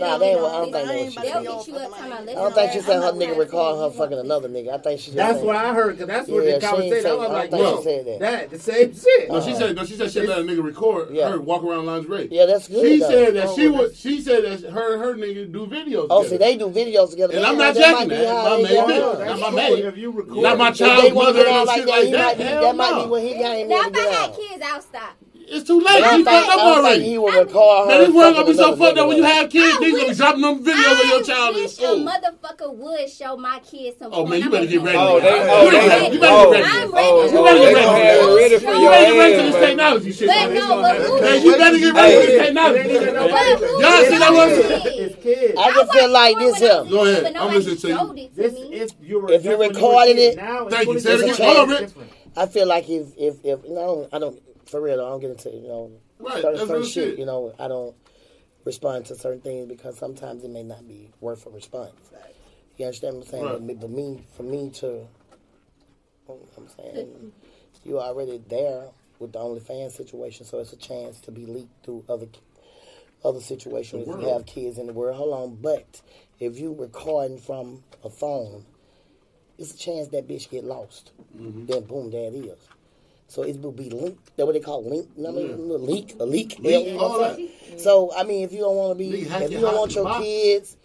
[0.00, 0.38] Nah, they ain't.
[0.38, 1.74] I don't think that was she.
[1.74, 4.74] I don't think she said her nigga record her fucking another nigga.
[4.74, 5.12] I think she.
[5.12, 5.98] That's what I heard.
[5.98, 7.10] Cause that's what the conversation.
[7.10, 7.82] I was like, no,
[8.18, 9.28] that the same shit.
[9.28, 9.76] No, she said.
[9.76, 12.28] No, she said she let a nigga record her walk around lingerie.
[12.30, 12.82] Yeah, that's good.
[12.82, 13.98] She said that she was.
[13.98, 16.08] She said that her and her nigga do videos.
[16.10, 17.36] Oh, see, they do videos together.
[17.36, 18.44] And I'm not jacking that.
[18.44, 18.74] My maid.
[19.38, 22.60] Not my you Not my child's mother and like shit that, like that.
[22.60, 23.82] that might be what he got in there.
[23.82, 25.16] Now, if I had kids, I'll stop.
[25.50, 26.04] It's too late.
[26.04, 27.04] He fucked up already.
[27.04, 27.92] He will recall her.
[27.92, 29.78] Now this world gonna be so fucked up when you have kids.
[29.78, 32.04] These gonna be dropping them videos of your child in school.
[32.04, 34.12] motherfucker would show my kids some.
[34.12, 34.98] Oh man, you better get ready.
[34.98, 37.32] Oh, they, oh, they, you better get ready.
[37.32, 38.54] You better get ready.
[38.54, 40.28] You better get ready to this technology shit.
[40.28, 41.48] But no, but who?
[41.48, 42.88] You better get ready to this technology.
[42.88, 44.48] Y'all see that one?
[44.50, 45.54] It's kids.
[45.58, 46.84] I just feel like this here.
[46.84, 47.36] Go ahead.
[47.36, 48.30] I'm listening to you.
[48.34, 49.30] This is you're.
[49.32, 50.38] If you're recording it,
[50.70, 50.98] thank you.
[51.00, 52.06] Say it again.
[52.36, 54.38] I feel like if if if no, I don't
[54.68, 56.42] for real, I don't get into you know right.
[56.42, 57.18] certain, certain shit, shit.
[57.18, 57.94] You know, I don't
[58.64, 61.92] respond to certain things because sometimes it may not be worth a response.
[62.76, 63.44] You understand what I'm saying?
[63.44, 63.66] Right.
[63.66, 65.06] But, but me, for me to,
[66.28, 67.32] I'm saying,
[67.84, 68.88] you already there
[69.18, 72.26] with the OnlyFans situation, so it's a chance to be leaked through other
[73.24, 75.16] other situations if you have kids in the world.
[75.16, 76.00] Hold on, but
[76.38, 78.64] if you recording from a phone,
[79.58, 81.10] it's a chance that bitch get lost.
[81.36, 81.66] Mm-hmm.
[81.66, 82.58] Then boom, there it is.
[83.28, 84.18] So it will be link.
[84.36, 85.08] That what they call link.
[85.16, 85.48] You I mean?
[85.48, 85.86] Mm.
[85.86, 86.58] Leak, a leak.
[86.60, 87.50] leak you know right.
[87.76, 90.04] So I mean, if you don't want to be, leak, if you don't want your
[90.04, 90.22] mop.
[90.22, 90.76] kids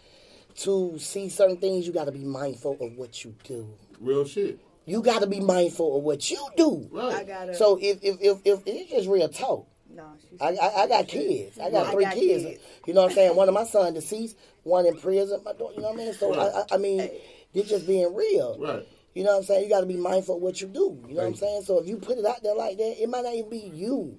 [0.58, 3.74] to see certain things, you got to be mindful of what you do.
[4.00, 4.60] Real shit.
[4.86, 6.90] You got to be mindful of what you do.
[6.92, 7.16] Right.
[7.16, 7.56] I gotta.
[7.56, 9.68] So if if if, if it's just real talk.
[9.90, 10.06] No,
[10.42, 11.60] I, I, I got kids.
[11.60, 12.44] I got no, three I got kids.
[12.44, 12.64] kids.
[12.88, 13.36] You know what I'm saying?
[13.36, 15.40] One of my son deceased, one in prison.
[15.46, 16.14] My daughter, you know what I mean?
[16.14, 16.52] So right.
[16.52, 17.10] I, I, I mean,
[17.54, 18.58] it's just being real.
[18.60, 18.88] Right.
[19.14, 19.64] You know what I'm saying?
[19.64, 20.98] You got to be mindful of what you do.
[21.08, 21.26] You know right.
[21.26, 21.62] what I'm saying?
[21.64, 24.18] So if you put it out there like that, it might not even be you.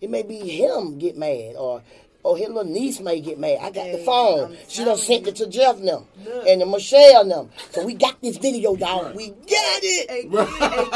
[0.00, 1.82] It may be him get mad or
[2.26, 3.58] or his little niece may get mad.
[3.62, 4.52] I got hey, the phone.
[4.52, 6.46] I'm she done sent it to Jeff them Look.
[6.46, 7.50] and to Michelle them.
[7.70, 9.04] So we got this video, y'all.
[9.04, 9.14] Right.
[9.14, 10.10] We got it.
[10.10, 10.38] Hey, kid,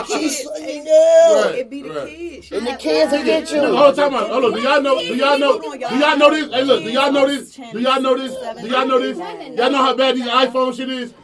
[0.09, 1.43] hey, She's no.
[1.45, 1.55] right.
[1.55, 2.09] It be the right.
[2.09, 2.53] kids.
[2.53, 3.61] And the kids will get you.
[3.61, 4.53] Hold on, time Hold on.
[4.55, 4.99] Do y'all know?
[4.99, 5.61] Do y'all know?
[5.61, 6.53] Do y'all know this?
[6.53, 6.83] Hey, look.
[6.83, 7.55] Do y'all know this?
[7.55, 8.35] Do y'all know this?
[8.61, 9.17] Do y'all know this?
[9.57, 11.15] Y'all know how bad these iPhone shit is.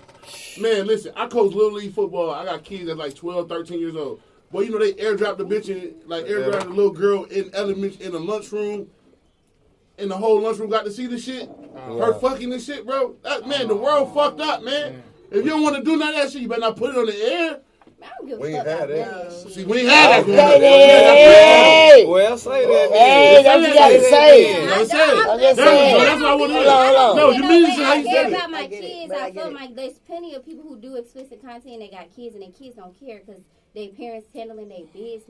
[0.59, 2.31] Man, listen, I coach Little League football.
[2.31, 4.21] I got kids that's like 12, 13 years old.
[4.53, 8.05] Well, you know, they airdropped the bitch in, like, airdropped the little girl in elementary,
[8.05, 8.89] in the lunchroom.
[9.99, 11.51] And the whole lunchroom got to see the shit.
[11.75, 11.99] Oh.
[11.99, 13.17] Her fucking this shit, bro.
[13.23, 15.03] That, man, the world fucked up, man.
[15.31, 16.99] If you don't want to do none of that shit, you better not put it
[16.99, 17.61] on the air.
[18.23, 19.33] We ain't had that.
[19.33, 22.09] See, we had it.
[22.09, 22.91] Well, say that.
[22.93, 24.67] Hey, that's what you got to say.
[24.67, 26.67] That's what I want to hear.
[27.15, 28.33] No, you mean how you said it.
[28.33, 29.13] about my kids.
[29.13, 31.81] I feel like there's plenty of people who do explicit content.
[31.81, 33.43] They got kids, and their kids don't care because
[33.75, 35.25] their parents handling their business.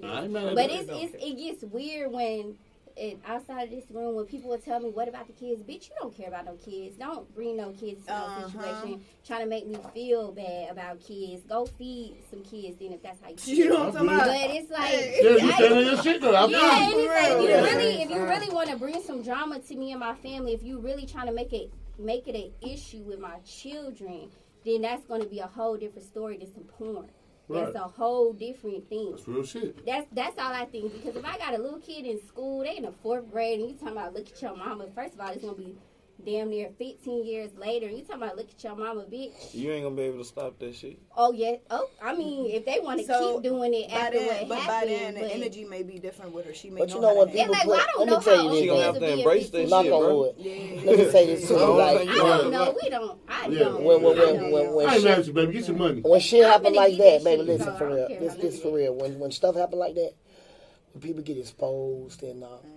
[0.55, 2.57] But it's, it's it gets weird when
[2.99, 5.89] and outside of this room, when people would tell me, "What about the kids?" Bitch,
[5.89, 6.97] you don't care about no kids.
[6.97, 8.49] Don't bring no kids to no uh-huh.
[8.49, 9.05] situation.
[9.27, 11.43] Trying to make me feel bad about kids.
[11.49, 13.37] Go feed some kids then if that's how you.
[13.37, 13.55] Feel.
[13.57, 14.27] You know what I'm talking about?
[14.27, 14.93] But it's like,
[16.51, 16.59] yeah.
[16.59, 19.77] I'm it's like if you really, if you really want to bring some drama to
[19.77, 23.03] me and my family, if you really trying to make it make it an issue
[23.03, 24.31] with my children,
[24.65, 27.09] then that's going to be a whole different story than some porn.
[27.49, 27.65] Right.
[27.73, 29.13] That's a whole different thing.
[29.13, 29.87] That's real shit.
[29.87, 32.77] That's that's all I think because if I got a little kid in school, they
[32.77, 34.87] in the fourth grade, and you talking about look at your mama.
[34.95, 35.77] First of all, it's gonna be
[36.25, 37.87] damn near 15 years later.
[37.89, 39.55] You talking about look at your mama, bitch.
[39.55, 40.99] You ain't gonna be able to stop that shit.
[41.17, 41.57] Oh yeah.
[41.71, 44.49] Oh, I mean, if they want to So, keep doing it By after then, what
[44.49, 46.55] but by happened, then the but energy may be different with her.
[46.55, 48.13] She may But know you know what yeah, people like well, I don't Let me
[48.15, 49.43] know tell how you old this, it She gonna have to to be a embrace
[49.51, 50.35] 15 that shit, bro.
[50.39, 52.77] Yeah, Let me say this to I you, don't like think I don't wanna- know.
[52.83, 53.21] We don't.
[53.29, 53.59] I Yeah.
[53.61, 53.83] don't.
[53.85, 55.53] when when I when don't when, when I ain't shit mad at you, baby.
[55.53, 56.01] Get your money.
[56.03, 58.09] when shit I'm happen like that, that baby, listen for real.
[58.09, 58.95] This about this for real.
[58.95, 60.13] When when stuff happen like that,
[60.93, 62.76] when people get exposed and uh, you got-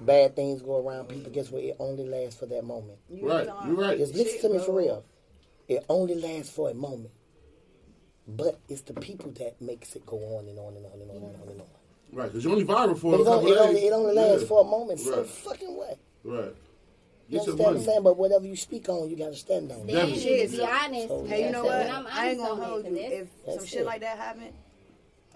[0.00, 1.62] bad things go around people, guess what?
[1.62, 2.98] It only lasts for that moment.
[3.08, 3.98] you Right, talking you right.
[3.98, 5.04] Just shit, listen to me for real.
[5.68, 7.10] It only lasts for a moment.
[8.26, 11.16] But it's the people that makes it go on and on and on and on
[11.16, 11.66] and on and on.
[12.12, 13.84] Right, because you're only viral for But a it couple only, it days.
[13.84, 14.48] it only lasts Yeah.
[14.48, 15.00] for a moment.
[15.00, 15.26] So Right.
[15.26, 15.98] fucking what?
[16.24, 16.54] Right.
[17.28, 18.02] You Get your understand what I'm saying?
[18.02, 19.88] But whatever you speak on, you gotta stand on.
[19.88, 19.92] it.
[19.92, 20.56] Stand Definitely.
[20.56, 21.08] be honest.
[21.08, 21.86] So, Hey, you know what?
[21.86, 22.96] I'm I ain't gonna hold it, you.
[22.96, 23.86] 'cause that's- If That's some shit it.
[23.86, 24.52] like that happened,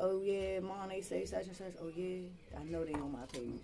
[0.01, 1.72] oh yeah, mom, they say such and such.
[1.80, 2.18] Oh yeah,
[2.59, 3.61] I know they on my page.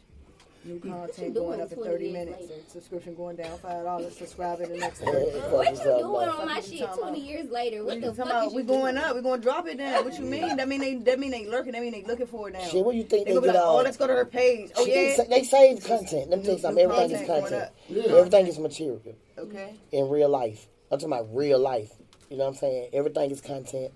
[0.63, 2.43] New content going up in thirty minutes.
[2.43, 2.53] later?
[2.69, 4.15] Subscription going down five dollars.
[4.19, 5.01] Subscribe in the next.
[5.01, 5.41] Yeah, day.
[5.41, 7.19] fuck What you doing on my shit 20 about?
[7.19, 7.83] years later?
[7.83, 8.97] What You the talking fuck about is we you going doing?
[8.99, 9.15] up?
[9.15, 10.05] We're going to drop it down?
[10.05, 10.57] What you mean?
[10.59, 11.73] That mean they that mean they lurking?
[11.73, 12.61] That mean they looking for it now?
[12.61, 13.79] Shit, what you think They they, gonna be get like, oh, all?
[13.79, 14.71] oh, let's go to her page.
[14.77, 15.25] Oh Shit, they, yeah.
[15.31, 16.29] they save content.
[16.29, 16.85] Let me tell you something.
[16.85, 17.63] Everything is content going content.
[17.63, 17.75] up.
[17.89, 18.17] Yeah.
[18.19, 19.03] Everything is material
[19.39, 19.75] Okay.
[19.93, 20.67] in real life.
[20.93, 21.91] I'm talking about real life.
[22.29, 22.91] You know what I'm saying?
[22.93, 23.93] Everything is content.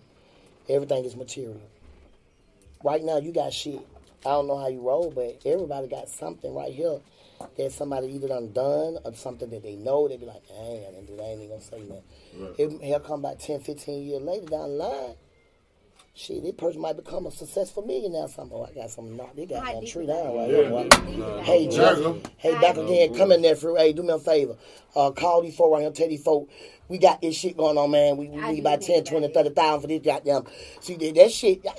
[0.71, 1.61] Everything is material.
[2.83, 3.81] Right now, you got shit.
[4.27, 6.99] I don't know how you roll, but everybody got something right here
[7.59, 10.09] that somebody either done done or something that they know.
[10.09, 11.23] They be like, I ain't gonna do that.
[11.23, 12.03] I ain't even gonna say nothing.
[12.39, 12.55] Right.
[12.59, 15.15] It, he'll come back 10, 15 years later down the line.
[16.17, 18.29] Shit, this person might become a successful millionaire.
[18.29, 18.57] Something.
[18.57, 19.35] Oh, I got some knock.
[19.35, 20.35] They got How that deep tree is down that?
[20.37, 20.57] right Yeah.
[20.57, 20.71] here.
[20.71, 21.43] boy.
[21.43, 21.99] Hey, Jeff.
[22.37, 23.15] Hey, back again.
[23.17, 24.55] Come in there for hey, do me a favor.
[24.95, 25.91] Uh, call these folk right here.
[25.91, 26.49] Tell these folk
[26.89, 28.17] we got this shit going on, man.
[28.17, 30.45] We, we need about think 10, 20, 30,000 for this goddamn.
[30.81, 31.75] See, that, that shit, man.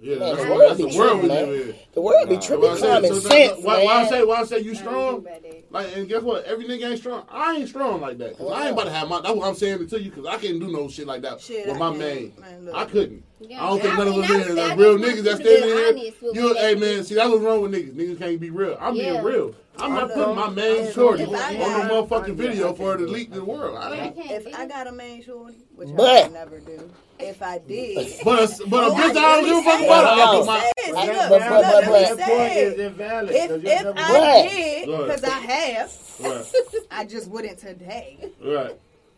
[0.00, 1.74] Yeah, man, that's the what- world that's be the world tripping, man.
[1.94, 2.64] The world be tripping.
[2.68, 4.08] Why I Common sense, that- why, why I man.
[4.10, 5.22] say why I say you strong?
[5.24, 5.72] think about that.
[5.72, 6.44] Like and guess what?
[6.44, 7.24] Every nigga ain't strong.
[7.30, 8.36] I ain't strong like that.
[8.36, 9.20] Cause I ain't about to have my.
[9.22, 10.10] That's what I'm saying to you.
[10.10, 12.32] Cause I can't do no shit like that Shit, with my man.
[12.38, 12.74] Man, look.
[12.74, 13.24] I couldn't.
[13.42, 15.02] Yeah, I don't think I none of mean, us I here was- are real niggas
[15.14, 15.62] want that stand in
[15.96, 16.32] here.
[16.34, 16.58] You, me.
[16.60, 17.94] hey man, see that's what's wrong with niggas.
[17.94, 18.76] Niggas can't be real.
[18.78, 19.12] I'm Yeah.
[19.12, 19.54] being real.
[19.78, 21.54] I'm not putting my main If shorty on got-
[21.88, 23.78] no motherfucking video for her to leak to the world.
[23.78, 24.16] I I ain't.
[24.16, 24.68] can't If do I it.
[24.68, 26.90] got a main shorty, which I But- would never do.
[27.18, 29.72] If I did, But a, but a Oh, bitch, I I don't give a fuck
[29.74, 30.10] really about her.
[30.10, 30.38] said I it.
[30.38, 30.72] put my.
[30.76, 32.80] Yes, I- look, but- look, but- let but- me That say point is it.
[32.80, 33.30] invalid.
[33.34, 34.50] If 'cause you if never- I Right.
[34.50, 35.04] did, Right.
[35.06, 36.44] because I have, Right,
[36.90, 38.18] I just wouldn't today.
[38.44, 38.76] right.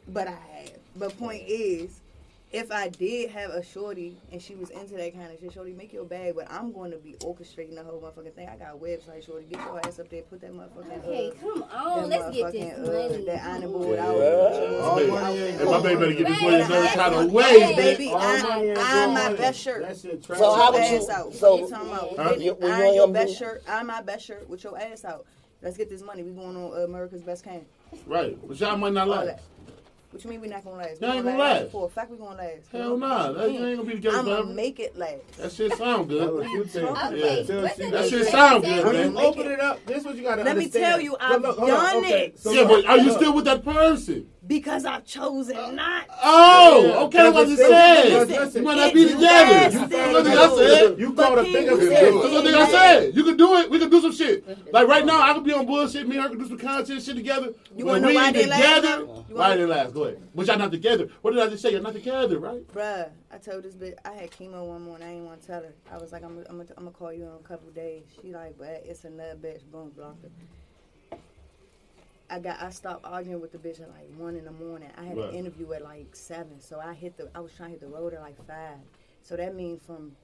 [0.09, 0.71] But I have.
[0.97, 1.91] But point is,
[2.53, 5.73] if I did have a shorty and she was into that kind of shit, shorty,
[5.73, 6.35] make your bag.
[6.37, 8.49] But I'm going to be orchestrating the whole motherfucking thing.
[8.49, 9.47] I got a website, shorty.
[9.47, 10.99] Get your ass up there, put that motherfucking.
[11.05, 12.09] Okay, uh, come on.
[12.11, 13.25] Let's get this motherfucking, uh, money.
[13.25, 14.07] that iron board Yeah.
[14.07, 14.17] out.
[14.19, 14.79] Yeah.
[14.83, 17.15] All Hey, money ain't And my baby better get this Hey, money in every kind
[17.15, 18.21] of way, Baby, bitch.
[18.21, 19.83] I, money ain't I'm my best shirt.
[19.83, 20.39] That shit trash.
[20.39, 21.33] So how Your would ass you- out.
[21.35, 22.17] so- What you talking about?
[22.17, 22.29] Huh?
[22.35, 23.63] Get- You- when you iron on your your best move- shirt.
[23.69, 25.25] I'm my best shirt with your ass out.
[25.63, 26.23] Let's get this money.
[26.23, 27.65] We going on uh, America's Best Can.
[28.07, 29.27] Right, but y'all might not like.
[29.27, 29.41] that.
[30.13, 31.01] What you mean we not gonna last?
[31.01, 31.71] We Y'all ain't gonna gonna last.
[31.73, 32.71] For a fact, we gonna last.
[32.71, 34.53] Hell nah, that, you ain't gonna be together I'm gonna forever.
[34.53, 35.39] make it last.
[35.39, 36.35] That shit sound good.
[36.35, 36.91] what you think.
[36.91, 37.63] Okay, Yeah.
[37.63, 39.13] what's That shit sound good, When man.
[39.13, 41.57] you open it up, this is what you gotta Let me tell you, I've look,
[41.57, 42.39] hold done okay, it.
[42.39, 44.29] so Yeah, but are you still with that person?
[44.45, 46.07] Because I've chosen uh, not.
[46.21, 48.55] Oh, okay, what Listen, said.
[48.55, 49.87] You might not be together.
[49.87, 50.99] That's what I said.
[50.99, 51.67] You called a said fish.
[51.67, 53.17] That's what I said.
[53.17, 53.71] You can do it.
[53.71, 54.73] We can do some shit.
[54.73, 56.09] Like right now, I could be on bullshit.
[56.09, 57.55] Me and her could do some content shit together.
[57.77, 58.99] You When wanna know we why they last, together?
[59.01, 59.95] You why they last?
[59.95, 60.23] Go ahead.
[60.35, 61.09] But y'all not together.
[61.21, 61.73] What did I just say?
[61.73, 62.67] Y'all not together, right?
[62.73, 65.07] Bruh, I told this bitch I had chemo one morning.
[65.07, 65.73] I ain't want to tell her.
[65.91, 68.03] I was like, I'm, I'm, I'm gonna call you in a couple days.
[68.21, 69.65] She like, but it's another bitch.
[69.71, 70.31] Boom, blocked her.
[72.33, 72.63] I got.
[72.63, 74.89] I stopped arguing with the bitch at like one in the morning.
[74.97, 75.29] I had Right.
[75.31, 77.29] an interview at like seven, so I hit the.
[77.35, 78.79] I was trying to hit the road at like five.
[79.23, 80.17] So that means from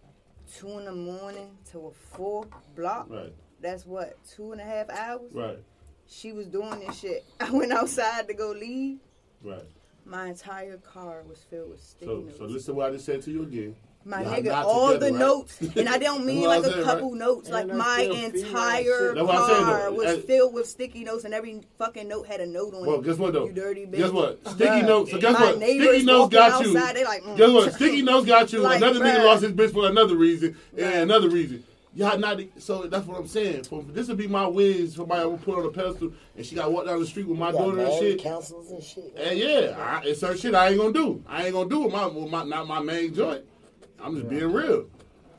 [0.50, 3.08] two in the morning to a four block.
[3.10, 5.30] Right, That's what two and a half hours.
[5.32, 5.58] right,
[6.06, 7.24] She was doing this shit.
[7.40, 8.98] I went outside to go leave.
[9.44, 9.66] right.
[10.06, 13.20] My entire car was filled with sticky So, so listen to what I just said
[13.22, 13.76] to you again.
[14.04, 15.18] My Y'all nigga, all together, the right?
[15.20, 17.48] notes, and I don't mean like a a I said, couple notes.
[17.48, 19.14] And Like that's my entire shit.
[19.16, 19.92] That's what I said, car though.
[19.96, 22.84] was And- filled with sticky notes, and every fucking note had a note on Well,
[22.84, 22.88] it.
[22.88, 23.46] Well, guess what though?
[23.46, 23.96] You dirty bitch.
[23.98, 24.38] Guess what?
[24.48, 24.86] Sticky Bruh.
[24.86, 25.10] notes.
[25.10, 25.56] So guess My what?
[25.56, 26.72] Sticky notes walking got you.
[26.94, 27.36] they like, mm.
[27.36, 27.72] Guess what?
[27.74, 28.58] Sticky notes got you.
[28.60, 30.94] Like, another nigga lost his bitch for another reason and Right.
[30.96, 31.64] another reason.
[31.94, 32.40] Y'all not.
[32.58, 33.64] So that's what I'm saying.
[33.64, 34.94] For, this would be my wins.
[34.94, 37.48] Somebody would put on a pedestal, and she got walk down the street with my
[37.48, 38.22] You got daughter and married shit.
[38.22, 39.14] councils and shit.
[39.16, 41.22] And yeah, I, it's certain shit I ain't gonna do.
[41.26, 43.42] I ain't gonna do with my, my not my main joint.
[44.02, 44.86] I'm just being real.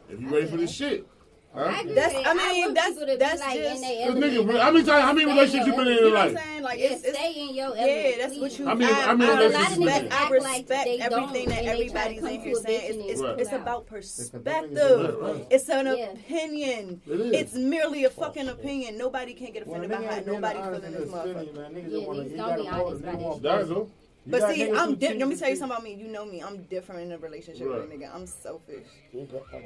[0.10, 1.06] If you ready for this shit.
[1.54, 1.84] Huh?
[1.96, 5.66] That's I mean that's that's like just cause nigga, how many times how many relationships
[5.66, 6.38] you been in your life?
[6.62, 7.88] Like stay in your element.
[7.90, 8.68] Yeah, that's what you.
[8.68, 12.56] I mean, I, I mean, I, respect, I respect like everything that everybody's in here
[12.56, 13.02] saying.
[13.02, 13.40] It's, it's, right.
[13.40, 15.18] it's, about perspective.
[15.20, 15.48] Right.
[15.50, 16.12] It's an yeah.
[16.12, 17.02] opinion.
[17.08, 17.32] It is.
[17.32, 19.00] It's merely a fucking oh, opinion.
[19.00, 21.90] Nobody can get offended well, by how nobody feeling this motherfucker.
[21.90, 23.88] Yeah, don't be honest about it.
[24.30, 25.96] But see, I'm let me tell you something about me.
[25.96, 26.42] You know me.
[26.42, 27.82] I'm different in a relationship right.
[27.82, 28.14] with a nigga.
[28.14, 28.86] I'm selfish.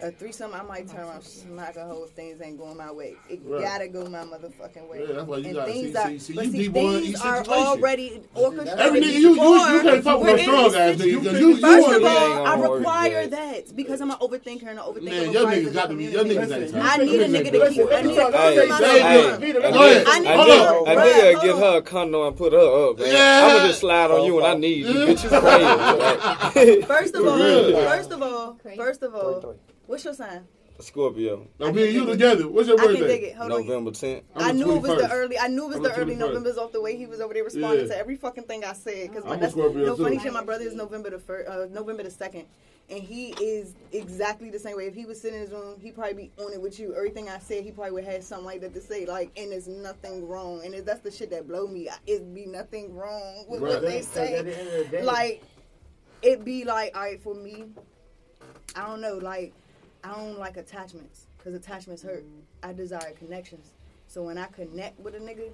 [0.01, 3.15] A threesome, I might turn around, smack a hoe if things ain't going my way.
[3.29, 3.61] It right.
[3.61, 5.01] gotta go my motherfucking way.
[5.01, 7.43] Yeah, that's why you and gotta things see, are, see, see, but see, things are
[7.45, 8.79] already orchestrated.
[8.79, 11.05] Every nigga, you, you, you can't fuck with a strong ass nigga.
[11.05, 14.85] You, you, First you of all, I require that because I'm an overthinker and an
[14.85, 15.03] overthinker.
[15.03, 17.91] Man, your niggas got to be your niggas ain't I need a nigga to keep.
[17.91, 19.53] I need a nigga.
[19.53, 20.07] to Go ahead.
[20.07, 22.99] I need a nigga to give her a condo and put her up.
[22.99, 24.87] I'm gonna just slide on you and I my knees.
[24.87, 25.07] You mm.
[25.07, 26.83] bitches praying.
[26.83, 29.55] First of all, first of all, first of all,
[29.87, 30.47] what's your sign?
[30.83, 31.47] Scorpio.
[31.59, 32.47] Me and you together.
[32.47, 33.35] What's your birthday?
[33.37, 34.23] November 10th.
[34.35, 35.39] I knew it was the early.
[35.39, 37.43] I knew it was the, the early November's off the way he was over there
[37.43, 37.93] responding yeah.
[37.93, 39.11] to every fucking thing I said.
[39.11, 40.03] Because no too.
[40.03, 40.33] funny shit.
[40.33, 42.45] My brother is November the first, uh, November the second,
[42.89, 44.87] and he is exactly the same way.
[44.87, 46.95] If he was sitting in his room, he'd probably be on it with you.
[46.95, 49.05] Everything I said, he probably would have something like that to say.
[49.05, 50.61] Like, and there's nothing wrong.
[50.65, 51.89] And that's the shit that blow me.
[52.05, 53.73] It'd be nothing wrong with right.
[53.73, 54.41] what they say.
[54.41, 55.41] The the like,
[56.21, 57.65] it'd be like, all right, for me,
[58.75, 59.53] I don't know, like
[60.03, 62.25] I don't like attachments because attachments hurt.
[62.61, 63.71] I desire connections.
[64.07, 65.49] So when I connect with a nigga,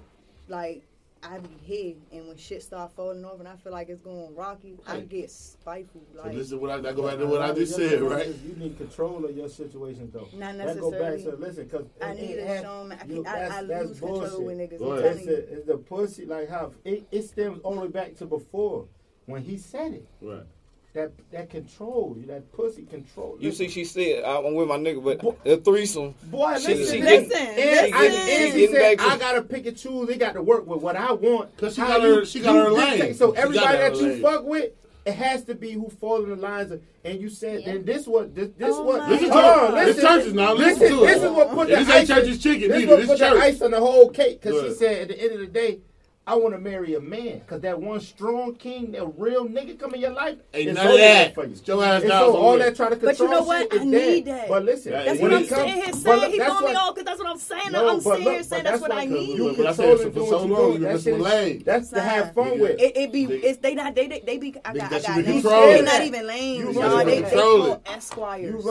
[0.48, 0.82] like
[1.22, 4.34] I be here, and when shit start falling off, and I feel like it's going
[4.34, 4.76] rocky.
[4.86, 6.00] I get spiteful.
[6.14, 8.26] Like, so this is what I, I go back to what I just said, right?
[8.26, 10.28] You need control of your situation, though.
[10.32, 10.74] Not necessarily.
[10.74, 13.26] That go back to listen, because I need to show them.
[13.26, 14.30] I, I, I lose bullshit.
[14.30, 14.80] control with niggas.
[14.80, 15.26] Right.
[15.28, 18.86] It's the pussy, like how it, it stems only back to before
[19.26, 20.46] when he said it, right?
[20.92, 23.36] that that control, you, that pussy control.
[23.38, 23.68] You listen.
[23.68, 26.14] see, she said I'm with my nigga, but the threesome.
[26.24, 27.94] Boy, she, listen, she listen, getting, listen.
[27.94, 30.08] I, and she said, I gotta pick and choose.
[30.08, 31.56] They got to work with what I want.
[31.56, 33.14] Cause she got her, she got her lane.
[33.14, 34.22] So everybody that you lane.
[34.22, 34.72] fuck with,
[35.04, 37.70] it has to be who falls in the lines of, and you said yeah.
[37.70, 40.80] and this what this this oh what listen to uh, listen, it's churches now listen,
[40.80, 41.24] listen to this it.
[41.24, 42.96] is what put yeah, the this ice ain't Church's chicken this either.
[42.96, 43.34] This, this put church.
[43.34, 45.78] the ice on the whole cake because she said at the end of the day
[46.26, 49.94] I want to marry a man because that one strong king, that real nigga come
[49.94, 51.56] in your life, ain't none of that for you.
[51.64, 53.68] Your and so all that trying to control But you know what?
[53.72, 54.48] I need that.
[54.48, 57.28] But listen, that's what I'm sitting Here saying He's on me all because that's what
[57.28, 57.74] I'm saying.
[57.74, 59.36] I'm sitting here saying that's what I need.
[59.38, 61.62] You controlling doing so long, you that's lame.
[61.64, 62.76] That's to have fun with.
[62.78, 66.26] It, be it's they not they they be I got I got they not even
[66.26, 66.72] lame.
[66.72, 68.64] Y'all they call esquires.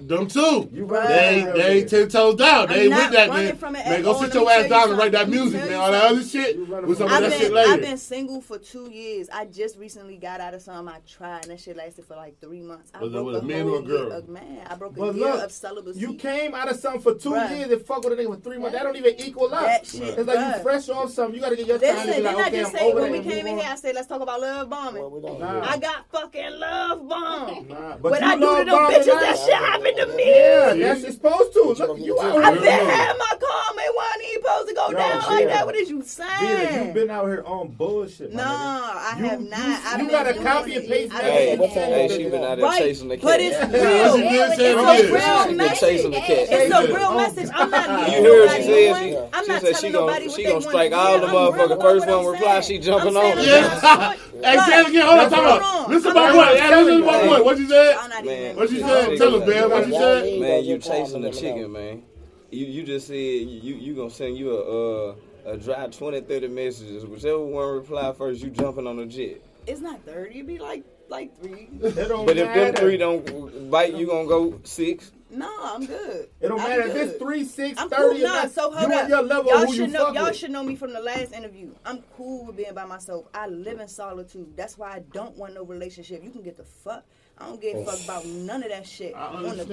[0.00, 0.70] Them too.
[0.72, 2.68] You They they ten toes down.
[2.68, 3.58] They with that man.
[3.60, 5.74] Man, go sit your ass down and write that music, man.
[5.74, 6.56] All that other shit.
[6.84, 7.56] I've, been.
[7.56, 9.28] I've been single for two years.
[9.32, 12.40] I just recently got out of something I tried, and that shit lasted for like
[12.40, 12.90] three months.
[12.94, 14.12] I broke a, a man or a girl?
[14.12, 16.00] A man, I broke but a year look, of celibacy.
[16.00, 17.50] You came out of something for two bruh.
[17.50, 18.76] years and fuck with a nigga for three months.
[18.76, 19.64] That don't even equal up.
[19.64, 20.34] That shit, it's bruh.
[20.34, 21.34] like you fresh off something.
[21.34, 21.94] You gotta get your time.
[21.94, 23.68] Listen, didn't like, okay, just say when we came in here?
[23.68, 25.02] I said let's talk about love bombing.
[25.02, 27.66] I got fucking love bomb.
[28.00, 30.28] But I do to them bitches, that shit happened to me.
[30.28, 31.74] Yeah, that's supposed to.
[31.86, 32.18] Look, you.
[32.18, 33.86] I been had my car, man.
[33.94, 35.66] Why ain't supposed to go down like that?
[35.66, 36.65] What did you say?
[36.72, 38.32] you've been out here on bullshit.
[38.32, 39.98] No, I you, have not.
[39.98, 41.22] You, you got a copy and paste that.
[41.22, 42.82] Hey, hey, she been out there right.
[42.82, 43.24] chasing the cat.
[43.24, 44.14] But it's real.
[44.16, 45.80] it's, a real she message.
[45.80, 46.46] Chasing the cat.
[46.50, 47.50] It's a real message.
[47.54, 47.88] I'm not.
[47.88, 48.06] Oh.
[48.06, 51.80] You hear she she, I'm she said she gonna she gonna strike all the motherfuckers.
[51.80, 53.38] First one reply, she jumping on.
[53.38, 54.14] Yeah.
[54.42, 55.06] Hey, say it again.
[55.06, 55.88] Hold on, talk about.
[55.88, 56.52] Listen about what?
[56.52, 57.44] Listen my what?
[57.44, 58.56] What you said?
[58.56, 59.18] What you said?
[59.18, 59.70] Tell us, man.
[59.70, 60.40] What you said?
[60.40, 62.02] Man, you chasing the chicken, man.
[62.50, 65.10] You you just said you you gonna send you a.
[65.10, 65.14] uh
[65.46, 67.06] a dry 20, 30 messages.
[67.06, 69.42] Whichever one reply first, you jumping on the jet.
[69.66, 70.30] It's not 30.
[70.34, 71.68] It'd be like like three.
[71.72, 72.30] but matter.
[72.30, 75.12] if them three don't bite, you gonna go six.
[75.30, 76.28] No, I'm good.
[76.40, 76.96] It don't I'm matter good.
[76.96, 78.28] if it's three, six, I'm 30 Cool.
[78.28, 79.08] Nah, so hold up.
[79.08, 80.12] y'all should you know.
[80.12, 81.70] Y'all should know me from the last interview.
[81.84, 83.26] I'm cool with being by myself.
[83.34, 84.56] I live in solitude.
[84.56, 86.22] That's why I don't want no relationship.
[86.22, 87.04] You can get the fuck
[87.38, 89.14] I don't give a fuck about none of that shit.
[89.14, 89.64] I on the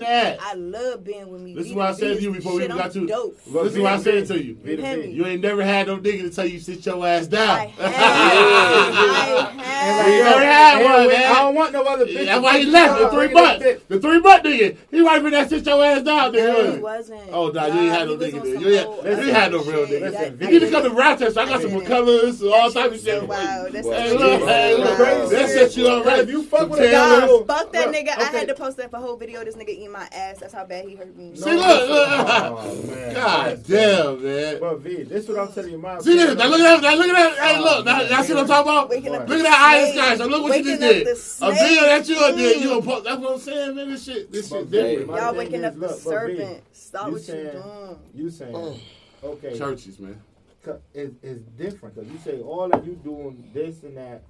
[0.00, 0.38] that.
[0.38, 1.54] I love being with me.
[1.54, 3.06] This is what I said to you before we got to.
[3.06, 3.42] Dope.
[3.42, 4.58] This is what I said to you.
[4.62, 7.48] You ain't never had no nigga to tell you sit your ass down.
[7.58, 7.88] I have.
[7.88, 10.06] I have.
[10.06, 11.32] Never had one, man.
[11.32, 12.26] I don't want no other bitch.
[12.26, 13.00] That's why he left.
[13.00, 13.88] The three butt.
[13.88, 14.76] The three butt nigga.
[14.90, 16.74] He wasn't for that sit your ass down, nigga.
[16.74, 17.30] he wasn't.
[17.32, 18.60] Oh, nah, you ain't had no nigga.
[18.60, 20.50] You ain't had no real nigga.
[20.50, 21.40] You just come to Rochester.
[21.40, 23.26] I got some recovers, all types of shit.
[23.26, 25.34] Wow, that's crazy.
[25.34, 26.22] That shit you already.
[26.24, 27.05] If you fuck with a guy.
[27.06, 28.18] Nah, fuck that look, nigga.
[28.18, 29.44] I had to post that for a whole video.
[29.44, 30.38] This nigga eating my ass.
[30.38, 31.34] That's how bad he hurt me.
[31.36, 31.56] See, look,
[31.88, 32.08] look.
[32.10, 33.14] Oh, man.
[33.14, 34.60] God damn, man.
[34.60, 35.78] But V, this is what I'm telling you.
[35.78, 36.36] My See this?
[36.36, 36.82] Now look at that.
[36.82, 37.44] Now look at that.
[37.46, 37.84] Hey, look.
[37.84, 38.88] Now, y'all see what I'm talking about?
[38.90, 40.04] Waking up Look at that iron snake.
[40.04, 40.16] sky.
[40.16, 41.06] So look what you just up did.
[41.06, 42.60] the A video that you did.
[42.62, 43.04] You gonna post.
[43.04, 43.90] That's what I'm saying, man.
[43.90, 44.32] This shit.
[44.32, 45.08] This shit different.
[45.20, 46.62] Y'all waking up the look, but V, serpent.
[46.72, 47.98] Stop what you saying- doing.
[48.14, 48.76] You saying, oh.
[49.24, 50.20] okay, Churches, man.
[50.62, 54.22] Cause it, it's different because you say all that you doing this and that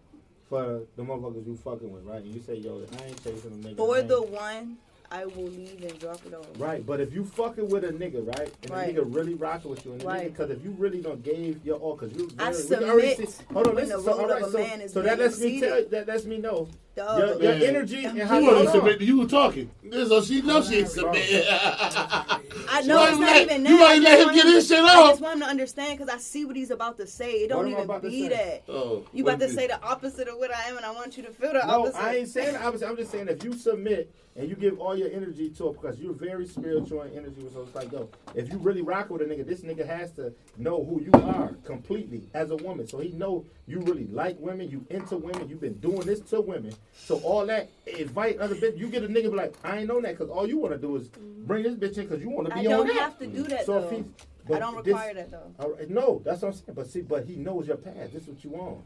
[0.48, 2.22] for the motherfuckers you fucking with, right?
[2.22, 3.72] And you say, yo, I ain't chasing niggas.
[3.72, 4.76] I For the one,
[5.10, 6.46] I will leave and drop it off.
[6.58, 8.94] Right, but if you fucking with a nigga, right, and Right.
[8.94, 10.26] the nigga really rocking with you, and Right.
[10.28, 12.84] nigga, because if you really don't gave your all, because you, I very- we can
[12.90, 15.84] already submit see- hold on, listen, so, all right, so, so that lets me tell,
[15.84, 17.18] that lets me know Dog.
[17.18, 17.62] your, your Man.
[17.62, 19.06] energy and how You you wasn't submitting.
[19.06, 19.70] You were talking.
[19.92, 21.44] So she know she ain't submitting.
[21.46, 23.92] I know ain't it's not even you that.
[23.92, 24.90] ain't I let him get his shit off.
[24.90, 27.32] I just want him to understand because I see what he's about to say.
[27.32, 28.62] It don't even about be that.
[28.68, 31.18] Oh, You what about to say the opposite of what I am, and I want
[31.18, 32.00] you to feel the No, opposite.
[32.00, 32.82] I ain't saying I was.
[32.82, 35.98] I'm just saying if you submit and you give all your energy to it because
[35.98, 37.46] you're very spiritual and energy.
[37.52, 40.32] So it's like, yo, if you really rock with a nigga, this nigga has to
[40.58, 42.86] know who you are completely as a woman.
[42.86, 46.40] So he know you really like women, you into women, you've been doing this to
[46.40, 46.74] women.
[46.94, 48.78] So all that invite other bitch.
[48.78, 50.78] You get a nigga be like, I ain't know that because all you want to
[50.78, 51.46] do is mm-hmm.
[51.46, 52.96] bring this bitch in because you want to be I don't on that.
[52.96, 53.96] have to do that So if though.
[53.96, 55.52] he- I don't this- require that though.
[55.58, 56.74] all right, no, that's what I'm saying.
[56.74, 58.12] But see, but he knows your past.
[58.12, 58.84] This is what you want.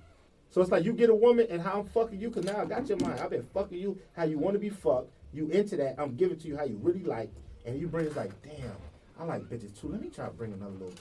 [0.51, 2.65] So it's like you get a woman and how I'm fucking you, cause now I
[2.65, 3.21] got your mind.
[3.21, 5.11] I've been fucking you how you want to be fucked.
[5.33, 5.95] You into that.
[5.99, 7.31] I'm giving to you how you really like.
[7.65, 8.73] And you bring it's like, damn,
[9.19, 9.89] I like bitches too.
[9.89, 10.95] Let me try to bring another little.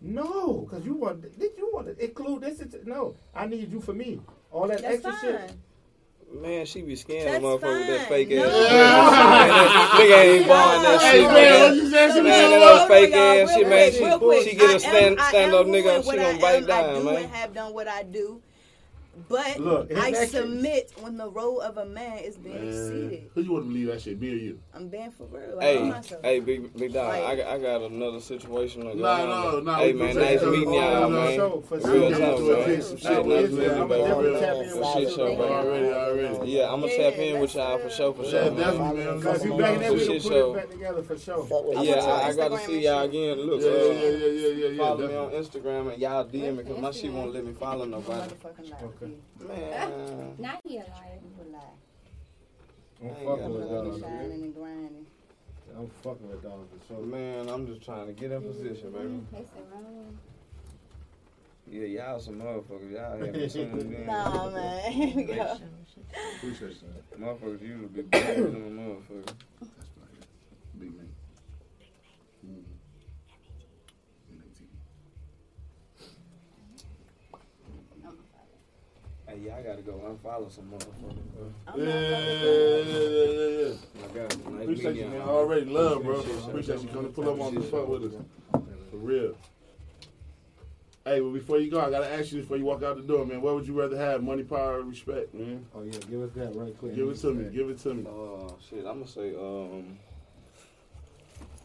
[0.00, 2.60] No, cause you want did you want to include this?
[2.60, 4.20] into- No, I need you for me.
[4.50, 5.20] All that That's extra fine.
[5.48, 5.52] shit.
[6.32, 8.44] Man, she be scamming That's motherfucker with that fake No.
[8.44, 9.92] ass.
[9.94, 11.76] Nigga ain't buying that Hey, shit, man, what man.
[11.76, 12.12] you said?
[12.12, 13.92] She Man, was that little fake ass y'all, shit, man.
[13.92, 16.70] She, she get a stand, stand up nigga, she what gonna I bite am.
[16.70, 17.16] I down, do man.
[17.16, 18.42] and have done what I do.
[19.28, 22.68] But Look, I that case- submit when the role of a man is being Man,
[22.68, 23.30] exceeded.
[23.34, 24.20] who you want to believe that shit?
[24.20, 24.58] Me or you?
[24.74, 25.58] I'm being for real.
[25.60, 27.08] I know Hey, hey, big big dog.
[27.08, 28.82] Like- I, I got another situation.
[28.82, 29.30] going Nah, on.
[29.30, 31.36] no, nah, Hey man, nice meeting y'all, man.
[31.36, 32.10] show, for Real sure.
[32.10, 32.68] talk, Get into it, man.
[32.76, 33.26] get some Shit, shit.
[33.26, 34.00] Nice meeting you, a baby.
[34.02, 34.38] definitely Already.
[34.40, 35.40] tap in Shit show, man.
[35.40, 36.50] Already, already.
[36.50, 38.42] Yeah, I'm gonna tap in with y'all for uh, sure, for sure.
[38.50, 38.56] man.
[38.56, 39.20] definitely, man.
[39.22, 41.44] Cause you back in there, we put it back together for sure.
[41.46, 41.90] Fuck with I you.
[41.90, 43.38] Yeah, I, I gotta see y'all again.
[43.40, 44.78] Look, Yeah, yeah, uh, yeah, yeah, yeah, yeah.
[44.78, 45.30] follow me on.
[45.30, 48.30] Instagram and y'all DM me because my shit won't let me follow nobody.
[48.34, 49.46] Motherfucking lie.
[49.46, 51.18] Man, Not he a liar.
[51.22, 51.60] You lie.
[53.02, 54.00] I'm fucking with no dogs.
[54.00, 55.06] Shining and grinding.
[55.76, 57.04] I'm fucking with dogs for sure.
[57.04, 59.04] man, I'm just trying to get in position, baby.
[59.04, 59.36] Mm-hmm.
[59.36, 60.18] They said wrong.
[61.66, 62.92] Yeah, y'all some motherfuckers.
[62.92, 64.06] Y'all have me tuned in.
[64.06, 64.92] Nah, man.
[64.92, 65.58] Here we go.
[66.36, 67.18] Appreciate you.
[67.18, 69.34] Motherfuckers usually be better than a motherfucker.
[79.44, 81.34] Hey, y'all gotta go unfollow some motherfuckers.
[81.34, 81.52] bro.
[81.66, 83.74] I'm Yeah, not yeah, yeah, yeah, yeah, yeah.
[84.00, 85.20] My God, nice Appreciate you, man.
[85.20, 85.28] y'all.
[85.28, 86.20] Already love, bro.
[86.20, 86.88] Appreciate you.
[86.88, 88.22] Coming to pull up on the fuck with us.
[88.90, 89.36] For real.
[91.04, 93.26] Hey, well, before you go, I gotta ask you before you walk out the door,
[93.26, 93.42] man.
[93.42, 95.66] What would you rather have, money, power, or respect, man?
[95.74, 96.94] Oh yeah, give us that right quick.
[96.94, 97.50] Give it to me.
[97.52, 98.06] Give it to me.
[98.08, 99.98] Oh shit, I'm gonna say um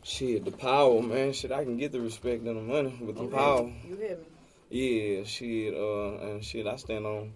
[0.03, 1.31] shit, the power, man.
[1.31, 3.33] Shit, I can get the respect and the money with the Okay.
[3.37, 3.71] power.
[3.87, 4.23] You hear me?
[4.71, 7.31] Yeah, shit, uh and shit, I stand on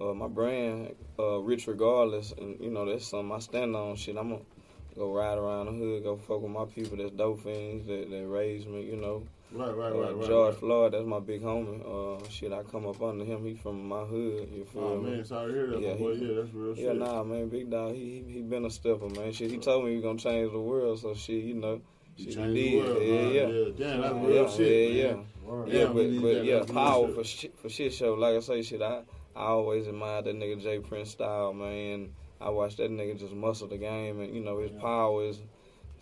[0.00, 3.96] uh my brand, uh rich regardless and you know, that's something I stand on.
[3.96, 4.42] Shit, I'm gonna
[4.96, 8.26] go ride around the hood, go fuck with my people that's dope fiends that, that
[8.26, 9.22] raised me, you know.
[9.52, 10.26] Right, right, Uh, right, right.
[10.26, 10.60] George right.
[10.60, 11.80] Floyd, that's my big homie.
[11.86, 15.10] Uh shit, I come up under him, he from my hood, you feel Oh me?
[15.16, 16.14] man, sorry to hear that, Yeah, boy.
[16.16, 16.96] he- Yeah, that's real Yeah, shit.
[16.98, 17.94] nah, man, big dog.
[17.94, 19.32] He he, he been a stepper, man.
[19.32, 20.98] Shit, he told me he gonna change the world.
[20.98, 21.80] So shit, you know,
[22.18, 22.76] shit, changed he the did.
[22.90, 23.34] world, yeah, man.
[23.34, 23.70] yeah, yeah.
[23.78, 25.26] Damn, that's yeah, real shit, yeah, man.
[25.44, 25.68] Word.
[25.68, 25.78] yeah.
[25.78, 28.14] Yeah, but but yeah, power for shit for shit show.
[28.14, 29.02] Like I say, shit, I
[29.36, 32.14] I always admired that nigga J Prince style, man.
[32.40, 35.38] I watched that nigga just muscle the game, and you know his power is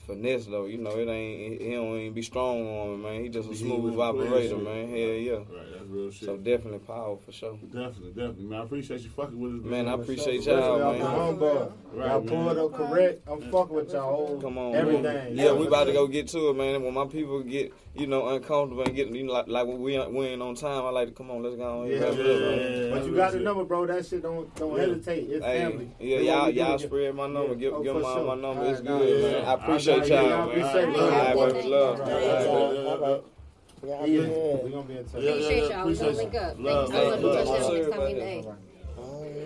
[0.06, 0.66] finesse though.
[0.66, 3.22] You know it ain't he don't even be strong on it, man.
[3.22, 4.88] He just a He smooth was operator, man.
[4.88, 5.32] Hell yeah.
[5.32, 6.24] Right, that's real shit.
[6.26, 7.58] So definitely power for sure.
[7.72, 8.60] definitely, definitely, man.
[8.60, 10.58] I appreciate you fucking with us, Man, I For appreciate sure.
[10.58, 11.02] y'all, man.
[11.02, 11.74] off the humble.
[11.94, 13.22] Right, Y'all pulled up correct.
[13.28, 14.40] I'm fucking with y'all.
[14.40, 15.02] Come on, everything.
[15.04, 15.36] man.
[15.36, 16.82] Yeah, we about to go get to it, man.
[16.82, 19.96] When my people get, you know, uncomfortable and get, you know, like, like when we
[20.08, 21.86] we ain't on time, I like to come on, let's go on.
[21.86, 23.86] Yeah, here, wrap it up, yeah, But you got the number, bro.
[23.86, 24.86] That shit don't don't Yeah.
[24.86, 25.30] hesitate.
[25.30, 25.90] It's Hey, family.
[26.00, 27.54] yeah, y'all y'all spread my number.
[27.54, 28.64] Give Oh, give my my number.
[28.64, 29.44] It's good, man.
[29.44, 30.48] I appreciate I y'all, y'all man.
[30.48, 31.12] appreciate All love.
[31.12, 32.00] right, All right, baby, love.
[32.00, 32.74] All Yeah, right, yeah, y'all.
[32.74, 33.22] yeah, All right.
[33.84, 34.72] Y'all Yeah, good.
[34.72, 35.14] gonna be in touch.
[35.14, 35.86] Yeah, yeah, Appreciate y'all.
[35.86, 36.58] We gonna link up.
[36.58, 36.64] you.
[36.64, 37.46] Thank you Love, love, love.
[37.46, 38.14] touching Sure, next time buddy.
[38.14, 38.44] you day.
[38.96, 39.40] Oh, yeah.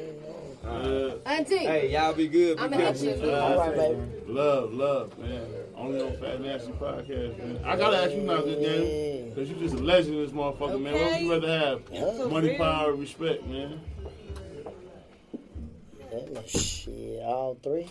[0.69, 1.33] Yeah.
[1.33, 2.57] Auntie, Hey, y'all be good.
[2.59, 3.27] Be I'ma hit careful.
[3.29, 3.35] you.
[3.35, 4.01] All right, baby.
[4.29, 5.47] Love, love, man.
[5.77, 7.61] Only on Fat Nasty Podcast, man.
[7.65, 10.81] I gotta ask you now, good game, because you just a legend in this motherfucker,
[10.81, 10.93] man.
[10.93, 11.83] What would you rather have?
[11.91, 12.27] Yeah.
[12.27, 12.59] Money, real.
[12.59, 13.81] power, respect, man.
[16.11, 17.87] Man, shit, all three.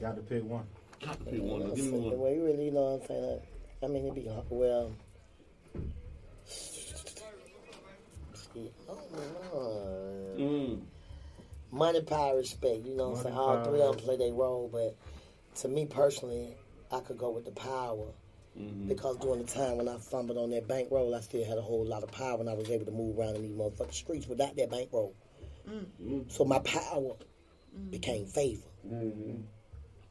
[0.00, 0.64] Got to pick one.
[1.04, 1.68] Got to one.
[1.74, 2.18] Give see, me the one.
[2.20, 3.40] way you really, you know what I'm saying?
[3.82, 4.92] I mean, it'd be hard- well.
[8.54, 10.36] shit, I don't know.
[10.38, 10.80] Mm.
[11.70, 12.84] Money, power, respect.
[12.86, 13.36] You know what I'm saying?
[13.36, 14.94] All three of them play their role, but
[15.60, 16.54] to me personally,
[16.90, 18.08] I could go with the power
[18.58, 18.88] Mhm.
[18.88, 21.84] because during the time when I fumbled on that bankroll, I still had a whole
[21.86, 24.54] lot of power and I was able to move around in these motherfucking streets without
[24.56, 25.14] that bankroll.
[25.66, 26.30] Mm.
[26.30, 27.14] So my power
[27.90, 28.62] became favor.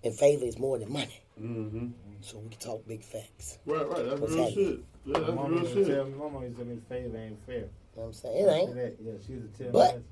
[0.04, 1.22] And favor is more than money.
[1.40, 1.92] Mhm.
[2.22, 3.60] So we can talk big facts.
[3.66, 4.06] Right, right.
[4.06, 4.66] That's What's real happening?
[4.68, 4.80] shit.
[5.06, 6.14] Yeah, that's mama real used to tell shit.
[6.14, 7.56] me, my mama used to tell me favor ain't fair.
[7.56, 8.38] You know what I'm saying?
[8.46, 8.76] It ain't.
[8.76, 10.04] That- Yeah, she used to tell But- me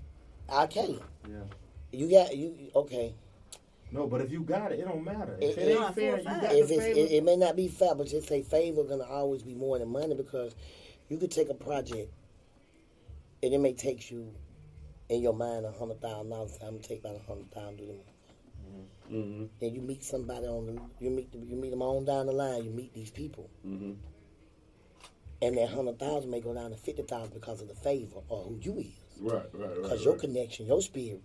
[0.49, 1.01] I tell you.
[1.29, 1.43] Yeah.
[1.91, 3.13] You got you okay.
[3.91, 5.35] No, but if you got it, it don't matter.
[5.41, 6.99] It- If it, it- ain't fair, you got If the it's, favor.
[6.99, 9.89] it, it may not be fair, but just say favor gonna always be more than
[9.89, 10.55] money because
[11.09, 12.11] you could take a project
[13.43, 14.31] and it may take you
[15.09, 16.57] in your mind a hundred thousand dollars.
[16.61, 17.77] I'm gonna take about a hundred thousand
[19.11, 19.49] Mhm.
[19.59, 22.63] Then you meet somebody on the you meet you meet them on down the line.
[22.63, 23.95] You meet these people, Mhm.
[25.41, 28.43] and that hundred thousand may go down to fifty thousand because of the favor or
[28.43, 28.87] who you is.
[29.21, 29.81] Right, right, right.
[29.81, 31.21] Because your connection, your spirit,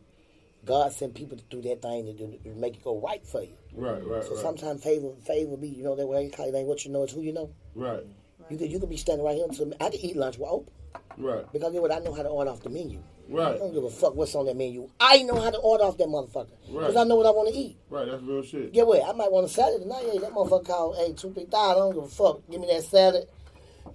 [0.65, 3.43] God sent people to do that thing to, do, to make it go right for
[3.43, 3.57] you.
[3.75, 4.39] Right, right, So right.
[4.39, 7.21] sometimes favor, favor be, you know, that way, it ain't what you know, it's who
[7.21, 7.51] you know.
[7.75, 8.05] Right,
[8.51, 9.47] You could you could be standing right here.
[9.81, 10.73] I could eat lunch with open
[11.19, 13.03] right, because get what I know how to order off the menu.
[13.33, 14.89] I don't give a fuck what's on that menu.
[15.01, 16.81] I know how to order off that motherfucker Right.
[16.81, 17.77] because I know what I want to eat.
[17.91, 18.07] right.
[18.07, 18.73] That's real shit.
[18.73, 19.03] Get what?
[19.03, 20.05] I might want a salad tonight.
[20.11, 21.77] Hey, that motherfucker called, hey, two three thousand.
[21.83, 22.41] I don't give a fuck.
[22.51, 23.27] Give me that salad.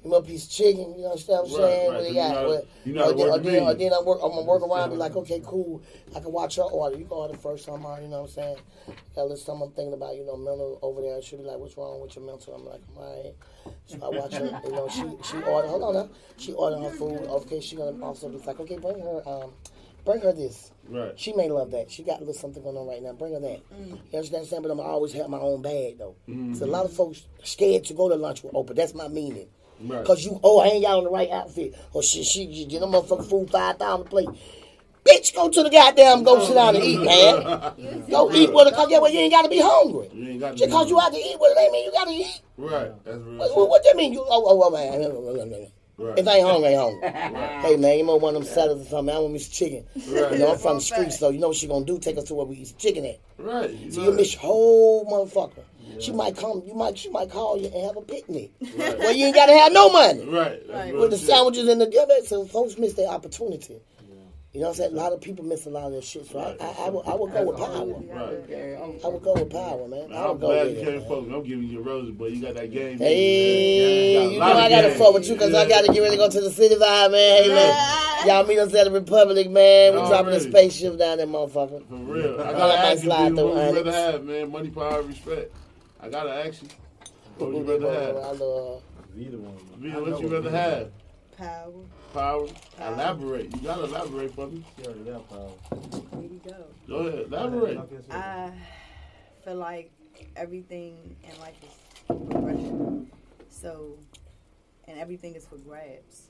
[0.01, 0.95] Give me a piece of chicken.
[0.95, 1.89] You know what I'm Right, saying?
[1.89, 1.93] right.
[1.95, 2.31] What they You got?
[2.43, 4.19] know- What- you know or then, or then, or then I work.
[4.23, 4.89] I'm gonna work around.
[4.91, 5.81] Be like, okay, cool.
[6.15, 6.97] I can watch your order.
[6.97, 7.67] You can order first.
[7.67, 8.01] I'm on.
[8.01, 8.57] You know what I'm saying?
[9.15, 10.15] Got a little something I'm thinking about.
[10.15, 11.21] You know, mental over there.
[11.21, 12.53] She'll be like, what's wrong with your mental?
[12.55, 13.35] I'm like, I'm alright.
[13.87, 14.61] So I watch her.
[14.65, 15.67] You know, she she ordered.
[15.67, 16.09] Hold on now.
[16.37, 17.19] She ordered her food.
[17.27, 19.51] Okay, she gonna also be like, okay, bring her um,
[20.05, 20.71] bring her this.
[20.87, 21.19] Right.
[21.19, 21.91] She may love that.
[21.91, 23.11] She got a little something going on right now.
[23.13, 23.59] Bring her that.
[23.77, 24.61] You understand what I'm saying?
[24.63, 26.15] But I'm always have my own bag though.
[26.55, 28.73] So a lot of folks scared to go to lunch with Oprah.
[28.75, 29.47] That's my meaning.
[29.81, 30.05] Right.
[30.05, 31.73] Cause you oh I ain't got on the right outfit.
[31.93, 34.29] Oh, or she she you get them motherfucking food five thousand a plate.
[35.05, 38.05] Bitch, go to the goddamn go sit down and eat, man.
[38.11, 38.75] Go eat with her.
[38.75, 40.09] Cause yeah, well, you ain't gotta be hungry.
[40.13, 41.85] You ain't got to Just be cause you out to eat with it ain't mean
[41.85, 42.41] you gotta eat.
[42.57, 42.91] Right.
[43.05, 43.57] That's real What, shit.
[43.57, 44.13] what, what that mean?
[44.13, 45.67] You oh oh, oh man.
[45.97, 46.17] Right.
[46.17, 47.39] If I ain't hungry, I ain't hungry.
[47.61, 49.15] Hey man, you know one of them salads or something.
[49.15, 49.85] I want me some chicken.
[49.95, 50.33] Right.
[50.33, 51.97] You know, I'm from the streets, so you know what she gonna do?
[51.99, 53.19] Take us to where we eat chicken at.
[53.37, 53.69] Right.
[53.71, 55.63] You So know you miss your whole motherfucker.
[55.99, 58.51] She might come, you might, she might call you and have a picnic.
[58.77, 58.97] Right.
[58.99, 60.25] Well, you ain't gotta have no money.
[60.25, 60.67] Right.
[60.67, 61.27] That's real With the shit.
[61.27, 63.79] sandwiches and the yeah, so folks miss their opportunity.
[64.51, 64.93] You know what I'm saying?
[64.93, 66.25] A lot of people miss a lot of that shit.
[66.25, 67.85] So I, I, I, would, I would go with power.
[67.85, 68.99] Right.
[69.03, 70.11] I would go with power, man.
[70.11, 70.85] I I'm would go glad with you it.
[70.85, 71.07] came man.
[71.07, 71.35] focused.
[71.35, 72.97] I'm giving you roses, but you got that game.
[72.97, 74.31] Hey, man.
[74.31, 76.29] you got know I gotta fuck with you because I gotta get ready to go
[76.31, 77.43] to the city vibe, man.
[77.43, 78.27] Hey, man.
[78.27, 79.93] Y'all meet us at the Republic, man.
[79.93, 81.87] We dropping a spaceship down there, motherfucker.
[81.87, 82.41] For real.
[82.41, 84.51] I I gotta might ask you, slide dude, through what would you rather have, man?
[84.51, 85.53] Money, power, respect.
[86.01, 86.69] I gotta ask you.
[87.37, 88.39] What would you rather I have?
[88.39, 88.81] love,
[89.17, 89.57] Either one.
[89.79, 90.91] Veeta, what you rather have?
[91.37, 91.71] Power.
[92.13, 92.47] Power?
[92.77, 92.93] Power.
[92.93, 93.55] Elaborate.
[93.55, 94.63] You gotta elaborate for me.
[94.77, 95.51] She already got power.
[96.11, 96.65] There you go.
[96.87, 97.25] Go ahead.
[97.27, 97.77] Elaborate.
[98.11, 98.51] I
[99.43, 99.91] feel like
[100.35, 103.11] everything in life is progression.
[103.49, 103.97] So,
[104.87, 106.29] and everything is for grabs.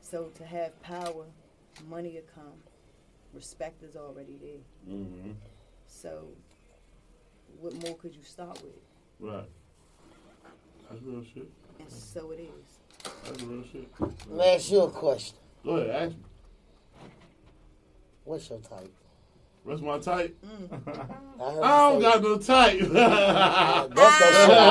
[0.00, 1.24] So to have power,
[1.88, 2.52] money will come.
[3.32, 4.94] Respect is already there.
[4.96, 5.32] Mm-hmm.
[5.88, 6.28] So,
[7.60, 8.74] what more could you start with?
[9.20, 9.48] Right.
[10.90, 11.50] That's real shit.
[11.78, 13.10] And so it is.
[13.24, 13.88] That's real shit.
[14.00, 15.36] let me ask you a question.
[15.64, 16.22] Go ahead, ask me.
[18.24, 18.92] What's your type?
[19.66, 20.38] What's my type?
[20.44, 20.70] I mm.
[21.64, 22.78] I don't got no type.
[22.78, 22.92] Mm.
[23.96, 24.70] That's the shit I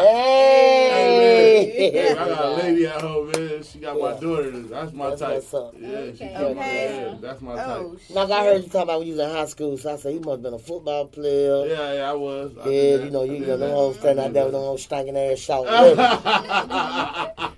[0.00, 0.08] do.
[0.08, 1.90] Hey.
[1.92, 3.62] Hey, man, I got a lady at home, man.
[3.62, 4.50] She got my daughter.
[4.50, 5.34] That's my That's type.
[5.34, 5.74] what's up.
[5.78, 6.32] Yeah, she Okay.
[6.32, 7.02] got Okay.
[7.12, 8.00] yeah, that's my Oh, type.
[8.10, 10.14] Like I heard you talking about when you was in high school, so I said
[10.14, 11.66] you must have been a football player.
[11.66, 12.52] Yeah, yeah, I was.
[12.64, 13.74] I Yeah, you know, you did know, them that.
[13.74, 15.70] hoes standing out there with them old stinking ass shorts.
[15.96, 17.52] that.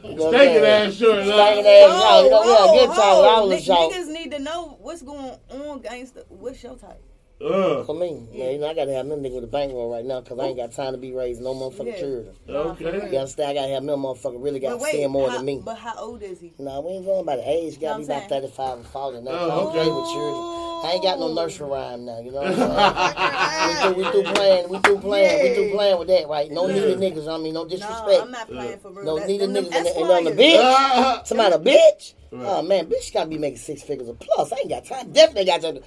[0.00, 2.24] Stinking ass short, Stinking ass shorts.
[2.24, 2.98] You know, yeah, good time.
[2.98, 3.92] I oh, was oh, a oh, Nick- short.
[4.30, 6.22] Need to know what's going on, gangster.
[6.28, 7.02] What's your type?
[7.40, 10.04] Uh, For me, man, you know, I gotta have them nigga with a bankroll right
[10.04, 11.98] now because I ain't got time to be raising no motherfucking Yeah.
[11.98, 12.34] children.
[12.46, 12.84] okay.
[12.84, 13.48] You understand?
[13.50, 15.62] I gotta have them motherfucker really gotta wait, seeing more how, than me.
[15.64, 16.52] But how old is he?
[16.58, 17.80] Nah, we ain't going by the age.
[17.80, 19.30] Gotta Know be about 35 and 40 now.
[19.30, 19.90] Oh, I don't okay.
[19.90, 20.56] with children.
[20.82, 23.96] I ain't got no nursery rhyme now, you know what I'm saying?
[23.96, 26.50] we, through, we through playing, we through playing, we through playing with that, right?
[26.50, 26.74] No Yeah.
[26.74, 28.20] needed niggas, I mean, no No, disrespect.
[28.22, 29.04] I'm not playing for real.
[29.04, 30.52] No That's needed them- niggas and, and on the Esquires.
[30.52, 30.60] bitch.
[30.62, 32.14] Ah, Somebody a bitch?
[32.32, 32.46] Right.
[32.46, 34.52] Oh man, bitch gotta be making six figures a plus.
[34.52, 35.10] I ain't got time.
[35.10, 35.78] Definitely got time.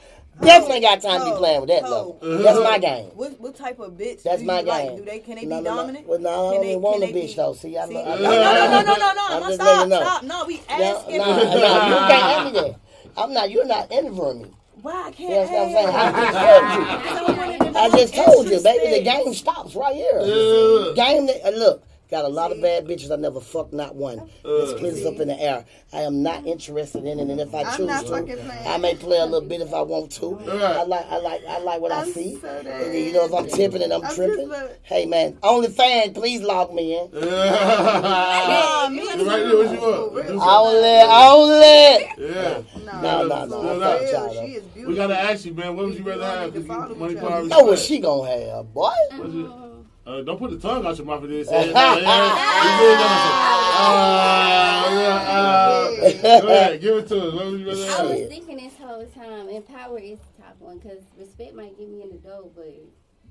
[0.42, 2.18] Definitely got time to be playing with that ho.
[2.22, 2.44] level.
[2.44, 3.06] That's my game.
[3.16, 4.24] What what type of bitch?
[4.24, 4.88] That's my you like?
[4.88, 4.98] game.
[4.98, 5.82] Do they can they No, be no, no.
[5.82, 6.08] dominant?
[6.08, 7.54] Well, no, I Can don't they- even want a bitch be- though.
[7.54, 7.94] See, I See?
[7.94, 8.04] know.
[8.04, 9.26] No, no, no, no, no, no, no.
[9.30, 10.02] I'm I'm just stop, letting you know.
[10.06, 10.24] stop.
[10.24, 11.18] No, we asking.
[11.18, 12.76] no, no, you can't ask me that.
[13.16, 13.52] I'm not.
[13.52, 14.52] You're not interviewing me.
[14.82, 15.88] Why I can't You what I'm saying?
[15.88, 17.10] I just told you.
[17.10, 18.98] I don't wanna I develop just told you, baby.
[18.98, 20.20] The game stops right here.
[20.20, 20.94] Yeah.
[20.96, 21.26] Game.
[21.28, 23.12] That, uh, look, got a lot of bad bitches.
[23.12, 24.30] I never fucked not one.
[24.44, 25.66] Let's uh, clear this up in the air.
[25.92, 28.70] I am not interested in it, and if I I'm choose to.
[28.70, 30.36] I may play a little bit if I want to.
[30.36, 30.62] Right.
[30.62, 32.38] I like, I like, I like what I I'm see.
[32.40, 35.38] so And you know, if I'm tipping and I'm, I'm tripping, just a- hey man,
[35.44, 37.10] only fan, please log me in.
[37.14, 39.26] Nah, me You too.
[39.26, 40.14] right there, what you want?
[40.14, 40.28] For real.
[40.28, 42.34] Do Only, only.
[42.34, 42.62] Yeah.
[43.02, 43.46] No, no, no.
[43.48, 44.90] Still fuck She is beautiful.
[44.92, 45.76] We gotta ask you, man.
[45.76, 46.54] What would you You rather have?
[46.54, 47.42] need to follow Money, power, other.
[47.44, 48.92] You know what she gonna have, boy?
[50.04, 50.20] What's it?
[50.20, 51.48] Uh, don't put the tongue out your mouth for this.
[51.48, 51.72] Say it.
[51.72, 52.00] Yeah, yeah.
[52.64, 53.34] You really gotta say,
[53.76, 56.42] ah, yeah, ah.
[56.42, 57.34] Go ahead, give it to us.
[57.34, 60.78] What you rather I was thinking this whole time, and power is the top one
[60.80, 62.74] because respect might get me in the door, but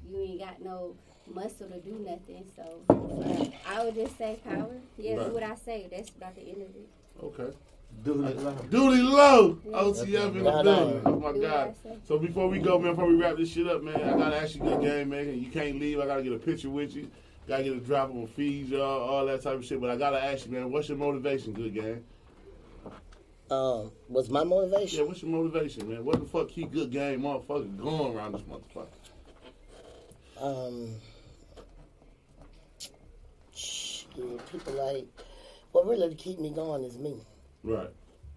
[0.09, 0.95] you ain't got no
[1.33, 2.45] muscle to do nothing.
[2.57, 4.71] So uh, I would just say power.
[4.99, 5.33] Yeah, Right.
[5.33, 5.89] what I say.
[5.91, 6.89] That's about the end of it.
[7.23, 7.57] Okay.
[8.05, 9.59] Dude, like, Doodie Lo.
[9.73, 10.63] OTF in the Nah, nah.
[10.63, 11.03] building.
[11.05, 11.75] Oh my God.
[12.05, 14.57] So before we go, man, before we wrap this shit up, man, I gotta ask
[14.57, 15.39] you a good game, man.
[15.41, 16.01] You can't leave.
[16.01, 17.09] I gotta get a picture with you.
[17.47, 19.81] Gotta get a drop on feed, y'all, all that type of shit.
[19.81, 22.05] But I gotta ask you, man, what's your motivation, good game?
[23.51, 25.01] Um, what's my motivation?
[25.01, 26.05] Yeah, what's your motivation, man?
[26.05, 28.87] What the fuck keep good game motherfucker going around this motherfucker?
[30.41, 30.95] Um,
[33.55, 34.07] shit,
[34.51, 35.07] people like,
[35.73, 37.17] what really keep me going is me,
[37.63, 37.91] Right.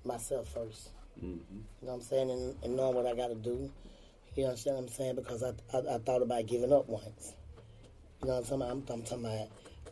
[0.03, 0.89] myself first.
[1.19, 1.37] hmm You
[1.81, 2.29] know what I'm saying?
[2.29, 3.71] And, and knowing what I got to do.
[4.35, 5.15] You understand what I'm saying?
[5.15, 7.33] Because I, I I thought about giving up once.
[8.21, 8.71] You know what I'm talking about?
[8.71, 9.47] I'm, I'm talking about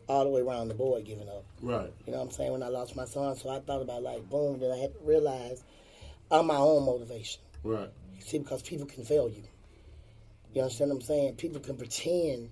[0.06, 1.44] all the way around the board giving up.
[1.62, 1.90] Right.
[2.06, 2.52] You know what I'm saying?
[2.52, 4.60] When I lost my son, so I thought about like boom.
[4.60, 5.64] Then I had to realize
[6.30, 7.40] I'm my own motivation.
[7.62, 7.88] Right.
[8.16, 9.44] You see, because people can fail you.
[10.52, 11.34] You understand what I'm saying?
[11.36, 12.50] People can pretend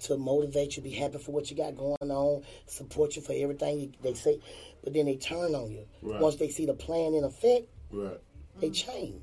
[0.00, 3.80] to motivate you, be happy for what you got going on, support you for everything
[3.80, 4.38] you, they say,
[4.84, 5.84] but then they turn on you.
[6.02, 6.20] Right.
[6.20, 8.20] Once they see the plan in effect, Right.
[8.60, 9.22] they change.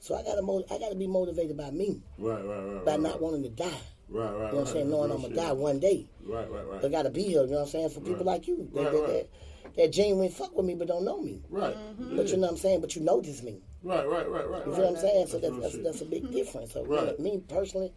[0.00, 2.44] So I gotta mo- I gotta be motivated by me, Right.
[2.44, 2.58] Right.
[2.64, 2.84] Right.
[2.84, 3.20] by right, not right.
[3.22, 3.66] wanting to die.
[4.10, 4.24] Right.
[4.24, 4.32] Right.
[4.32, 4.68] You know what I'm right.
[4.68, 4.90] saying?
[4.90, 5.36] Knowing I'm gonna shit.
[5.36, 6.06] die one day.
[6.24, 6.50] Right.
[6.50, 6.66] Right.
[6.66, 6.84] Right.
[6.84, 7.90] I gotta be here, you know what I'm saying?
[7.90, 8.26] For people Right.
[8.26, 8.68] like you.
[8.74, 9.08] That, Right, that, right.
[9.08, 9.28] that,
[9.76, 11.42] that genuine fuck with me but don't know me.
[11.50, 11.74] Right.
[11.74, 12.16] Mm-hmm.
[12.16, 12.80] But you know what I'm saying?
[12.80, 13.60] But you notice me.
[13.82, 14.06] Right.
[14.08, 14.28] Right.
[14.30, 14.48] Right.
[14.48, 14.66] Right.
[14.66, 14.76] You right.
[14.76, 15.26] feel what I'm saying?
[15.26, 16.72] So That's that's that's, that's a big difference.
[16.72, 17.18] So Right.
[17.18, 17.92] me personally,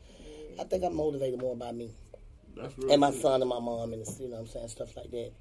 [0.60, 1.92] I think I'm motivated more by me
[2.58, 3.22] That's real and my shit.
[3.22, 5.32] son and my mom and you know what I'm saying stuff like that.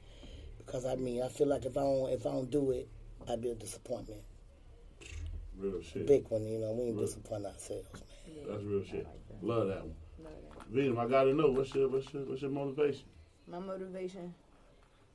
[0.66, 2.88] Because I mean, I feel like if I don't if I don't do it,
[3.28, 4.22] I'd be a disappointment.
[5.58, 6.06] Real shit.
[6.06, 6.72] Big one, you know.
[6.72, 7.06] We ain't Right.
[7.06, 8.02] disappoint ourselves, man.
[8.48, 9.06] That's real shit.
[9.42, 9.94] Love that one.
[10.70, 13.04] Venom, I gotta know what's your what's your what's your motivation?
[13.48, 14.32] My motivation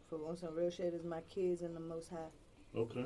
[0.10, 2.78] for on some real shit is my kids and the Most High.
[2.78, 3.06] Okay.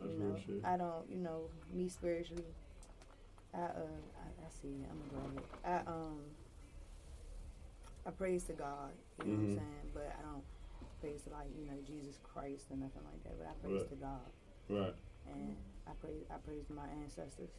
[0.00, 0.64] That's You real shit.
[0.64, 2.44] I don't, you know, me spiritually.
[3.54, 4.84] I uh, I, I see.
[4.90, 5.42] I'm gonna go.
[5.64, 6.20] I um,
[8.06, 8.90] I praise to God.
[9.24, 9.38] You know Mhm.
[9.38, 9.90] what I'm saying?
[9.94, 10.44] But I don't
[11.00, 13.38] praise to like you know Jesus Christ or nothing like that.
[13.38, 13.90] But I praise Right.
[13.90, 14.30] to God,
[14.68, 14.94] Right.
[15.26, 17.50] and I praise I praise my ancestors.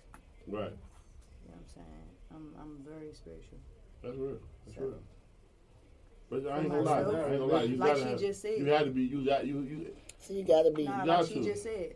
[0.47, 0.71] Right.
[0.71, 2.09] You know what I'm saying?
[2.31, 3.59] I'm I'm very spiritual.
[4.01, 4.39] That's real.
[4.65, 5.03] That's So- real.
[6.29, 6.93] But I For ain't gonna lie.
[6.93, 7.63] I ain't gonna lie.
[7.63, 8.59] You like gotta she have, just said.
[8.59, 9.01] You had to be.
[9.01, 9.95] You got you you.
[10.19, 11.43] So you gotta be Nah, got like she to.
[11.43, 11.95] just said.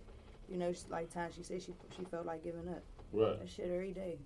[0.50, 2.84] You know, like time she said she she felt like giving up.
[3.12, 3.40] Right.
[3.40, 4.20] That shit every day.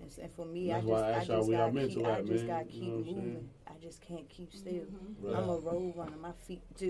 [0.00, 1.96] And, and for me, That's I why just, I I just where y'all got mental
[1.96, 3.48] keep, I at, just got You keep know moving.
[3.66, 4.84] I just can't keep still.
[5.20, 5.36] Right.
[5.36, 6.16] I'm a road runner.
[6.20, 6.62] My feet.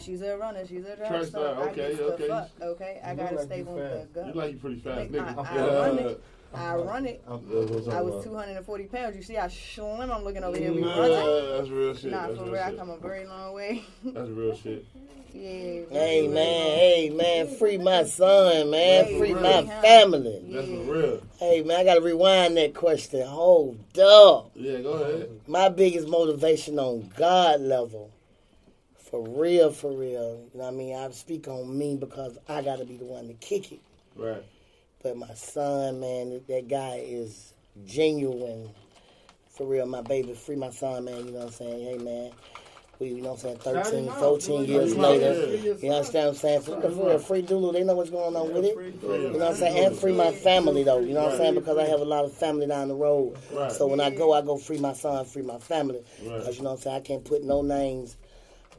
[0.00, 0.66] She's a runner.
[0.66, 1.24] She's a Track driver.
[1.26, 2.28] star, I okay, get the okay.
[2.28, 2.50] fuck.
[2.62, 4.12] Okay, I gotta like stay on the fast.
[4.12, 4.26] gun.
[4.28, 5.38] You like you pretty fast, nigga.
[5.38, 5.96] I- I run
[6.56, 6.60] it.
[6.60, 7.22] I run it.
[7.26, 9.16] I'm I was 240 pounds.
[9.16, 10.68] You see how slim I'm looking over here.
[10.70, 10.76] about.
[10.76, 11.56] We Nah, running.
[11.56, 12.10] That's real shit.
[12.10, 13.84] Nah, That's for real real, I come a very long way.
[14.04, 14.84] That's real shit.
[15.32, 15.82] yeah.
[15.90, 19.42] Hey man, hey man, free my son, man, Hey, free real.
[19.42, 20.42] my family.
[20.50, 20.76] That's Yeah.
[20.76, 21.20] for real.
[21.38, 23.26] Hey man, I gotta rewind that question.
[23.26, 24.50] Hold up.
[24.54, 25.30] Yeah, go ahead.
[25.46, 28.10] My biggest motivation on God level,
[28.98, 30.48] for real, for real.
[30.52, 30.96] You know what I mean?
[30.96, 33.80] I speak on me because I gotta be the one to kick it.
[34.16, 34.42] Right.
[35.02, 37.52] But my son, man, that- guy is
[37.86, 38.70] genuine.
[39.50, 41.26] For real, my baby, free my son, man.
[41.26, 41.84] You know what I'm saying?
[41.84, 42.32] Hey man.
[42.98, 45.56] We, you know what I'm saying, 13, 14 years Shout him out, later.
[45.82, 46.60] You understand what I'm saying?
[46.62, 48.74] For, for real, free Dulu, they know what's going on with it.
[49.02, 49.84] You know what I'm saying?
[49.86, 51.00] And free my family though.
[51.00, 51.54] You know what I'm saying?
[51.56, 53.36] Because I have a lot of family down the road.
[53.72, 56.02] So when I go, I go free my son, free my family.
[56.22, 56.96] Because you know what I'm saying?
[56.96, 58.16] I can't put no names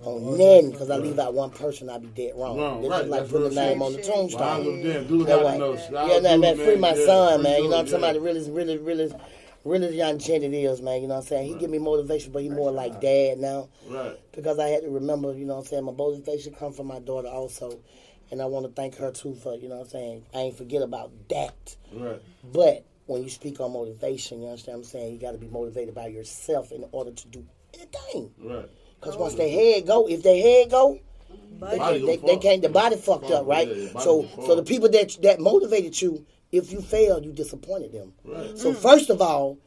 [0.04, 2.58] on nothing because I leave out one person, I'd be dead wrong.
[2.58, 2.98] Wrong, It's right.
[3.00, 4.08] just like That's putting a name on the Shit.
[4.08, 4.64] Well, tombstone.
[4.64, 5.08] go damn.
[5.08, 5.60] Dude, Yeah, got to right.
[5.60, 5.76] know.
[5.78, 7.56] Shout Yeah, out nah, man, free my Yeah, son, free man.
[7.58, 7.86] You Dude, know, yeah.
[7.86, 9.14] somebody really, really, really,
[9.66, 11.02] really young gent it is, man.
[11.02, 11.48] You know what I'm saying?
[11.48, 14.18] He give me motivation, but he more like dad now Right.
[14.32, 17.00] because I had to remember, you know what I'm saying, my motivation come from my
[17.00, 17.80] daughter also.
[18.30, 20.58] And I want to thank her too for, you know what I'm saying, I ain't
[20.58, 21.76] forget about that.
[21.94, 22.22] Right.
[22.44, 25.48] But when you speak on motivation, you understand what I'm saying, you got to be
[25.48, 28.32] motivated by yourself in order to do anything.
[28.44, 28.70] Right.
[29.00, 31.00] Because once their head go, if their head go,
[31.60, 31.80] Budget.
[31.80, 32.62] Body They, they can't.
[32.62, 33.68] The body fucked up, right?
[33.68, 38.14] yeah, so, so the people that that motivated you, if you fail, you disappointed them.
[38.24, 38.56] Right.
[38.58, 39.58] So first of all,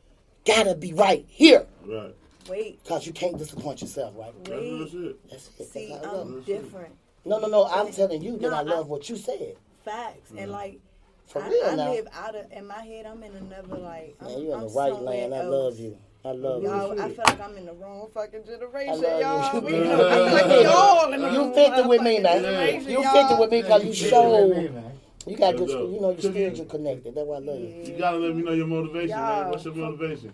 [0.46, 2.14] gotta be right here, Right.
[2.48, 4.32] Wait, cause you can't disappoint yourself, right?
[4.44, 5.30] That's real wait.
[5.30, 5.72] That's it.
[5.72, 6.26] See, That's how it goes.
[6.30, 6.94] I'm different.
[7.24, 7.66] No, no, no.
[7.66, 9.56] I'm telling you that No, I I- love what you said.
[9.84, 10.30] Facts.
[10.36, 10.78] And like,
[11.26, 11.90] For I, real I now.
[11.92, 14.60] live out of, in my head, I'm in another, like, I'm, Man, you in I'm
[14.60, 15.34] the right somewhere land.
[15.34, 15.98] I love you.
[16.22, 17.02] I love Y'all, you.
[17.02, 19.60] I feel like I'm in the wrong fucking generation, y'all.
[19.62, 19.84] We you.
[19.84, 22.22] know, I feel like we all in the You wrong fit it with me motherfucking
[22.22, 22.34] now.
[22.34, 23.12] generation, You y'all.
[23.12, 24.44] fit it with me because you Shit, show
[25.26, 25.68] you got good.
[25.70, 25.90] Yo, yo.
[25.90, 26.28] You know your Cookie.
[26.30, 27.14] spirit you connected.
[27.14, 27.68] That's why I love you.
[27.92, 29.20] You gotta let me know your motivation, Yeah.
[29.42, 29.50] man.
[29.50, 30.32] What's your motivation?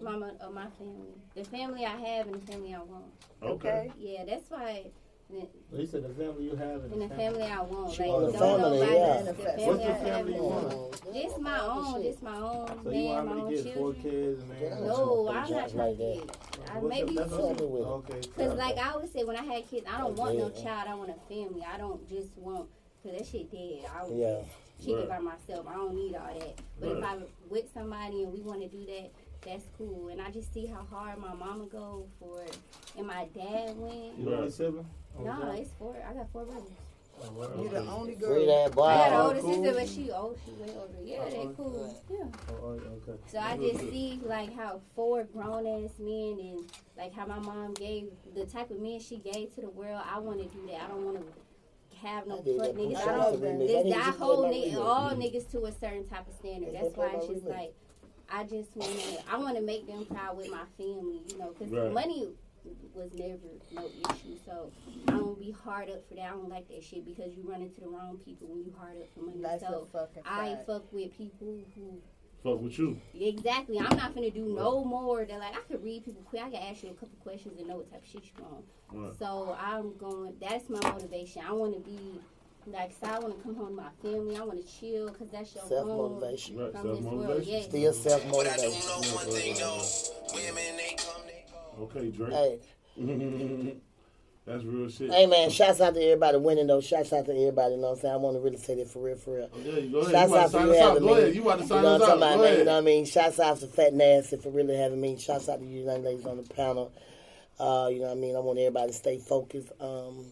[0.00, 3.04] My mo- uh, my family, the family I have and the family I want.
[3.42, 3.90] Okay.
[3.98, 4.86] Yeah, that's why.
[5.30, 8.32] The- He said the family you have In the family I want, She like want
[8.32, 8.96] don't family, nobody.
[8.98, 9.22] yeah.
[9.22, 11.14] The family What's the family you want?
[11.14, 13.76] Just my own, just my own So you want my how own many kids?
[13.76, 14.12] Four children.
[14.12, 14.86] kids, man.
[14.86, 16.36] No, I'm not trying to get.
[16.74, 18.16] I maybe the- that's Family what- with it.
[18.16, 18.28] Okay.
[18.48, 20.88] Cause like I always say, when I had kids, I don't want no child.
[20.88, 21.64] I want a family.
[21.64, 22.68] I don't just want
[23.02, 23.84] because that shit dead.
[23.94, 24.40] I would Yeah.
[24.80, 25.08] keep Right.
[25.08, 25.66] by myself.
[25.66, 26.54] I don't need all that.
[26.80, 29.10] But if I'm with somebody and we want to do that,
[29.44, 30.08] that's cool.
[30.08, 32.56] And I just see how hard my mama go for it,
[32.96, 34.18] and my dad went.
[34.18, 34.86] You the only sibling?
[35.18, 35.96] Only No, it's four.
[36.08, 36.68] I got four brothers.
[37.20, 37.62] Oh, wow.
[37.62, 38.46] You the only Free girl.
[38.46, 38.82] that boy.
[38.84, 39.54] I got an Oh, older cool.
[39.54, 40.98] sister, but she oh she way older.
[41.02, 41.94] Yeah, Oh, they cool.
[42.10, 42.24] Yeah.
[42.50, 43.18] Oh, oh, okay.
[43.26, 47.74] So I just see like how four grown ass men and like how my mom
[47.74, 50.00] gave the type of men she gave to the world.
[50.08, 50.82] I want to do that.
[50.82, 52.96] I don't want to have no I fuck niggas.
[52.96, 53.40] I don't.
[53.40, 53.54] the remix.
[53.54, 56.72] I This didn't that whole nigga, all niggas to a certain type of standard.
[56.72, 57.74] That's why my it's just like
[58.30, 59.18] I just want to.
[59.30, 61.22] I want to make them proud with my family.
[61.28, 61.92] You know, because Right.
[61.92, 62.28] money
[62.94, 63.38] was never
[63.72, 64.36] no issue.
[64.44, 64.70] So
[65.06, 66.24] I don't be hard up for that.
[66.24, 68.96] I don't like that shit because you run into the wrong people when you hard
[68.98, 69.40] up for money.
[69.40, 70.66] That's so fucking I fact.
[70.66, 72.00] fuck with people who
[72.42, 73.00] Fuck with you.
[73.18, 73.78] Exactly.
[73.80, 76.42] I'm not gonna do no more than like I could read people quick.
[76.42, 78.64] I can ask you a couple questions and know what type of shit you want.
[78.92, 79.18] Right.
[79.18, 80.34] So I'm going.
[80.40, 81.42] That's my motivation.
[81.46, 82.20] I want to be
[82.72, 82.92] like.
[83.00, 84.36] So I want to come home to my family.
[84.36, 86.56] I want to chill because that's your self motivation.
[86.58, 86.72] Right.
[86.72, 87.52] from Self this motivation.
[87.52, 87.64] Yes.
[87.64, 88.88] Still self But I do motivation.
[88.88, 89.82] know one thing though.
[90.34, 91.82] Women, they come, they go.
[91.84, 92.32] Okay, Drake.
[92.32, 93.76] Hey,
[94.46, 95.10] That's real shit.
[95.12, 96.80] hey man, shouts out to everybody winning though.
[96.80, 98.14] Shouts out to everybody, you know what I'm saying?
[98.14, 99.50] I want to really say that for real, for real.
[99.52, 100.12] Oh, yeah, you go ahead.
[100.12, 100.98] Shouts you out to to sign you us out.
[101.00, 101.12] Go me.
[101.20, 101.34] ahead.
[101.34, 102.16] You about to You sign know us out.
[102.16, 102.58] about, Go man?
[102.58, 103.04] You know what I mean?
[103.04, 105.18] Shouts out to Fat Nasty for really having me.
[105.18, 106.90] Shouts out to you young ladies on the panel.
[107.60, 108.36] Uh, you know what I mean?
[108.36, 109.70] I want everybody to stay focused.
[109.80, 110.24] Um,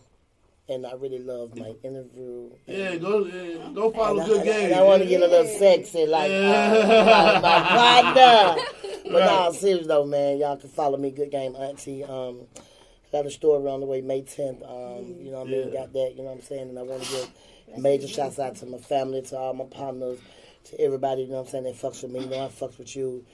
[0.69, 2.51] and I really love my interview.
[2.67, 4.65] Yeah, go, yeah, go follow And I, good and I- game.
[4.67, 8.63] and I want to get a little sexy, like uh, my, my partner.
[9.07, 10.39] But no, serious though, man.
[10.39, 12.03] Y'all can follow me, Good Game Auntie.
[12.03, 12.41] Um,
[13.13, 14.63] got a store on the way May 10th.
[14.69, 15.69] Um, you know what I mean?
[15.73, 15.81] Yeah.
[15.83, 16.11] Got that.
[16.17, 16.71] You know what I'm saying?
[16.71, 20.19] And I want to give major shouts out to my family, to all my partners,
[20.65, 21.23] to everybody.
[21.23, 21.65] You know what I'm saying?
[21.65, 22.19] That fucks with me.
[22.25, 23.25] You know I fucks with you.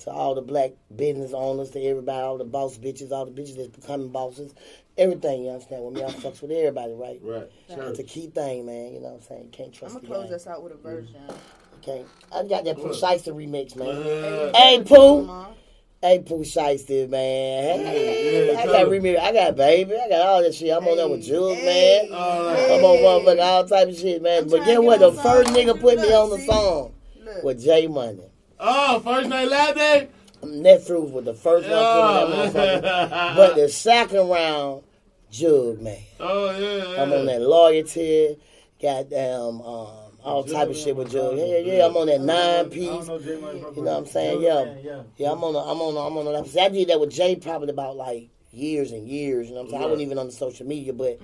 [0.00, 3.56] To all the black business owners, to everybody, all the boss bitches, all the bitches
[3.56, 4.52] that's becoming bosses.
[4.98, 5.84] Everything, you understand?
[5.84, 7.18] With me, I fucks with everybody, right?
[7.22, 7.50] Right.
[7.68, 8.92] It's a key thing, man.
[8.92, 9.48] You know what I'm saying?
[9.50, 10.00] Can't trust me.
[10.00, 10.34] I'm gonna close game.
[10.36, 11.36] us out with a verse, John.
[11.82, 12.04] Okay.
[12.30, 13.88] I got that Pooh Shiesty remix, man.
[13.88, 15.28] Uh, Hey, Come Pooh.
[15.28, 15.54] on.
[16.02, 17.84] Hey, Pooh Shiesty, man.
[17.86, 18.90] Hey, Yeah, I got him.
[18.90, 19.18] remix.
[19.18, 19.94] I got baby.
[19.96, 20.70] I got all that shit.
[20.76, 22.14] I'm on there with Hey, Jules, hey, man.
[22.14, 22.70] all right.
[22.70, 24.42] I'm on motherfucker all type of shit, man.
[24.42, 25.00] I'm but trying get to what?
[25.00, 26.02] The first song nigga put you.
[26.02, 26.46] me on the See?
[26.46, 26.92] song
[27.24, 27.44] Look.
[27.44, 28.24] with J Money.
[28.60, 30.08] Oh, first night, last day.
[30.42, 33.36] Netfruits was the first one put me on that motherfucker.
[33.36, 34.82] But the second round,
[35.30, 35.98] Jug, man.
[36.20, 36.76] Oh, yeah.
[36.94, 37.02] yeah.
[37.02, 38.36] I'm on that loyalty,
[38.80, 39.88] goddamn, um,
[40.24, 41.36] all type of shit with Jug.
[41.38, 42.82] Yeah, yeah, I'm on that nine piece.
[42.84, 44.42] You know what I'm saying?
[44.42, 44.74] Jug, Yeah.
[44.82, 45.02] yeah.
[45.16, 45.54] Yeah, I'm on.
[45.54, 45.96] A, I'm on.
[45.96, 46.26] A, I'm on.
[46.34, 49.48] A, I did that with Jay probably about like years and years.
[49.48, 49.82] You know what I'm saying?
[49.82, 51.18] I wasn't even on the social media, but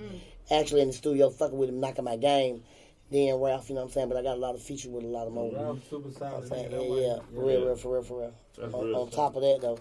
[0.51, 2.63] actually in the studio fucking with him, knocking my game.
[3.11, 4.09] Then Ralph, you know what I'm saying?
[4.09, 5.51] But I got a lot of features with a lot of more.
[5.51, 6.47] Ralph super I'm solid.
[6.47, 8.33] saying, nigga, yeah, yeah, for real, real, for real, for real.
[8.57, 8.95] That's On, real.
[8.97, 9.79] on top of that though,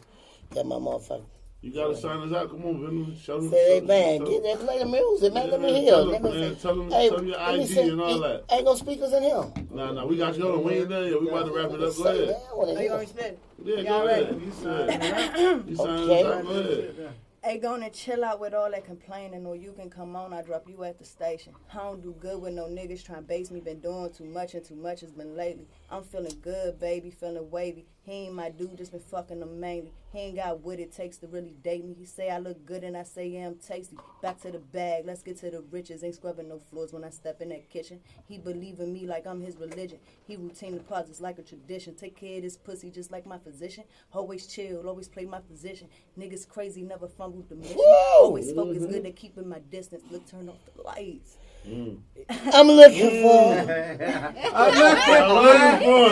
[0.55, 1.25] that my motherfucker.
[1.61, 2.51] You gotta sign us out.
[2.51, 3.17] Come on, Venom.
[3.21, 3.51] Show them.
[3.51, 5.51] Say, hey show- man, show- get that play the music, man.
[5.51, 5.91] Let me hear.
[5.91, 6.63] tell Let them, me man, see.
[6.63, 7.81] tell them- Hey, tell them your IG see.
[7.81, 8.45] and all Ain't- that.
[8.55, 9.45] Ain't no speakers in here.
[9.73, 11.09] Nah, nah, we got you on the wing there.
[11.09, 11.81] Yeah, we about to wrap it up.
[11.81, 12.37] Go Say, man, ahead.
[12.51, 12.91] I wanna Oh, you hear.
[12.93, 13.39] already spit?
[13.65, 14.23] Yeah, Y'all go ready?
[14.23, 14.41] ahead.
[14.41, 15.69] You said.
[15.69, 16.23] You signed Okay.
[16.23, 16.45] us out.
[16.45, 17.15] Go ahead.
[17.45, 20.33] Hey, gonna chill out with all that complaining, or you can come on.
[20.33, 21.55] I drop you at the station.
[21.73, 23.61] I don't do good with no niggas trying to base me.
[23.61, 25.69] Been doing too much, and too much has been lately.
[25.91, 27.87] I'm feeling good, baby, feeling wavy.
[28.03, 29.93] He ain't my dude, just been fucking him mainly.
[30.13, 31.95] He ain't got what it takes to really date me.
[31.95, 33.97] He say I look good, and I say yeah, I'm tasty.
[34.21, 36.05] Back to the bag, let's get to the riches.
[36.05, 38.01] Ain't scrubbing no floors when I step in that kitchen.
[38.27, 39.99] He believe in me like I'm his religion.
[40.27, 41.95] He routine deposits like a tradition.
[41.95, 43.85] Take care of this pussy just like my physician.
[44.13, 45.89] Always chill, always play my position.
[46.19, 47.77] Niggas crazy, never fumbled the mission.
[47.77, 47.85] Woo!
[48.21, 50.03] Always focus good at keeping my distance.
[50.11, 51.39] Look, turn off the lights.
[51.67, 51.99] Mm.
[52.53, 53.55] I'm looking for.
[54.55, 56.09] I'm looking for.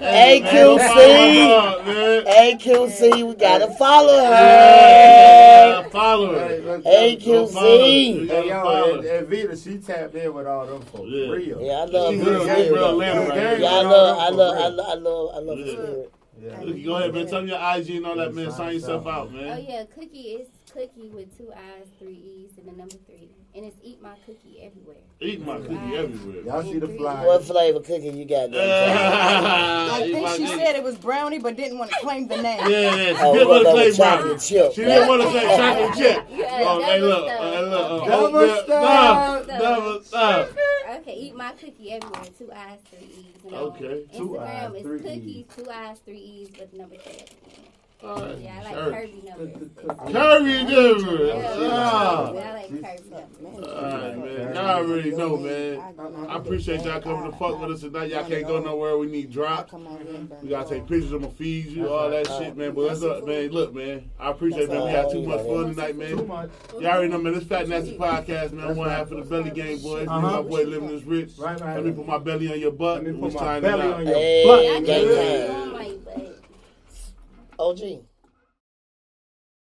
[0.00, 2.24] Hey, man, don't AQC.
[2.26, 5.90] AQC, we gotta follow Yeah, her.
[5.90, 6.48] follow her.
[6.48, 7.24] Hey, look, AQC.
[7.24, 7.86] Don't follow her.
[7.86, 9.16] You Hey, yo, and, her.
[9.18, 11.08] and Veeta, she tapped in with all them folks.
[11.10, 11.28] Yeah.
[11.28, 11.60] Real.
[11.62, 12.30] Yeah, I love She her.
[12.30, 15.58] real, she real Atlanta Yeah, I love, I love, I love, I love, I love
[15.58, 15.72] the Yeah.
[15.72, 16.12] spirit.
[16.42, 16.60] Yeah.
[16.62, 17.26] Look, Go ahead, man.
[17.26, 18.50] Tell me your IG and all that, man.
[18.50, 19.52] Sign yourself out, man.
[19.52, 22.14] Oh yeah, cookie is cookie with two eyes, three
[22.48, 23.28] E's, and the number three.
[23.52, 24.96] And it's eat my cookie everywhere.
[25.20, 26.42] Eat my cookie everywhere.
[26.44, 27.26] Y'all see the fly.
[27.26, 28.96] What flavor cookie you got there?
[29.92, 30.58] I think she cookie.
[30.58, 32.60] said it was brownie, but didn't want to claim the name.
[32.70, 33.06] Yeah, yeah.
[33.08, 34.38] she Oh, didn't want to claim chocolate brownie.
[34.40, 34.72] chip.
[34.72, 36.26] She didn't want to say chocolate chip.
[36.30, 37.28] Yeah, Oh, hey, look.
[37.28, 37.90] Hey, look.
[37.90, 38.12] Okay.
[38.12, 39.46] Oh, Double yeah, stuff.
[39.48, 40.56] nah, Double stuff.
[41.00, 42.22] Okay, eat my cookie everywhere.
[42.38, 43.44] Two eyes, three E's.
[43.46, 47.24] And Okay, On two Instagram eyes, is cookies, two eyes, three E's, but number three.
[48.02, 48.38] All right.
[48.38, 48.92] Yeah, I like Sure.
[48.92, 50.12] curvy numbers.
[50.12, 51.26] Curry dude.
[51.28, 52.28] Yeah, Ah.
[52.28, 53.10] I like curvy
[53.40, 53.68] numbers.
[53.68, 54.54] All right, man.
[54.54, 55.82] Y'all already know, man.
[56.28, 58.10] I appreciate y'all coming to fuck with us tonight.
[58.10, 58.96] Y'all can't go nowhere.
[58.96, 59.70] We need drops.
[59.70, 61.12] Come on here and burn We gotta take pictures.
[61.12, 62.72] I'm gonna feed you, all that shit, man.
[62.72, 63.50] But let's up, man.
[63.50, 64.10] Look, man.
[64.18, 64.84] I appreciate it, man.
[64.84, 66.26] We had too much fun tonight, Too man.
[66.26, 66.50] much.
[66.80, 67.34] Y'all already know, man.
[67.34, 68.76] This Fat Nasty podcast, man.
[68.76, 70.06] One half of the Belly Game Boys.
[70.06, 71.32] Me and my boy Limitless Rich.
[71.38, 71.74] Right, right.
[71.76, 72.96] Let me put my belly on your butt.
[72.96, 74.64] Let me and put my belly on your Hey, butt.
[74.86, 75.89] Y'all
[77.60, 78.09] gang